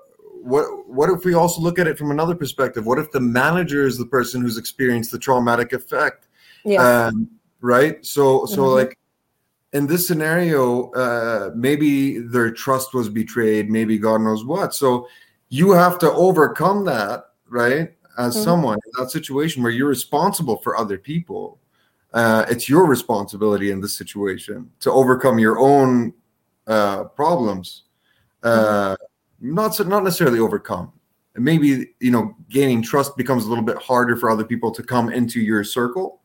what 0.43 0.89
what 0.89 1.11
if 1.11 1.25
we 1.25 1.35
also 1.35 1.61
look 1.61 1.79
at 1.79 1.87
it 1.87 1.99
from 1.99 2.11
another 2.11 2.35
perspective? 2.35 2.87
What 2.87 2.99
if 2.99 3.11
the 3.13 3.21
manager 3.21 3.87
is 3.87 3.99
the 3.99 4.07
person 4.07 4.41
who's 4.41 4.59
experienced 4.59 5.11
the 5.13 5.19
traumatic 5.19 5.73
effect? 5.73 6.29
Yeah. 6.65 6.83
Um, 6.83 7.31
right. 7.61 8.05
So 8.05 8.47
so 8.47 8.63
mm-hmm. 8.63 8.75
like 8.75 8.99
in 9.73 9.87
this 9.87 10.07
scenario, 10.07 10.91
uh, 10.93 11.51
maybe 11.55 12.19
their 12.19 12.51
trust 12.51 12.95
was 12.95 13.09
betrayed. 13.09 13.71
Maybe 13.71 13.99
God 13.99 14.23
knows 14.23 14.45
what. 14.45 14.75
So 14.75 15.09
you 15.49 15.73
have 15.73 15.99
to 16.01 16.11
overcome 16.11 16.85
that, 16.87 17.25
right? 17.49 17.93
As 18.21 18.35
mm-hmm. 18.35 18.45
someone 18.45 18.79
in 18.87 19.03
that 19.03 19.11
situation 19.11 19.63
where 19.63 19.73
you're 19.73 19.89
responsible 19.89 20.59
for 20.59 20.77
other 20.77 20.99
people, 20.99 21.59
uh, 22.13 22.45
it's 22.49 22.69
your 22.69 22.87
responsibility 22.87 23.71
in 23.71 23.81
this 23.81 23.97
situation 23.97 24.71
to 24.81 24.91
overcome 24.91 25.39
your 25.39 25.59
own 25.59 26.13
uh, 26.67 27.05
problems. 27.05 27.85
Uh, 28.43 28.95
mm-hmm 28.95 29.05
not 29.41 29.87
not 29.87 30.05
necessarily 30.05 30.39
overcome. 30.39 30.93
Maybe 31.37 31.95
you 32.01 32.11
know 32.11 32.37
gaining 32.49 32.83
trust 32.83 33.17
becomes 33.17 33.47
a 33.47 33.49
little 33.49 33.65
bit 33.65 33.79
harder 33.79 34.17
for 34.17 34.31
other 34.31 34.45
people 34.45 34.71
to 34.73 34.83
come 34.83 35.11
into 35.11 35.41
your 35.41 35.65
circle, 35.65 36.21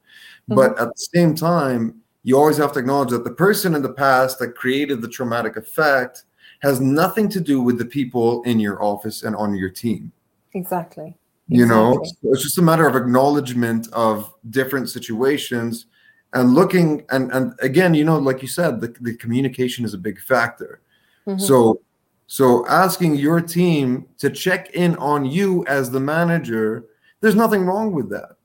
mm-hmm. 0.50 0.56
but 0.56 0.80
at 0.80 0.90
the 0.90 1.08
same 1.14 1.36
time, 1.36 2.02
you 2.24 2.38
always 2.38 2.58
have 2.58 2.74
to 2.74 2.80
acknowledge 2.80 3.10
that 3.10 3.24
the 3.24 3.32
person 3.32 3.76
in 3.76 3.82
the 3.82 3.94
past 3.94 4.40
that 4.40 4.56
created 4.56 5.02
the 5.02 5.08
traumatic 5.08 5.58
effect 5.58 6.26
has 6.62 6.82
nothing 6.82 7.30
to 7.30 7.40
do 7.40 7.62
with 7.62 7.78
the 7.78 7.86
people 7.86 8.42
in 8.44 8.60
your 8.60 8.82
office 8.84 9.24
and 9.24 9.36
on 9.36 9.56
your 9.56 9.70
team. 9.70 10.12
Exactly. 10.54 11.16
You 11.48 11.64
exactly. 11.64 11.98
know, 11.98 12.04
so 12.04 12.32
it's 12.32 12.44
just 12.44 12.58
a 12.58 12.62
matter 12.62 12.88
of 12.88 12.96
acknowledgement 12.96 13.88
of 13.94 14.34
different 14.50 14.90
situations 14.90 15.86
and 16.34 16.54
looking 16.54 17.06
and 17.10 17.32
and 17.32 17.54
again, 17.62 17.94
you 17.94 18.04
know, 18.04 18.18
like 18.20 18.42
you 18.42 18.48
said, 18.48 18.82
the, 18.82 18.94
the 19.02 19.16
communication 19.16 19.86
is 19.86 19.94
a 19.94 19.98
big 19.98 20.20
factor. 20.20 20.82
Mm-hmm. 21.26 21.40
So 21.40 21.82
so 22.28 22.68
asking 22.68 23.16
your 23.16 23.42
team 23.42 24.08
to 24.18 24.30
check 24.30 24.72
in 24.72 24.96
on 24.98 25.26
you 25.26 25.66
as 25.66 25.90
the 25.90 26.00
manager, 26.00 26.86
there's 27.22 27.36
nothing 27.36 27.66
wrong 27.66 27.94
with 27.94 28.10
that. 28.10 28.36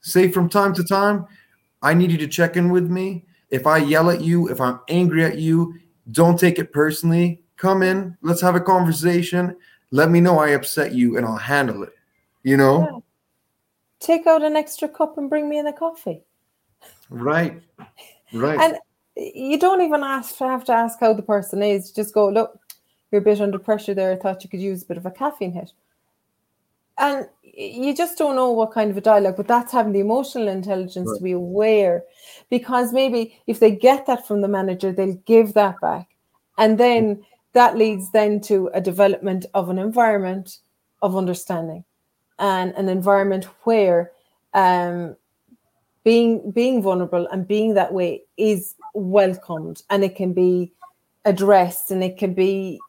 Say 0.00 0.30
from 0.30 0.48
time 0.48 0.74
to 0.74 0.84
time, 0.84 1.26
I 1.82 1.94
need 1.94 2.10
you 2.10 2.18
to 2.18 2.28
check 2.28 2.56
in 2.56 2.70
with 2.70 2.90
me. 2.90 3.24
If 3.50 3.66
I 3.66 3.78
yell 3.78 4.10
at 4.10 4.20
you, 4.20 4.48
if 4.48 4.60
I'm 4.60 4.80
angry 4.88 5.24
at 5.24 5.38
you, 5.38 5.74
don't 6.10 6.38
take 6.38 6.58
it 6.58 6.72
personally. 6.72 7.42
Come 7.56 7.82
in, 7.82 8.16
let's 8.22 8.40
have 8.40 8.54
a 8.54 8.60
conversation. 8.60 9.56
Let 9.90 10.10
me 10.10 10.20
know 10.20 10.38
I 10.38 10.50
upset 10.50 10.94
you 10.94 11.16
and 11.16 11.26
I'll 11.26 11.36
handle 11.36 11.82
it. 11.82 11.92
You 12.42 12.56
know? 12.56 12.80
Yeah. 12.80 12.98
Take 14.00 14.26
out 14.26 14.42
an 14.42 14.56
extra 14.56 14.88
cup 14.88 15.18
and 15.18 15.28
bring 15.28 15.48
me 15.48 15.58
in 15.58 15.66
a 15.66 15.72
coffee. 15.72 16.22
Right. 17.10 17.60
Right. 18.32 18.58
And 18.60 18.78
you 19.16 19.58
don't 19.58 19.82
even 19.82 20.02
ask 20.02 20.36
have 20.38 20.64
to 20.64 20.72
ask 20.72 20.98
how 21.00 21.12
the 21.12 21.22
person 21.22 21.62
is. 21.62 21.90
Just 21.90 22.14
go, 22.14 22.28
look, 22.28 22.58
you're 23.10 23.20
a 23.20 23.24
bit 23.24 23.40
under 23.40 23.58
pressure 23.58 23.92
there. 23.92 24.12
I 24.12 24.16
thought 24.16 24.42
you 24.42 24.50
could 24.50 24.60
use 24.60 24.82
a 24.82 24.86
bit 24.86 24.96
of 24.96 25.06
a 25.06 25.10
caffeine 25.10 25.52
hit. 25.52 25.72
And 26.96 27.26
you 27.42 27.94
just 27.94 28.16
don't 28.18 28.36
know 28.36 28.52
what 28.52 28.72
kind 28.72 28.90
of 28.90 28.96
a 28.96 29.00
dialogue, 29.00 29.36
but 29.36 29.48
that's 29.48 29.72
having 29.72 29.92
the 29.92 30.00
emotional 30.00 30.48
intelligence 30.48 31.08
right. 31.08 31.18
to 31.18 31.24
be 31.24 31.32
aware. 31.32 32.04
Because 32.48 32.92
maybe 32.92 33.38
if 33.46 33.60
they 33.60 33.70
get 33.70 34.06
that 34.06 34.26
from 34.26 34.40
the 34.40 34.48
manager, 34.48 34.92
they'll 34.92 35.20
give 35.26 35.54
that 35.54 35.80
back. 35.80 36.08
And 36.58 36.78
then 36.78 37.24
that 37.52 37.76
leads 37.76 38.12
then 38.12 38.40
to 38.42 38.70
a 38.72 38.80
development 38.80 39.46
of 39.54 39.68
an 39.68 39.78
environment 39.78 40.58
of 41.02 41.16
understanding 41.16 41.84
and 42.40 42.72
an 42.74 42.88
environment 42.88 43.44
where 43.64 44.10
um, 44.54 45.14
being 46.02 46.50
being 46.50 46.82
vulnerable 46.82 47.28
and 47.28 47.46
being 47.46 47.74
that 47.74 47.92
way 47.92 48.22
is 48.36 48.74
welcomed 48.94 49.82
and 49.90 50.02
it 50.02 50.16
can 50.16 50.32
be 50.32 50.72
addressed 51.24 51.90
and 51.90 52.02
it 52.02 52.16
can 52.16 52.32
be 52.34 52.80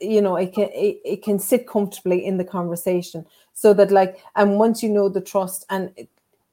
you 0.00 0.20
know 0.20 0.36
it 0.36 0.52
can 0.52 0.68
it, 0.74 1.00
it 1.04 1.22
can 1.22 1.38
sit 1.38 1.66
comfortably 1.66 2.24
in 2.24 2.36
the 2.36 2.44
conversation. 2.44 3.24
So 3.54 3.72
that 3.74 3.90
like 3.90 4.18
and 4.36 4.58
once 4.58 4.82
you 4.82 4.90
know 4.90 5.08
the 5.08 5.20
trust 5.20 5.64
and 5.70 5.90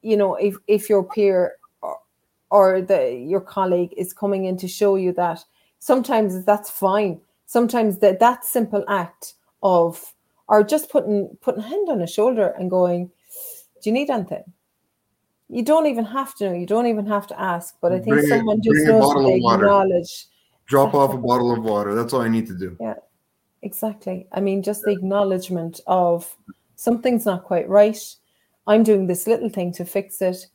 you 0.01 0.15
know 0.15 0.35
if 0.35 0.55
if 0.67 0.89
your 0.89 1.03
peer 1.03 1.55
or, 1.81 1.97
or 2.49 2.81
the 2.81 3.13
your 3.13 3.41
colleague 3.41 3.93
is 3.97 4.13
coming 4.13 4.45
in 4.45 4.57
to 4.57 4.67
show 4.67 4.95
you 4.95 5.11
that 5.13 5.43
sometimes 5.79 6.45
that's 6.45 6.69
fine. 6.69 7.19
Sometimes 7.45 7.99
that 7.99 8.19
that 8.19 8.45
simple 8.45 8.85
act 8.87 9.33
of 9.63 10.13
or 10.49 10.63
just 10.63 10.89
putting 10.89 11.37
putting 11.41 11.63
a 11.63 11.67
hand 11.67 11.87
on 11.89 12.01
a 12.01 12.07
shoulder 12.07 12.53
and 12.57 12.69
going, 12.69 13.11
"Do 13.81 13.89
you 13.89 13.93
need 13.93 14.09
anything?" 14.09 14.43
You 15.47 15.63
don't 15.63 15.87
even 15.87 16.05
have 16.05 16.35
to 16.35 16.49
know. 16.49 16.53
You 16.53 16.65
don't 16.65 16.87
even 16.87 17.05
have 17.05 17.27
to 17.27 17.39
ask. 17.39 17.75
But 17.81 17.91
I 17.91 17.99
think 17.99 18.15
Bring 18.15 18.27
someone 18.27 18.61
just 18.61 18.85
knows 18.85 19.13
to 19.13 19.35
acknowledge 19.35 20.27
Drop 20.65 20.93
off 20.93 21.15
a 21.15 21.17
bottle 21.17 21.51
of 21.51 21.63
water. 21.63 21.95
That's 21.95 22.13
all 22.13 22.21
I 22.21 22.27
need 22.27 22.45
to 22.47 22.53
do. 22.53 22.77
Yeah, 22.79 22.95
exactly. 23.63 24.27
I 24.31 24.39
mean, 24.39 24.61
just 24.61 24.83
the 24.83 24.91
acknowledgement 24.91 25.81
of 25.87 26.35
something's 26.75 27.25
not 27.25 27.43
quite 27.43 27.67
right. 27.67 27.97
I'm 28.67 28.83
doing 28.83 29.07
this 29.07 29.25
little 29.25 29.49
thing 29.49 29.71
to 29.73 29.85
fix 29.85 30.21
it. 30.21 30.45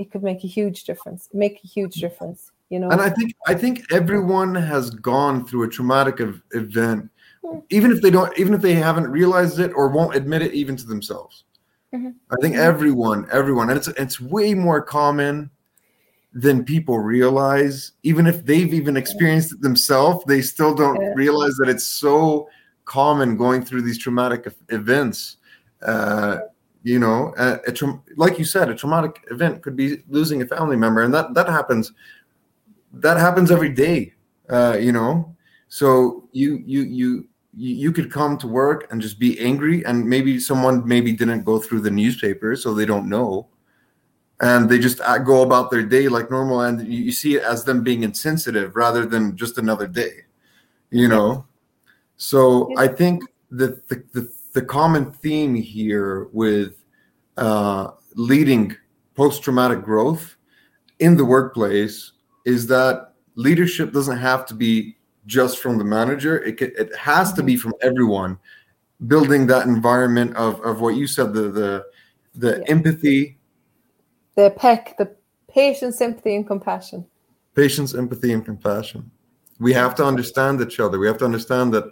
It 0.00 0.10
could 0.10 0.24
make 0.24 0.42
a 0.42 0.48
huge 0.48 0.82
difference. 0.82 1.28
Make 1.32 1.60
a 1.62 1.68
huge 1.68 1.94
difference. 1.94 2.50
You 2.70 2.80
know. 2.80 2.88
And 2.90 3.00
I 3.00 3.10
think 3.10 3.34
I 3.46 3.54
think 3.54 3.92
everyone 3.92 4.56
has 4.56 4.90
gone 4.90 5.46
through 5.46 5.62
a 5.62 5.68
traumatic 5.68 6.20
event, 6.52 7.08
even 7.70 7.92
if 7.92 8.00
they 8.02 8.10
don't, 8.10 8.36
even 8.38 8.54
if 8.54 8.60
they 8.62 8.74
haven't 8.74 9.08
realized 9.08 9.58
it 9.58 9.72
or 9.74 9.88
won't 9.88 10.16
admit 10.16 10.42
it 10.42 10.52
even 10.54 10.76
to 10.76 10.86
themselves. 10.86 11.44
Mhm. 11.94 12.14
I 12.30 12.36
think 12.40 12.54
Mhm. 12.54 12.60
everyone, 12.60 13.26
everyone, 13.30 13.70
and 13.70 13.76
it's 13.78 13.88
it's 13.88 14.20
way 14.20 14.54
more 14.54 14.82
common 14.82 15.50
than 16.32 16.64
people 16.64 16.98
realize. 16.98 17.92
Even 18.02 18.26
if 18.26 18.44
they've 18.44 18.74
even 18.74 18.96
experienced 18.96 19.52
it 19.52 19.60
themselves, 19.62 20.24
they 20.26 20.42
still 20.42 20.74
don't 20.74 21.14
realize 21.14 21.56
that 21.56 21.68
it's 21.68 21.86
so 21.86 22.48
common 22.84 23.36
going 23.36 23.62
through 23.64 23.82
these 23.82 23.98
traumatic 23.98 24.46
events. 24.68 25.38
Uh, 25.82 26.38
you 26.82 26.98
know, 26.98 27.34
a, 27.38 27.58
a 27.66 27.72
tra- 27.72 28.00
like 28.16 28.38
you 28.38 28.44
said, 28.44 28.68
a 28.68 28.74
traumatic 28.74 29.24
event 29.30 29.62
could 29.62 29.76
be 29.76 30.02
losing 30.08 30.42
a 30.42 30.46
family 30.46 30.76
member, 30.76 31.02
and 31.02 31.12
that 31.14 31.34
that 31.34 31.48
happens. 31.48 31.92
That 32.92 33.16
happens 33.16 33.50
every 33.50 33.70
day. 33.70 34.14
Uh, 34.48 34.76
you 34.80 34.92
know, 34.92 35.34
so 35.68 36.28
you 36.32 36.62
you 36.64 36.82
you 36.82 37.28
you 37.56 37.74
you 37.74 37.92
could 37.92 38.12
come 38.12 38.36
to 38.38 38.46
work 38.46 38.86
and 38.90 39.00
just 39.00 39.18
be 39.18 39.38
angry, 39.40 39.84
and 39.84 40.08
maybe 40.08 40.38
someone 40.38 40.86
maybe 40.86 41.12
didn't 41.12 41.44
go 41.44 41.58
through 41.58 41.80
the 41.80 41.90
newspaper, 41.90 42.54
so 42.54 42.74
they 42.74 42.84
don't 42.84 43.08
know, 43.08 43.48
and 44.40 44.68
they 44.68 44.78
just 44.78 45.00
uh, 45.00 45.18
go 45.18 45.42
about 45.42 45.70
their 45.70 45.82
day 45.82 46.08
like 46.08 46.30
normal, 46.30 46.60
and 46.60 46.86
you, 46.86 47.10
see 47.12 47.36
it 47.36 47.42
as 47.42 47.64
them 47.64 47.82
being 47.82 48.02
insensitive 48.02 48.76
rather 48.76 49.06
than 49.06 49.36
just 49.36 49.58
another 49.58 49.86
day. 49.86 50.24
You 50.90 51.08
know, 51.08 51.46
so 52.16 52.70
I 52.76 52.86
think 52.86 53.24
that 53.50 53.88
the, 53.88 54.04
the 54.12 54.30
the 54.52 54.62
common 54.62 55.12
theme 55.12 55.54
here 55.54 56.28
with 56.32 56.82
uh, 57.36 57.90
leading 58.14 58.76
post 59.14 59.42
traumatic 59.42 59.82
growth 59.82 60.36
in 60.98 61.16
the 61.16 61.24
workplace 61.24 62.12
is 62.44 62.66
that 62.66 63.12
leadership 63.34 63.92
doesn't 63.92 64.16
have 64.16 64.46
to 64.46 64.54
be 64.54 64.95
just 65.26 65.58
from 65.58 65.78
the 65.78 65.84
manager. 65.84 66.42
It 66.44 66.60
it 66.62 66.94
has 66.96 67.32
to 67.34 67.42
be 67.42 67.56
from 67.56 67.74
everyone. 67.82 68.38
Building 69.06 69.46
that 69.48 69.66
environment 69.66 70.34
of, 70.36 70.60
of 70.62 70.80
what 70.80 70.96
you 70.96 71.06
said 71.06 71.34
the 71.34 71.50
the 71.50 71.84
the 72.34 72.58
Yeah. 72.58 72.64
empathy, 72.68 73.38
the 74.36 74.50
peck, 74.50 74.96
the 74.98 75.10
patience, 75.48 75.98
sympathy, 75.98 76.34
and 76.36 76.46
compassion. 76.46 77.06
patience, 77.54 77.94
empathy, 77.94 78.32
and 78.32 78.44
compassion. 78.44 79.10
We 79.58 79.72
have 79.72 79.94
to 79.96 80.04
understand 80.04 80.60
each 80.60 80.78
other. 80.80 80.98
We 80.98 81.06
have 81.06 81.16
to 81.18 81.24
understand 81.24 81.72
that 81.74 81.84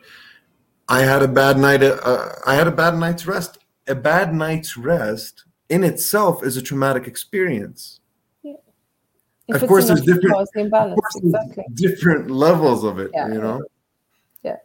I 0.89 1.01
had 1.01 1.22
a 1.22 1.28
bad 1.28 1.59
night. 1.59 1.82
Uh, 1.82 2.28
I 2.47 2.55
had 2.55 2.66
a 2.68 2.76
bad 2.82 2.99
night's 2.99 3.26
rest. 3.26 3.59
A 3.87 3.95
bad 3.95 4.35
night's 4.35 4.76
rest 4.76 5.45
in 5.70 5.82
itself 5.85 6.45
is 6.45 6.57
a 6.59 6.62
traumatic 6.62 7.07
experience. 7.07 8.01
If 9.49 9.63
Of 9.63 9.69
course, 9.69 9.89
there's 9.89 10.01
different- 10.01 10.33
cause 10.35 10.49
the 10.55 10.61
Of 10.61 10.67
imbalance. 10.67 11.01
course, 11.01 11.55
there's 11.55 11.67
different 11.75 12.31
levels 12.31 12.83
of 12.85 12.99
it. 12.99 13.11
Yeah. 13.13 13.29
You 13.29 13.41
know. 13.41 13.63
Yeah. 14.43 14.57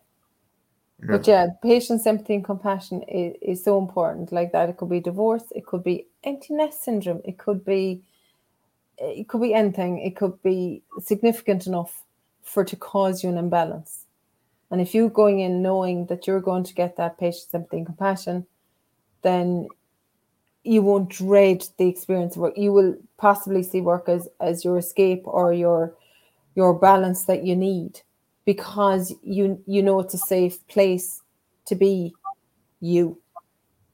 Yeah. 1.01 1.05
But 1.07 1.27
yeah, 1.27 1.47
patience, 1.61 2.05
empathy, 2.07 2.35
and 2.35 2.45
compassion 2.45 3.03
is, 3.03 3.35
is 3.41 3.63
so 3.63 3.77
important. 3.77 4.31
Like 4.31 4.51
that, 4.53 4.69
it 4.69 4.77
could 4.77 4.89
be 4.89 4.99
divorce, 5.01 5.43
it 5.55 5.65
could 5.65 5.83
be 5.83 6.07
empty 6.23 6.53
nest 6.53 6.83
syndrome, 6.83 7.21
it 7.25 7.37
could 7.37 7.63
be, 7.65 8.01
it 8.97 9.27
could 9.29 9.41
be 9.41 9.53
anything. 9.53 9.99
It 9.99 10.15
could 10.17 10.41
be 10.43 10.81
significant 11.01 11.67
enough 11.67 12.03
for 12.43 12.63
to 12.65 12.75
cause 12.75 13.23
you 13.23 13.29
an 13.29 13.37
imbalance. 13.37 14.05
And 14.71 14.81
if 14.81 14.93
you're 14.93 15.09
going 15.09 15.39
in 15.39 15.61
knowing 15.61 16.05
that 16.07 16.27
you're 16.27 16.41
going 16.41 16.63
to 16.65 16.73
get 16.73 16.95
that 16.97 17.17
patience, 17.17 17.47
empathy, 17.53 17.77
and 17.77 17.85
compassion, 17.85 18.45
then 19.23 19.67
you 20.63 20.81
won't 20.81 21.09
dread 21.09 21.65
the 21.77 21.87
experience 21.87 22.35
of 22.35 22.41
work. 22.41 22.57
You 22.57 22.73
will 22.73 22.95
possibly 23.17 23.63
see 23.63 23.81
work 23.81 24.09
as, 24.09 24.27
as 24.39 24.65
your 24.65 24.77
escape 24.77 25.23
or 25.25 25.53
your 25.53 25.95
your 26.55 26.73
balance 26.73 27.25
that 27.25 27.45
you 27.45 27.55
need 27.55 28.01
because 28.45 29.13
you 29.23 29.61
you 29.65 29.81
know 29.81 29.99
it's 29.99 30.13
a 30.13 30.17
safe 30.17 30.65
place 30.67 31.21
to 31.65 31.75
be 31.75 32.13
you 32.81 33.21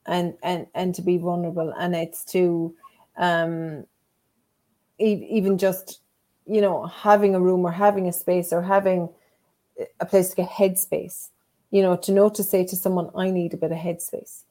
and 0.06 0.34
and 0.42 0.66
and 0.74 0.94
to 0.94 1.02
be 1.02 1.18
vulnerable 1.18 1.72
and 1.78 1.94
it's 1.94 2.24
to 2.24 2.74
um 3.18 3.84
even 4.98 5.58
just 5.58 6.00
you 6.46 6.60
know 6.60 6.86
having 6.86 7.34
a 7.34 7.40
room 7.40 7.64
or 7.64 7.70
having 7.70 8.08
a 8.08 8.12
space 8.12 8.52
or 8.52 8.62
having 8.62 9.08
a 10.00 10.06
place 10.06 10.30
to 10.30 10.36
get 10.36 10.48
headspace 10.48 11.28
you 11.70 11.82
know 11.82 11.96
to 11.96 12.10
know 12.10 12.28
to 12.28 12.42
say 12.42 12.64
to 12.64 12.74
someone 12.74 13.10
i 13.14 13.30
need 13.30 13.52
a 13.52 13.56
bit 13.56 13.72
of 13.72 13.78
headspace 13.78 14.42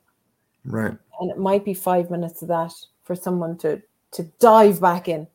Right. 0.66 0.98
And 1.20 1.30
it 1.32 1.38
might 1.38 1.64
be 1.66 1.74
five 1.74 2.10
minutes 2.10 2.42
of 2.42 2.48
that 2.48 2.74
for 3.04 3.16
someone 3.16 3.58
to 3.58 3.82
to 4.12 4.24
dive 4.40 4.80
back 4.80 5.08
in 5.08 5.28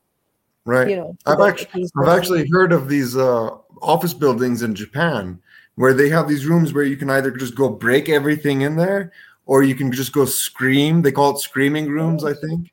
Right. 0.66 0.88
you 0.90 0.96
know 0.96 1.16
I've 1.26 1.40
actually, 1.40 1.86
I've 2.00 2.08
actually 2.08 2.48
heard 2.50 2.72
of 2.72 2.88
these 2.88 3.16
uh, 3.16 3.50
office 3.82 4.14
buildings 4.14 4.62
in 4.62 4.74
Japan 4.74 5.40
where 5.76 5.94
they 5.94 6.08
have 6.10 6.28
these 6.28 6.46
rooms 6.46 6.72
where 6.72 6.84
you 6.84 6.96
can 6.96 7.08
either 7.10 7.30
just 7.30 7.54
go 7.54 7.68
break 7.68 8.08
everything 8.08 8.62
in 8.62 8.76
there 8.76 9.12
or 9.46 9.62
you 9.62 9.74
can 9.74 9.90
just 9.90 10.12
go 10.12 10.24
scream. 10.26 11.02
They 11.02 11.12
call 11.12 11.34
it 11.34 11.40
screaming 11.40 11.88
rooms, 11.88 12.24
I 12.24 12.34
think. 12.34 12.70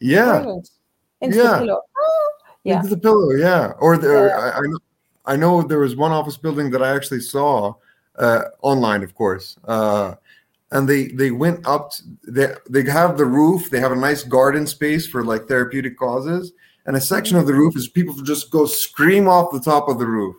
Yeah, 0.00 0.40
into 1.20 1.36
Yeah. 1.36 1.52
the 1.52 1.58
pillow 1.58 1.80
Yeah. 2.64 2.76
into 2.78 2.88
the 2.88 2.98
pillow. 2.98 3.30
Yeah, 3.32 3.72
or 3.78 3.98
there, 3.98 4.28
Yeah. 4.28 4.38
I, 4.38 4.58
I 4.58 4.60
know 4.62 4.78
I 5.26 5.36
know 5.36 5.62
there 5.62 5.80
was 5.80 5.94
one 5.96 6.12
office 6.12 6.36
building 6.36 6.70
that 6.70 6.82
I 6.82 6.94
actually 6.94 7.20
saw 7.20 7.74
uh, 8.18 8.42
online, 8.62 9.02
of 9.02 9.14
course. 9.14 9.58
Uh, 9.64 10.14
and 10.72 10.88
they 10.88 11.08
they 11.08 11.30
went 11.30 11.66
up. 11.66 11.90
To, 11.92 12.02
they 12.26 12.54
they 12.68 12.90
have 12.90 13.18
the 13.18 13.26
roof. 13.26 13.70
They 13.70 13.80
have 13.80 13.92
a 13.92 13.96
nice 13.96 14.22
garden 14.22 14.66
space 14.66 15.06
for 15.06 15.24
like 15.24 15.46
therapeutic 15.46 15.98
causes, 15.98 16.52
and 16.86 16.96
a 16.96 17.00
section 17.00 17.36
of 17.36 17.46
the 17.46 17.54
roof 17.54 17.76
is 17.76 17.88
people 17.88 18.14
just 18.14 18.50
go 18.50 18.66
scream 18.66 19.28
off 19.28 19.52
the 19.52 19.60
top 19.60 19.88
of 19.88 19.98
the 19.98 20.06
roof 20.06 20.36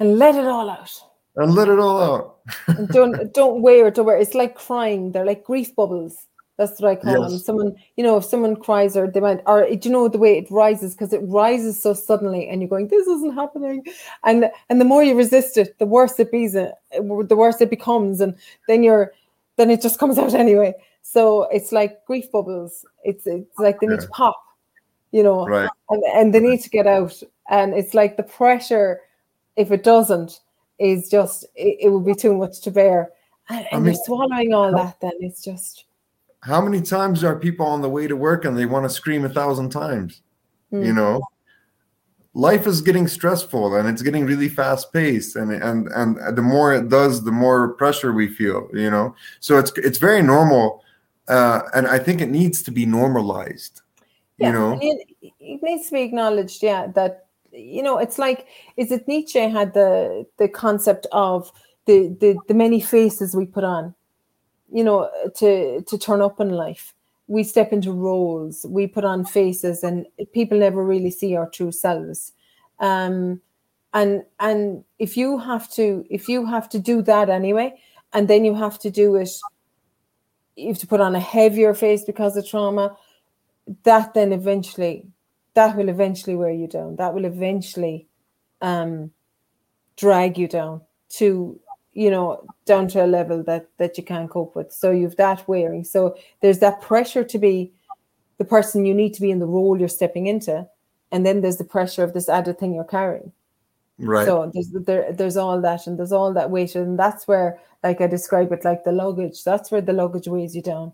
and 0.00 0.18
let 0.18 0.34
it 0.34 0.46
all 0.46 0.70
out 0.70 1.00
and 1.36 1.54
let 1.54 1.68
it 1.68 1.78
all 1.78 2.00
out. 2.00 2.38
and 2.66 2.88
don't 2.88 3.32
don't 3.34 3.62
wear 3.62 3.86
it 3.88 3.98
over. 3.98 4.16
It's 4.16 4.34
like 4.34 4.54
crying. 4.54 5.12
They're 5.12 5.26
like 5.26 5.44
grief 5.44 5.74
bubbles. 5.74 6.26
That's 6.58 6.80
what 6.80 6.90
I 6.90 6.96
call 6.96 7.22
them. 7.22 7.38
Someone, 7.38 7.76
you 7.96 8.02
know, 8.02 8.16
if 8.16 8.24
someone 8.24 8.56
cries 8.56 8.96
or 8.96 9.06
they 9.06 9.20
might, 9.20 9.40
or 9.46 9.64
do 9.64 9.88
you 9.88 9.92
know 9.92 10.08
the 10.08 10.18
way 10.18 10.36
it 10.36 10.50
rises 10.50 10.92
because 10.92 11.12
it 11.12 11.20
rises 11.22 11.80
so 11.80 11.94
suddenly, 11.94 12.48
and 12.48 12.60
you're 12.60 12.68
going, 12.68 12.88
"This 12.88 13.06
isn't 13.06 13.34
happening," 13.34 13.84
and 14.24 14.50
and 14.68 14.80
the 14.80 14.84
more 14.84 15.04
you 15.04 15.14
resist 15.16 15.56
it, 15.56 15.78
the 15.78 15.86
worse 15.86 16.18
it 16.18 16.32
be, 16.32 16.46
uh, 16.48 16.72
the 16.92 17.36
worse 17.36 17.60
it 17.60 17.70
becomes, 17.70 18.20
and 18.20 18.34
then 18.66 18.82
you're, 18.82 19.12
then 19.56 19.70
it 19.70 19.80
just 19.80 20.00
comes 20.00 20.18
out 20.18 20.34
anyway. 20.34 20.74
So 21.02 21.44
it's 21.44 21.70
like 21.70 22.04
grief 22.06 22.30
bubbles. 22.32 22.84
It's 23.04 23.24
it's 23.26 23.56
like 23.58 23.78
they 23.78 23.86
need 23.86 24.00
to 24.00 24.08
pop, 24.08 24.36
you 25.12 25.22
know, 25.22 25.46
Right. 25.46 25.70
and, 25.90 26.02
and 26.12 26.34
they 26.34 26.40
need 26.40 26.60
to 26.62 26.70
get 26.70 26.88
out. 26.88 27.22
And 27.50 27.72
it's 27.72 27.94
like 27.94 28.16
the 28.16 28.24
pressure, 28.24 29.00
if 29.54 29.70
it 29.70 29.84
doesn't, 29.84 30.40
is 30.80 31.08
just 31.08 31.44
it, 31.54 31.78
it 31.82 31.88
would 31.90 32.04
be 32.04 32.14
too 32.14 32.36
much 32.36 32.60
to 32.62 32.72
bear. 32.72 33.10
And, 33.48 33.66
and 33.70 33.84
mean, 33.84 33.94
you're 33.94 34.04
swallowing 34.04 34.52
all 34.52 34.72
that, 34.76 35.00
then 35.00 35.12
it's 35.20 35.42
just 35.42 35.84
How 36.42 36.60
many 36.60 36.80
times 36.80 37.24
are 37.24 37.38
people 37.38 37.66
on 37.66 37.82
the 37.82 37.88
way 37.88 38.06
to 38.06 38.16
work 38.16 38.44
and 38.44 38.56
they 38.56 38.66
want 38.66 38.84
to 38.84 38.90
scream 38.90 39.24
a 39.24 39.28
thousand 39.28 39.70
times? 39.70 40.22
You 40.70 40.92
Mm. 40.92 40.94
know, 40.94 41.20
life 42.34 42.66
is 42.66 42.80
getting 42.82 43.08
stressful 43.08 43.74
and 43.74 43.88
it's 43.88 44.02
getting 44.02 44.26
really 44.26 44.48
fast 44.48 44.92
paced, 44.92 45.34
and 45.36 45.50
and 45.50 45.88
and 45.88 46.36
the 46.36 46.42
more 46.42 46.72
it 46.74 46.88
does, 46.88 47.24
the 47.24 47.32
more 47.32 47.72
pressure 47.74 48.12
we 48.12 48.28
feel. 48.28 48.68
You 48.72 48.90
know, 48.90 49.14
so 49.40 49.58
it's 49.58 49.72
it's 49.78 49.98
very 49.98 50.22
normal, 50.22 50.84
uh, 51.28 51.62
and 51.74 51.86
I 51.88 51.98
think 51.98 52.20
it 52.20 52.30
needs 52.30 52.62
to 52.62 52.70
be 52.70 52.86
normalized. 52.86 53.80
You 54.36 54.52
know, 54.52 54.78
it, 54.80 55.08
it 55.40 55.62
needs 55.62 55.86
to 55.88 55.94
be 55.94 56.02
acknowledged, 56.02 56.62
yeah, 56.62 56.86
that 56.94 57.26
you 57.50 57.82
know, 57.82 57.98
it's 57.98 58.18
like 58.18 58.46
is 58.76 58.92
it 58.92 59.08
Nietzsche 59.08 59.40
had 59.40 59.74
the 59.74 60.24
the 60.36 60.48
concept 60.48 61.06
of 61.10 61.50
the 61.86 62.14
the 62.20 62.38
the 62.46 62.54
many 62.54 62.80
faces 62.80 63.34
we 63.34 63.46
put 63.46 63.64
on, 63.64 63.94
you 64.72 64.84
know, 64.84 65.10
to 65.36 65.82
to 65.82 65.98
turn 65.98 66.20
up 66.20 66.40
in 66.40 66.50
life. 66.50 66.94
We 67.26 67.44
step 67.44 67.72
into 67.72 67.92
roles, 67.92 68.64
we 68.66 68.86
put 68.86 69.04
on 69.04 69.24
faces, 69.24 69.82
and 69.82 70.06
people 70.32 70.58
never 70.58 70.82
really 70.84 71.10
see 71.10 71.36
our 71.36 71.48
true 71.48 71.72
selves. 71.72 72.32
Um, 72.80 73.40
and 73.92 74.22
and 74.40 74.84
if 74.98 75.16
you 75.16 75.38
have 75.38 75.70
to 75.72 76.04
if 76.10 76.28
you 76.28 76.46
have 76.46 76.68
to 76.70 76.78
do 76.78 77.02
that 77.02 77.28
anyway, 77.28 77.80
and 78.12 78.28
then 78.28 78.44
you 78.44 78.54
have 78.54 78.78
to 78.80 78.90
do 78.90 79.16
it, 79.16 79.30
you 80.56 80.68
have 80.68 80.78
to 80.78 80.86
put 80.86 81.00
on 81.00 81.14
a 81.14 81.20
heavier 81.20 81.74
face 81.74 82.04
because 82.04 82.36
of 82.36 82.46
trauma 82.46 82.96
that 83.82 84.14
then 84.14 84.32
eventually 84.32 85.06
that 85.54 85.76
will 85.76 85.88
eventually 85.88 86.34
wear 86.36 86.50
you 86.50 86.66
down 86.66 86.96
that 86.96 87.14
will 87.14 87.24
eventually 87.24 88.06
um 88.62 89.10
drag 89.96 90.38
you 90.38 90.48
down 90.48 90.80
to 91.08 91.60
you 91.98 92.10
know 92.10 92.44
down 92.64 92.86
to 92.86 93.04
a 93.04 93.06
level 93.06 93.42
that 93.42 93.66
that 93.78 93.98
you 93.98 94.04
can't 94.04 94.30
cope 94.30 94.54
with. 94.54 94.72
So 94.72 94.92
you've 94.92 95.16
that 95.16 95.46
wearing. 95.48 95.84
So 95.84 96.16
there's 96.40 96.60
that 96.60 96.80
pressure 96.80 97.24
to 97.24 97.38
be 97.38 97.72
the 98.38 98.44
person 98.44 98.86
you 98.86 98.94
need 98.94 99.14
to 99.14 99.20
be 99.20 99.32
in 99.32 99.40
the 99.40 99.46
role 99.46 99.76
you're 99.78 99.88
stepping 99.88 100.28
into 100.28 100.64
and 101.10 101.26
then 101.26 101.40
there's 101.40 101.56
the 101.56 101.64
pressure 101.64 102.04
of 102.04 102.12
this 102.12 102.28
added 102.28 102.58
thing 102.58 102.72
you're 102.72 102.84
carrying. 102.84 103.32
Right. 103.98 104.26
So 104.26 104.48
there's 104.54 104.70
there, 104.86 105.12
there's 105.12 105.36
all 105.36 105.60
that 105.60 105.88
and 105.88 105.98
there's 105.98 106.12
all 106.12 106.32
that 106.34 106.50
weight 106.50 106.76
and 106.76 106.96
that's 106.96 107.26
where 107.26 107.58
like 107.82 108.00
i 108.00 108.06
describe 108.06 108.52
it 108.52 108.64
like 108.64 108.84
the 108.84 108.92
luggage. 108.92 109.42
That's 109.42 109.72
where 109.72 109.80
the 109.80 109.92
luggage 109.92 110.28
weighs 110.28 110.54
you 110.54 110.62
down. 110.62 110.92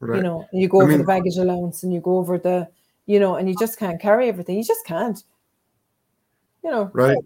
Right. 0.00 0.18
you 0.18 0.22
know 0.22 0.46
you 0.52 0.68
go 0.68 0.80
I 0.80 0.82
over 0.84 0.92
mean- 0.92 0.98
the 1.00 1.04
baggage 1.04 1.36
allowance 1.36 1.82
and 1.82 1.92
you 1.92 2.00
go 2.00 2.18
over 2.18 2.38
the 2.38 2.68
you 3.06 3.18
know 3.18 3.34
and 3.34 3.48
you 3.48 3.56
just 3.58 3.76
can't 3.76 4.00
carry 4.00 4.28
everything. 4.28 4.56
You 4.56 4.64
just 4.64 4.86
can't. 4.86 5.20
You 6.62 6.70
know. 6.70 6.90
Right. 6.92 7.18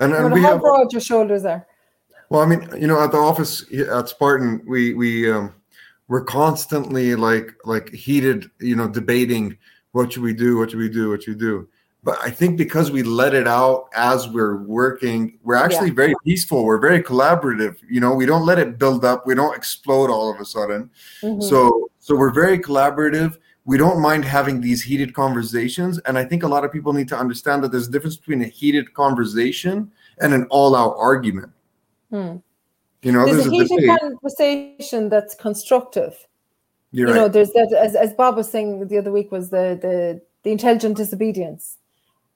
And, 0.00 0.12
and 0.12 0.32
we 0.32 0.42
how 0.42 0.54
have 0.54 0.60
broad 0.60 0.92
your 0.92 1.00
shoulders 1.00 1.44
are 1.44 1.64
Well, 2.28 2.40
I 2.42 2.46
mean, 2.46 2.68
you 2.78 2.86
know, 2.86 3.02
at 3.02 3.12
the 3.12 3.18
office 3.18 3.64
at 3.72 4.08
Spartan, 4.08 4.62
we 4.66 4.94
we 4.94 5.30
um, 5.30 5.54
we're 6.08 6.24
constantly 6.24 7.14
like 7.14 7.54
like 7.64 7.92
heated, 7.92 8.50
you 8.60 8.76
know, 8.76 8.88
debating 8.88 9.56
what 9.92 10.12
should 10.12 10.22
we 10.22 10.34
do, 10.34 10.58
what 10.58 10.70
should 10.70 10.80
we 10.80 10.88
do, 10.88 11.10
what 11.10 11.22
should 11.22 11.34
we 11.34 11.40
do. 11.40 11.68
But 12.02 12.18
I 12.22 12.30
think 12.30 12.56
because 12.56 12.92
we 12.92 13.02
let 13.02 13.34
it 13.34 13.48
out 13.48 13.88
as 13.94 14.28
we're 14.28 14.62
working, 14.62 15.38
we're 15.42 15.56
actually 15.56 15.90
very 15.90 16.14
peaceful. 16.24 16.64
We're 16.64 16.78
very 16.78 17.02
collaborative. 17.02 17.78
You 17.88 18.00
know, 18.00 18.14
we 18.14 18.26
don't 18.26 18.46
let 18.46 18.60
it 18.60 18.78
build 18.78 19.04
up. 19.04 19.26
We 19.26 19.34
don't 19.34 19.56
explode 19.56 20.08
all 20.10 20.32
of 20.32 20.40
a 20.40 20.44
sudden. 20.44 20.90
Mhm. 21.22 21.42
So 21.42 21.90
so 21.98 22.14
we're 22.14 22.32
very 22.32 22.58
collaborative. 22.58 23.38
We 23.64 23.76
don't 23.76 24.00
mind 24.00 24.24
having 24.24 24.60
these 24.60 24.84
heated 24.84 25.14
conversations, 25.14 25.98
and 26.06 26.16
I 26.16 26.24
think 26.24 26.44
a 26.44 26.48
lot 26.48 26.64
of 26.64 26.70
people 26.70 26.92
need 26.92 27.08
to 27.08 27.18
understand 27.18 27.64
that 27.64 27.72
there's 27.72 27.88
a 27.88 27.90
difference 27.90 28.16
between 28.16 28.42
a 28.42 28.46
heated 28.46 28.94
conversation 28.94 29.90
and 30.20 30.32
an 30.32 30.46
all-out 30.50 30.94
argument. 30.96 31.50
Hmm. 32.16 32.36
You 33.02 33.12
know, 33.12 33.24
there's 33.26 33.46
a 33.46 33.50
heated 33.50 33.80
debate. 33.80 34.00
conversation 34.00 35.08
that's 35.08 35.34
constructive. 35.34 36.26
You're 36.92 37.08
you 37.08 37.14
know 37.14 37.28
there's 37.28 37.50
that 37.50 37.76
as, 37.78 37.94
as 37.94 38.14
bob 38.14 38.36
was 38.36 38.50
saying 38.50 38.86
the 38.88 38.98
other 38.98 39.12
week 39.12 39.30
was 39.30 39.50
the 39.50 39.78
the 39.80 40.20
the 40.44 40.50
intelligent 40.52 40.96
disobedience. 40.96 41.76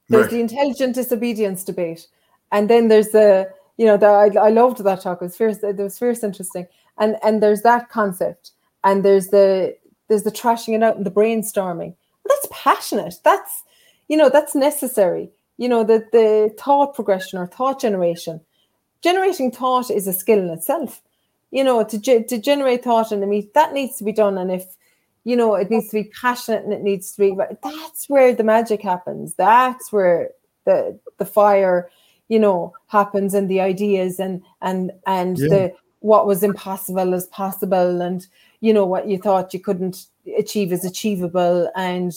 There's 0.08 0.24
Right. 0.24 0.30
the 0.32 0.40
intelligent 0.40 0.96
disobedience 0.96 1.64
debate. 1.64 2.08
And 2.52 2.68
then 2.68 2.88
there's 2.88 3.10
the 3.10 3.48
you 3.78 3.86
know 3.86 3.96
the, 3.96 4.06
I, 4.06 4.48
I 4.48 4.50
loved 4.50 4.84
that 4.84 5.00
talk. 5.00 5.22
It 5.22 5.24
was 5.24 5.36
fierce 5.36 5.62
it 5.62 5.76
was 5.76 5.98
fierce 5.98 6.22
interesting. 6.22 6.66
And 6.98 7.16
and 7.22 7.42
there's 7.42 7.62
that 7.62 7.88
concept. 7.88 8.50
And 8.84 9.04
there's 9.04 9.28
the 9.28 9.76
there's 10.08 10.24
the 10.24 10.32
trashing 10.32 10.74
it 10.74 10.82
out 10.82 10.96
and 10.96 11.06
the 11.06 11.10
brainstorming. 11.10 11.94
That's 12.28 12.48
passionate. 12.50 13.14
That's 13.24 13.62
you 14.08 14.16
know 14.16 14.28
that's 14.28 14.54
necessary. 14.54 15.30
You 15.56 15.68
know 15.68 15.84
the 15.84 16.04
the 16.12 16.54
thought 16.58 16.94
progression 16.94 17.38
or 17.38 17.46
thought 17.46 17.80
generation 17.80 18.40
generating 19.02 19.50
thought 19.50 19.90
is 19.90 20.06
a 20.06 20.12
skill 20.12 20.38
in 20.38 20.50
itself. 20.50 21.02
You 21.50 21.64
know 21.64 21.82
to, 21.84 21.98
ge- 21.98 22.28
to 22.28 22.38
generate 22.38 22.84
thought 22.84 23.10
and 23.10 23.22
I 23.24 23.26
mean 23.26 23.48
that 23.54 23.72
needs 23.72 23.96
to 23.96 24.04
be 24.04 24.12
done 24.12 24.38
and 24.38 24.52
if 24.52 24.64
you 25.24 25.34
know 25.36 25.54
it 25.56 25.68
needs 25.70 25.88
to 25.88 26.02
be 26.02 26.10
passionate 26.20 26.62
and 26.64 26.72
it 26.72 26.82
needs 26.82 27.12
to 27.12 27.18
be 27.18 27.36
that's 27.62 28.08
where 28.08 28.32
the 28.34 28.44
magic 28.44 28.80
happens. 28.82 29.34
That's 29.34 29.90
where 29.92 30.30
the 30.64 30.98
the 31.18 31.24
fire 31.26 31.90
you 32.28 32.38
know 32.38 32.72
happens 32.86 33.34
and 33.34 33.50
the 33.50 33.60
ideas 33.60 34.20
and 34.20 34.42
and 34.62 34.92
and 35.06 35.36
Yeah. 35.38 35.48
the 35.48 35.74
what 36.00 36.26
was 36.26 36.42
impossible 36.42 37.12
is 37.12 37.26
possible 37.26 38.00
and 38.00 38.26
you 38.60 38.72
know 38.72 38.86
what 38.86 39.08
you 39.08 39.18
thought 39.18 39.52
you 39.52 39.60
couldn't 39.60 40.06
achieve 40.38 40.72
is 40.72 40.84
achievable 40.84 41.70
and 41.74 42.12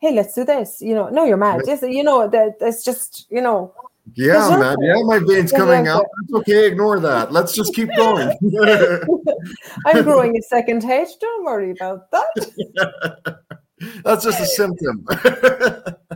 hey 0.00 0.12
let's 0.12 0.34
do 0.34 0.44
this 0.44 0.80
you 0.80 0.94
know. 0.94 1.08
No 1.10 1.24
you're 1.24 1.36
mad. 1.36 1.62
Yes 1.66 1.82
you 1.82 2.02
know 2.02 2.26
that 2.28 2.56
it's 2.60 2.82
just 2.84 3.26
you 3.30 3.40
know 3.42 3.72
Yeah, 4.14 4.56
man. 4.58 4.76
Yeah, 4.80 5.02
my 5.04 5.20
veins 5.20 5.52
coming 5.52 5.86
out. 5.86 6.06
It's 6.24 6.34
okay. 6.34 6.66
Ignore 6.66 7.00
that. 7.00 7.32
Let's 7.32 7.54
just 7.54 7.74
keep 7.74 7.88
going. 7.96 8.36
I'm 9.86 10.02
growing 10.02 10.36
a 10.36 10.42
second 10.42 10.82
head. 10.82 11.08
Don't 11.20 11.44
worry 11.44 11.70
about 11.70 12.10
that. 12.10 13.38
That's 14.04 14.24
just 14.24 14.40
a 14.40 14.46
symptom. 14.46 15.04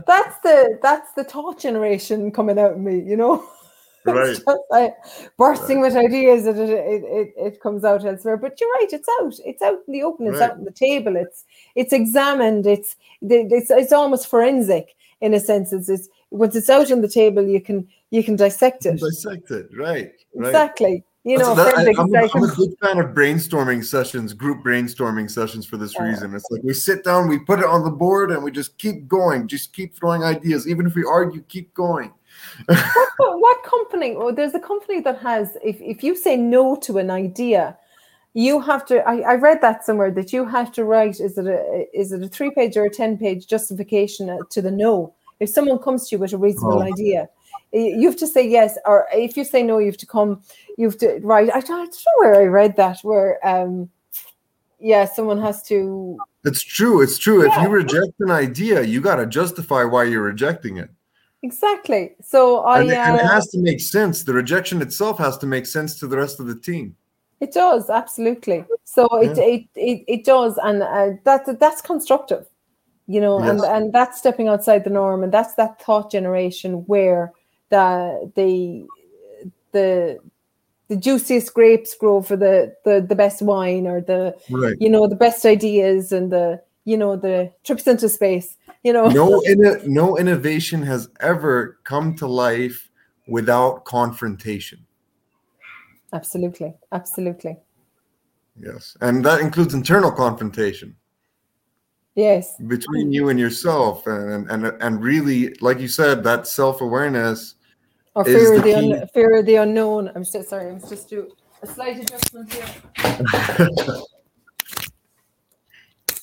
That's 0.07 0.39
the 0.41 0.79
that's 0.81 1.11
the 1.17 1.25
thought 1.25 1.59
generation 1.59 2.31
coming 2.31 2.57
out 2.57 2.73
of 2.73 2.79
me, 2.79 3.01
you 3.01 3.17
know. 3.17 3.45
right. 4.05 4.37
Like 4.69 4.95
bursting 5.37 5.81
with 5.81 5.97
ideas 5.97 6.45
and 6.45 6.57
it, 6.57 6.69
it, 6.69 7.03
it, 7.03 7.33
it 7.37 7.61
comes 7.61 7.83
out 7.83 8.05
elsewhere. 8.05 8.37
But 8.37 8.57
you're 8.61 8.71
right, 8.71 8.87
it's 8.89 9.09
out. 9.19 9.33
It's 9.45 9.61
out 9.61 9.79
in 9.85 9.93
the 9.93 10.03
open, 10.03 10.27
it's 10.27 10.39
Right. 10.39 10.51
out 10.51 10.57
on 10.57 10.63
the 10.63 10.71
table, 10.71 11.17
it's 11.17 11.43
it's 11.75 11.91
examined, 11.91 12.65
it's 12.65 12.95
it's 13.21 13.69
it's 13.69 13.91
almost 13.91 14.27
forensic 14.27 14.95
in 15.19 15.33
a 15.33 15.39
sense. 15.41 15.73
It's, 15.73 15.89
it's 15.89 16.07
once 16.31 16.55
it's 16.55 16.69
out 16.69 16.91
on 16.91 17.01
the 17.01 17.07
table, 17.07 17.43
you 17.43 17.61
can 17.61 17.87
you 18.09 18.23
can 18.23 18.35
dissect 18.35 18.85
it. 18.85 18.99
Dissect 18.99 19.51
it. 19.51 19.69
Right. 19.75 20.11
Right. 20.35 20.49
Exactly. 20.49 21.03
You 21.23 21.37
know, 21.37 21.55
that- 21.55 21.77
I, 21.77 21.81
am 21.81 22.15
a, 22.15 22.29
I'm 22.33 22.43
a 22.43 22.55
big 22.55 22.79
fan 22.79 22.99
of 22.99 23.07
brainstorming 23.07 23.83
sessions, 23.83 24.33
group 24.33 24.63
brainstorming 24.63 25.29
sessions 25.29 25.65
for 25.65 25.75
this 25.75 25.99
reason. 25.99 26.33
It's 26.33 26.45
like 26.49 26.63
we 26.63 26.73
sit 26.73 27.03
down, 27.03 27.27
we 27.27 27.37
put 27.37 27.59
it 27.59 27.65
on 27.65 27.83
the 27.83 27.91
board, 27.91 28.31
and 28.31 28.41
we 28.41 28.49
just 28.49 28.77
keep 28.77 29.09
going, 29.09 29.49
just 29.49 29.73
keep 29.73 29.93
throwing 29.93 30.23
ideas. 30.23 30.69
Even 30.69 30.87
if 30.87 30.95
we 30.95 31.03
argue, 31.03 31.41
keep 31.41 31.73
going. 31.73 32.13
what, 32.65 33.09
what 33.17 33.63
company 33.63 34.15
well 34.15 34.33
there's 34.33 34.53
a 34.53 34.59
company 34.59 34.99
that 35.01 35.19
has 35.19 35.57
if, 35.63 35.81
if 35.81 36.03
you 36.03 36.15
say 36.15 36.37
no 36.37 36.75
to 36.75 36.97
an 36.99 37.09
idea 37.09 37.75
you 38.33 38.61
have 38.61 38.85
to 38.85 38.99
I, 39.07 39.19
I 39.19 39.35
read 39.35 39.59
that 39.61 39.83
somewhere 39.83 40.11
that 40.11 40.31
you 40.31 40.45
have 40.45 40.71
to 40.73 40.83
write 40.83 41.19
is 41.19 41.37
it 41.37 41.47
a 41.47 41.87
is 41.93 42.11
it 42.11 42.21
a 42.21 42.27
three 42.27 42.51
page 42.51 42.77
or 42.77 42.85
a 42.85 42.89
10 42.89 43.17
page 43.17 43.47
justification 43.47 44.29
uh, 44.29 44.37
to 44.51 44.61
the 44.61 44.71
no 44.71 45.15
if 45.39 45.49
someone 45.49 45.79
comes 45.79 46.07
to 46.09 46.15
you 46.15 46.19
with 46.19 46.33
a 46.33 46.37
reasonable 46.37 46.79
Oh. 46.79 46.93
idea 46.93 47.29
you 47.73 48.07
have 48.07 48.17
to 48.17 48.27
say 48.27 48.47
yes 48.47 48.77
or 48.85 49.07
if 49.11 49.35
you 49.37 49.43
say 49.43 49.61
no 49.61 49.77
you 49.77 49.87
have 49.87 49.97
to 49.97 50.05
come 50.05 50.41
you 50.77 50.87
have 50.89 50.97
to 50.97 51.19
right. 51.21 51.49
i 51.53 51.59
don't, 51.59 51.91
know 51.91 52.13
where 52.17 52.35
i 52.35 52.45
read 52.45 52.75
that 52.77 52.99
where 53.03 53.45
um 53.45 53.89
yeah 54.79 55.05
someone 55.05 55.41
has 55.41 55.61
to 55.63 56.17
It's 56.45 56.63
true. 56.63 57.01
It's 57.01 57.17
true. 57.17 57.39
If 57.45 57.53
you 57.61 57.67
reject 57.67 58.13
an 58.19 58.31
idea, 58.31 58.81
you 58.81 59.01
got 59.01 59.17
to 59.17 59.25
justify 59.25 59.83
why 59.83 60.03
you're 60.05 60.23
rejecting 60.33 60.77
it. 60.77 60.89
exactly 61.43 62.15
so 62.23 62.39
i 62.59 62.79
and, 62.79 62.89
it- 62.91 62.97
and 63.07 63.15
it 63.19 63.25
uh, 63.25 63.33
has 63.35 63.47
to 63.53 63.59
make 63.69 63.79
sense. 63.81 64.23
The 64.23 64.33
rejection 64.33 64.81
itself 64.81 65.17
has 65.19 65.37
to 65.39 65.45
make 65.45 65.65
sense 65.65 65.99
to 65.99 66.07
the 66.07 66.17
rest 66.17 66.39
of 66.39 66.45
the 66.47 66.55
team. 66.69 66.95
It 67.39 67.51
does 67.53 67.89
absolutely. 67.89 68.65
So 68.85 69.01
it, 69.25 69.37
it 69.37 69.63
it 69.75 69.99
it 70.15 70.21
does, 70.25 70.53
and 70.67 70.81
uh, 70.81 71.09
that 71.27 71.41
that's 71.59 71.81
constructive, 71.81 72.43
you 73.07 73.21
know, 73.21 73.41
and 73.41 73.59
Yes. 73.59 73.67
and 73.69 73.93
that's 73.93 74.17
stepping 74.17 74.47
outside 74.49 74.83
the 74.83 74.89
norm, 74.89 75.23
and 75.23 75.33
that's 75.33 75.55
that 75.55 75.81
thought 75.81 76.11
generation 76.11 76.83
where 76.87 77.33
the 77.69 78.31
the 78.35 78.85
the 79.71 80.19
the 80.89 80.95
juiciest 80.95 81.53
grapes 81.53 81.95
grow 81.95 82.21
for 82.21 82.35
the 82.35 82.75
the 82.83 83.05
the 83.07 83.15
best 83.15 83.41
wine, 83.41 83.87
or 83.87 84.01
the 84.01 84.35
Right. 84.49 84.75
you 84.79 84.89
know 84.89 85.07
the 85.07 85.15
best 85.15 85.45
ideas, 85.45 86.11
and 86.11 86.31
the 86.31 86.61
you 86.83 86.97
know 86.97 87.15
the 87.15 87.51
trips 87.63 87.87
into 87.87 88.09
space, 88.09 88.57
you 88.83 88.91
know. 88.91 89.09
No, 89.09 89.41
inno- 89.47 89.85
no 89.87 90.17
innovation 90.17 90.81
has 90.83 91.09
ever 91.21 91.79
come 91.85 92.13
to 92.15 92.27
life 92.27 92.89
without 93.27 93.85
confrontation. 93.85 94.85
Absolutely, 96.13 96.73
absolutely, 96.91 97.57
Yes, 98.59 98.97
and 99.01 99.23
that 99.25 99.39
includes 99.41 99.73
internal 99.73 100.11
confrontation 100.11 100.95
yes. 102.17 102.57
between 102.67 103.13
you 103.13 103.29
and 103.29 103.39
yourself, 103.39 104.05
and 104.07 104.49
and 104.49 104.65
and 104.65 105.01
really, 105.01 105.53
like 105.61 105.79
you 105.79 105.87
said, 105.87 106.23
that 106.25 106.47
self 106.47 106.81
awareness. 106.81 107.55
Or 108.15 108.27
is 108.27 108.35
fear 108.35 108.55
of 108.55 108.63
the 108.63 108.73
the 108.73 108.77
un- 108.77 109.07
fear 109.13 109.37
of 109.37 109.45
the 109.45 109.55
unknown. 109.55 110.11
I'm 110.13 110.25
so 110.25 110.41
sorry. 110.41 110.69
I'm 110.71 110.81
just 110.81 111.07
do 111.07 111.31
a 111.61 111.67
slight 111.67 111.99
adjustment 111.99 112.51
here. 112.51 112.67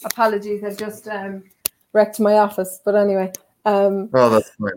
Apologies, 0.05 0.63
I 0.63 0.75
just 0.75 1.09
um, 1.09 1.45
wrecked 1.95 2.21
my 2.21 2.35
office. 2.35 2.81
But 2.85 2.95
anyway, 2.95 3.33
um, 3.65 4.11
oh, 4.13 4.29
that's 4.29 4.51
fine. 4.51 4.73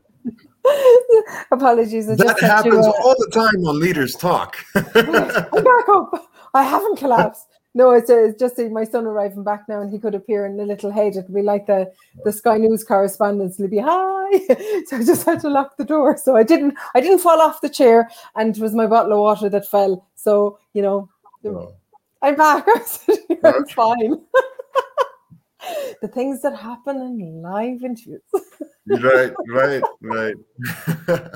apologies. 1.51 2.09
I 2.09 2.15
That 2.15 2.27
just 2.27 2.41
had 2.41 2.47
to, 2.47 2.69
happens 2.69 2.85
uh, 2.85 2.91
all 3.03 3.15
the 3.17 3.29
time 3.33 3.65
on 3.65 3.79
leaders 3.79 4.15
talk. 4.15 4.57
I'm 4.75 4.83
back 4.93 5.89
up. 5.89 6.31
I 6.53 6.63
haven't 6.63 6.97
collapsed. 6.97 7.47
No, 7.73 7.91
it's, 7.91 8.09
uh, 8.09 8.23
it's 8.25 8.39
just 8.39 8.59
uh, 8.59 8.63
my 8.69 8.83
son 8.83 9.05
arriving 9.05 9.43
back 9.43 9.65
now, 9.69 9.81
and 9.81 9.91
he 9.91 9.99
could 9.99 10.15
appear 10.15 10.45
in 10.45 10.59
a 10.59 10.63
little 10.63 10.89
head. 10.91 11.15
It'd 11.15 11.33
be 11.33 11.41
like 11.43 11.67
the 11.67 11.91
the 12.25 12.33
Sky 12.33 12.57
News 12.57 12.83
correspondence. 12.83 13.59
It'd 13.59 13.71
hi. 13.79 14.39
so 14.87 14.97
I 14.97 15.03
just 15.03 15.25
had 15.25 15.39
to 15.41 15.49
lock 15.49 15.77
the 15.77 15.85
door. 15.85 16.17
So 16.17 16.35
I 16.35 16.43
didn't 16.43 16.75
I 16.95 17.01
didn't 17.01 17.19
fall 17.19 17.39
off 17.39 17.61
the 17.61 17.69
chair, 17.69 18.09
and 18.35 18.55
it 18.57 18.61
was 18.61 18.73
my 18.73 18.87
bottle 18.87 19.13
of 19.13 19.19
water 19.19 19.49
that 19.49 19.67
fell. 19.67 20.07
So 20.15 20.59
you 20.73 20.81
know, 20.81 21.09
Oh, 21.45 21.73
I'm 22.21 22.35
back. 22.35 22.65
I'm 22.75 22.83
sitting 22.85 23.25
here, 23.29 23.53
I'm 23.55 23.63
Okay. 23.63 23.73
fine. 23.75 24.21
the 26.01 26.07
things 26.07 26.41
that 26.41 26.55
happen 26.55 26.97
in 26.97 27.41
live 27.41 27.83
interviews. 27.83 28.21
right, 28.87 29.33
right, 29.47 29.83
right. 30.01 30.35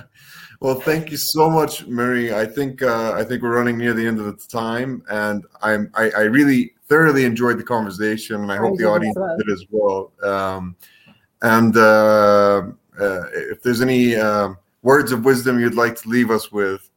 well, 0.62 0.80
thank 0.80 1.12
you 1.12 1.18
so 1.18 1.50
much, 1.50 1.86
Marie. 1.88 2.34
I 2.34 2.46
think 2.46 2.82
uh, 2.82 3.14
I 3.14 3.24
think 3.24 3.42
we're 3.42 3.56
running 3.56 3.78
near 3.78 3.94
the 3.94 4.06
end 4.06 4.20
of 4.20 4.26
the 4.26 4.48
time, 4.48 5.04
and 5.10 5.44
I'm 5.62 5.92
I, 5.94 6.12
I 6.12 6.22
really 6.22 6.74
thoroughly 6.88 7.26
enjoyed 7.26 7.58
the 7.58 7.64
conversation, 7.64 8.42
and 8.42 8.52
I 8.52 8.56
I 8.56 8.58
hope 8.58 8.78
the 8.78 8.86
audience 8.86 9.18
well. 9.18 9.38
did 9.38 9.50
as 9.50 9.66
well. 9.70 10.12
Um, 10.24 10.76
and 11.42 11.76
uh, 11.76 12.64
uh, 13.00 13.24
if 13.34 13.64
there's 13.64 13.82
any 13.82 14.16
uh, 14.16 14.50
words 14.82 15.12
of 15.12 15.26
wisdom 15.26 15.60
you'd 15.60 15.76
like 15.76 15.96
to 16.02 16.10
leave 16.10 16.32
us 16.32 16.52
with? 16.52 16.90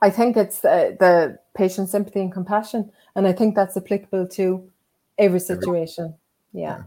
I 0.00 0.10
think 0.10 0.36
it's 0.36 0.60
the, 0.60 0.96
the 0.98 1.38
patient 1.54 1.90
sympathy 1.90 2.20
and 2.20 2.32
compassion, 2.32 2.90
and 3.14 3.26
I 3.26 3.32
think 3.32 3.54
that's 3.54 3.76
applicable 3.76 4.28
to 4.28 4.70
every 5.18 5.40
situation. 5.40 6.14
Yeah. 6.52 6.82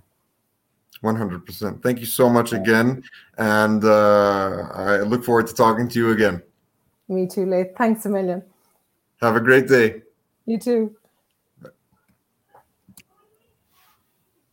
One 1.02 1.16
hundred 1.16 1.46
percent. 1.46 1.82
Thank 1.82 2.00
you 2.00 2.06
so 2.06 2.30
much 2.30 2.54
again, 2.54 3.04
and 3.38 3.84
uh, 3.84 4.68
I 4.74 4.98
look 5.02 5.24
forward 5.24 5.48
to 5.48 5.54
talking 5.54 5.88
to 5.90 6.00
you 6.00 6.12
again. 6.12 6.44
Me 7.08 7.26
too, 7.26 7.46
Leith. 7.46 7.76
Thanks 7.76 8.06
a 8.06 8.10
million. 8.10 8.44
Have 9.20 9.36
a 9.36 9.40
great 9.40 9.68
day. 9.68 10.04
You 10.46 10.60
too. 10.60 10.96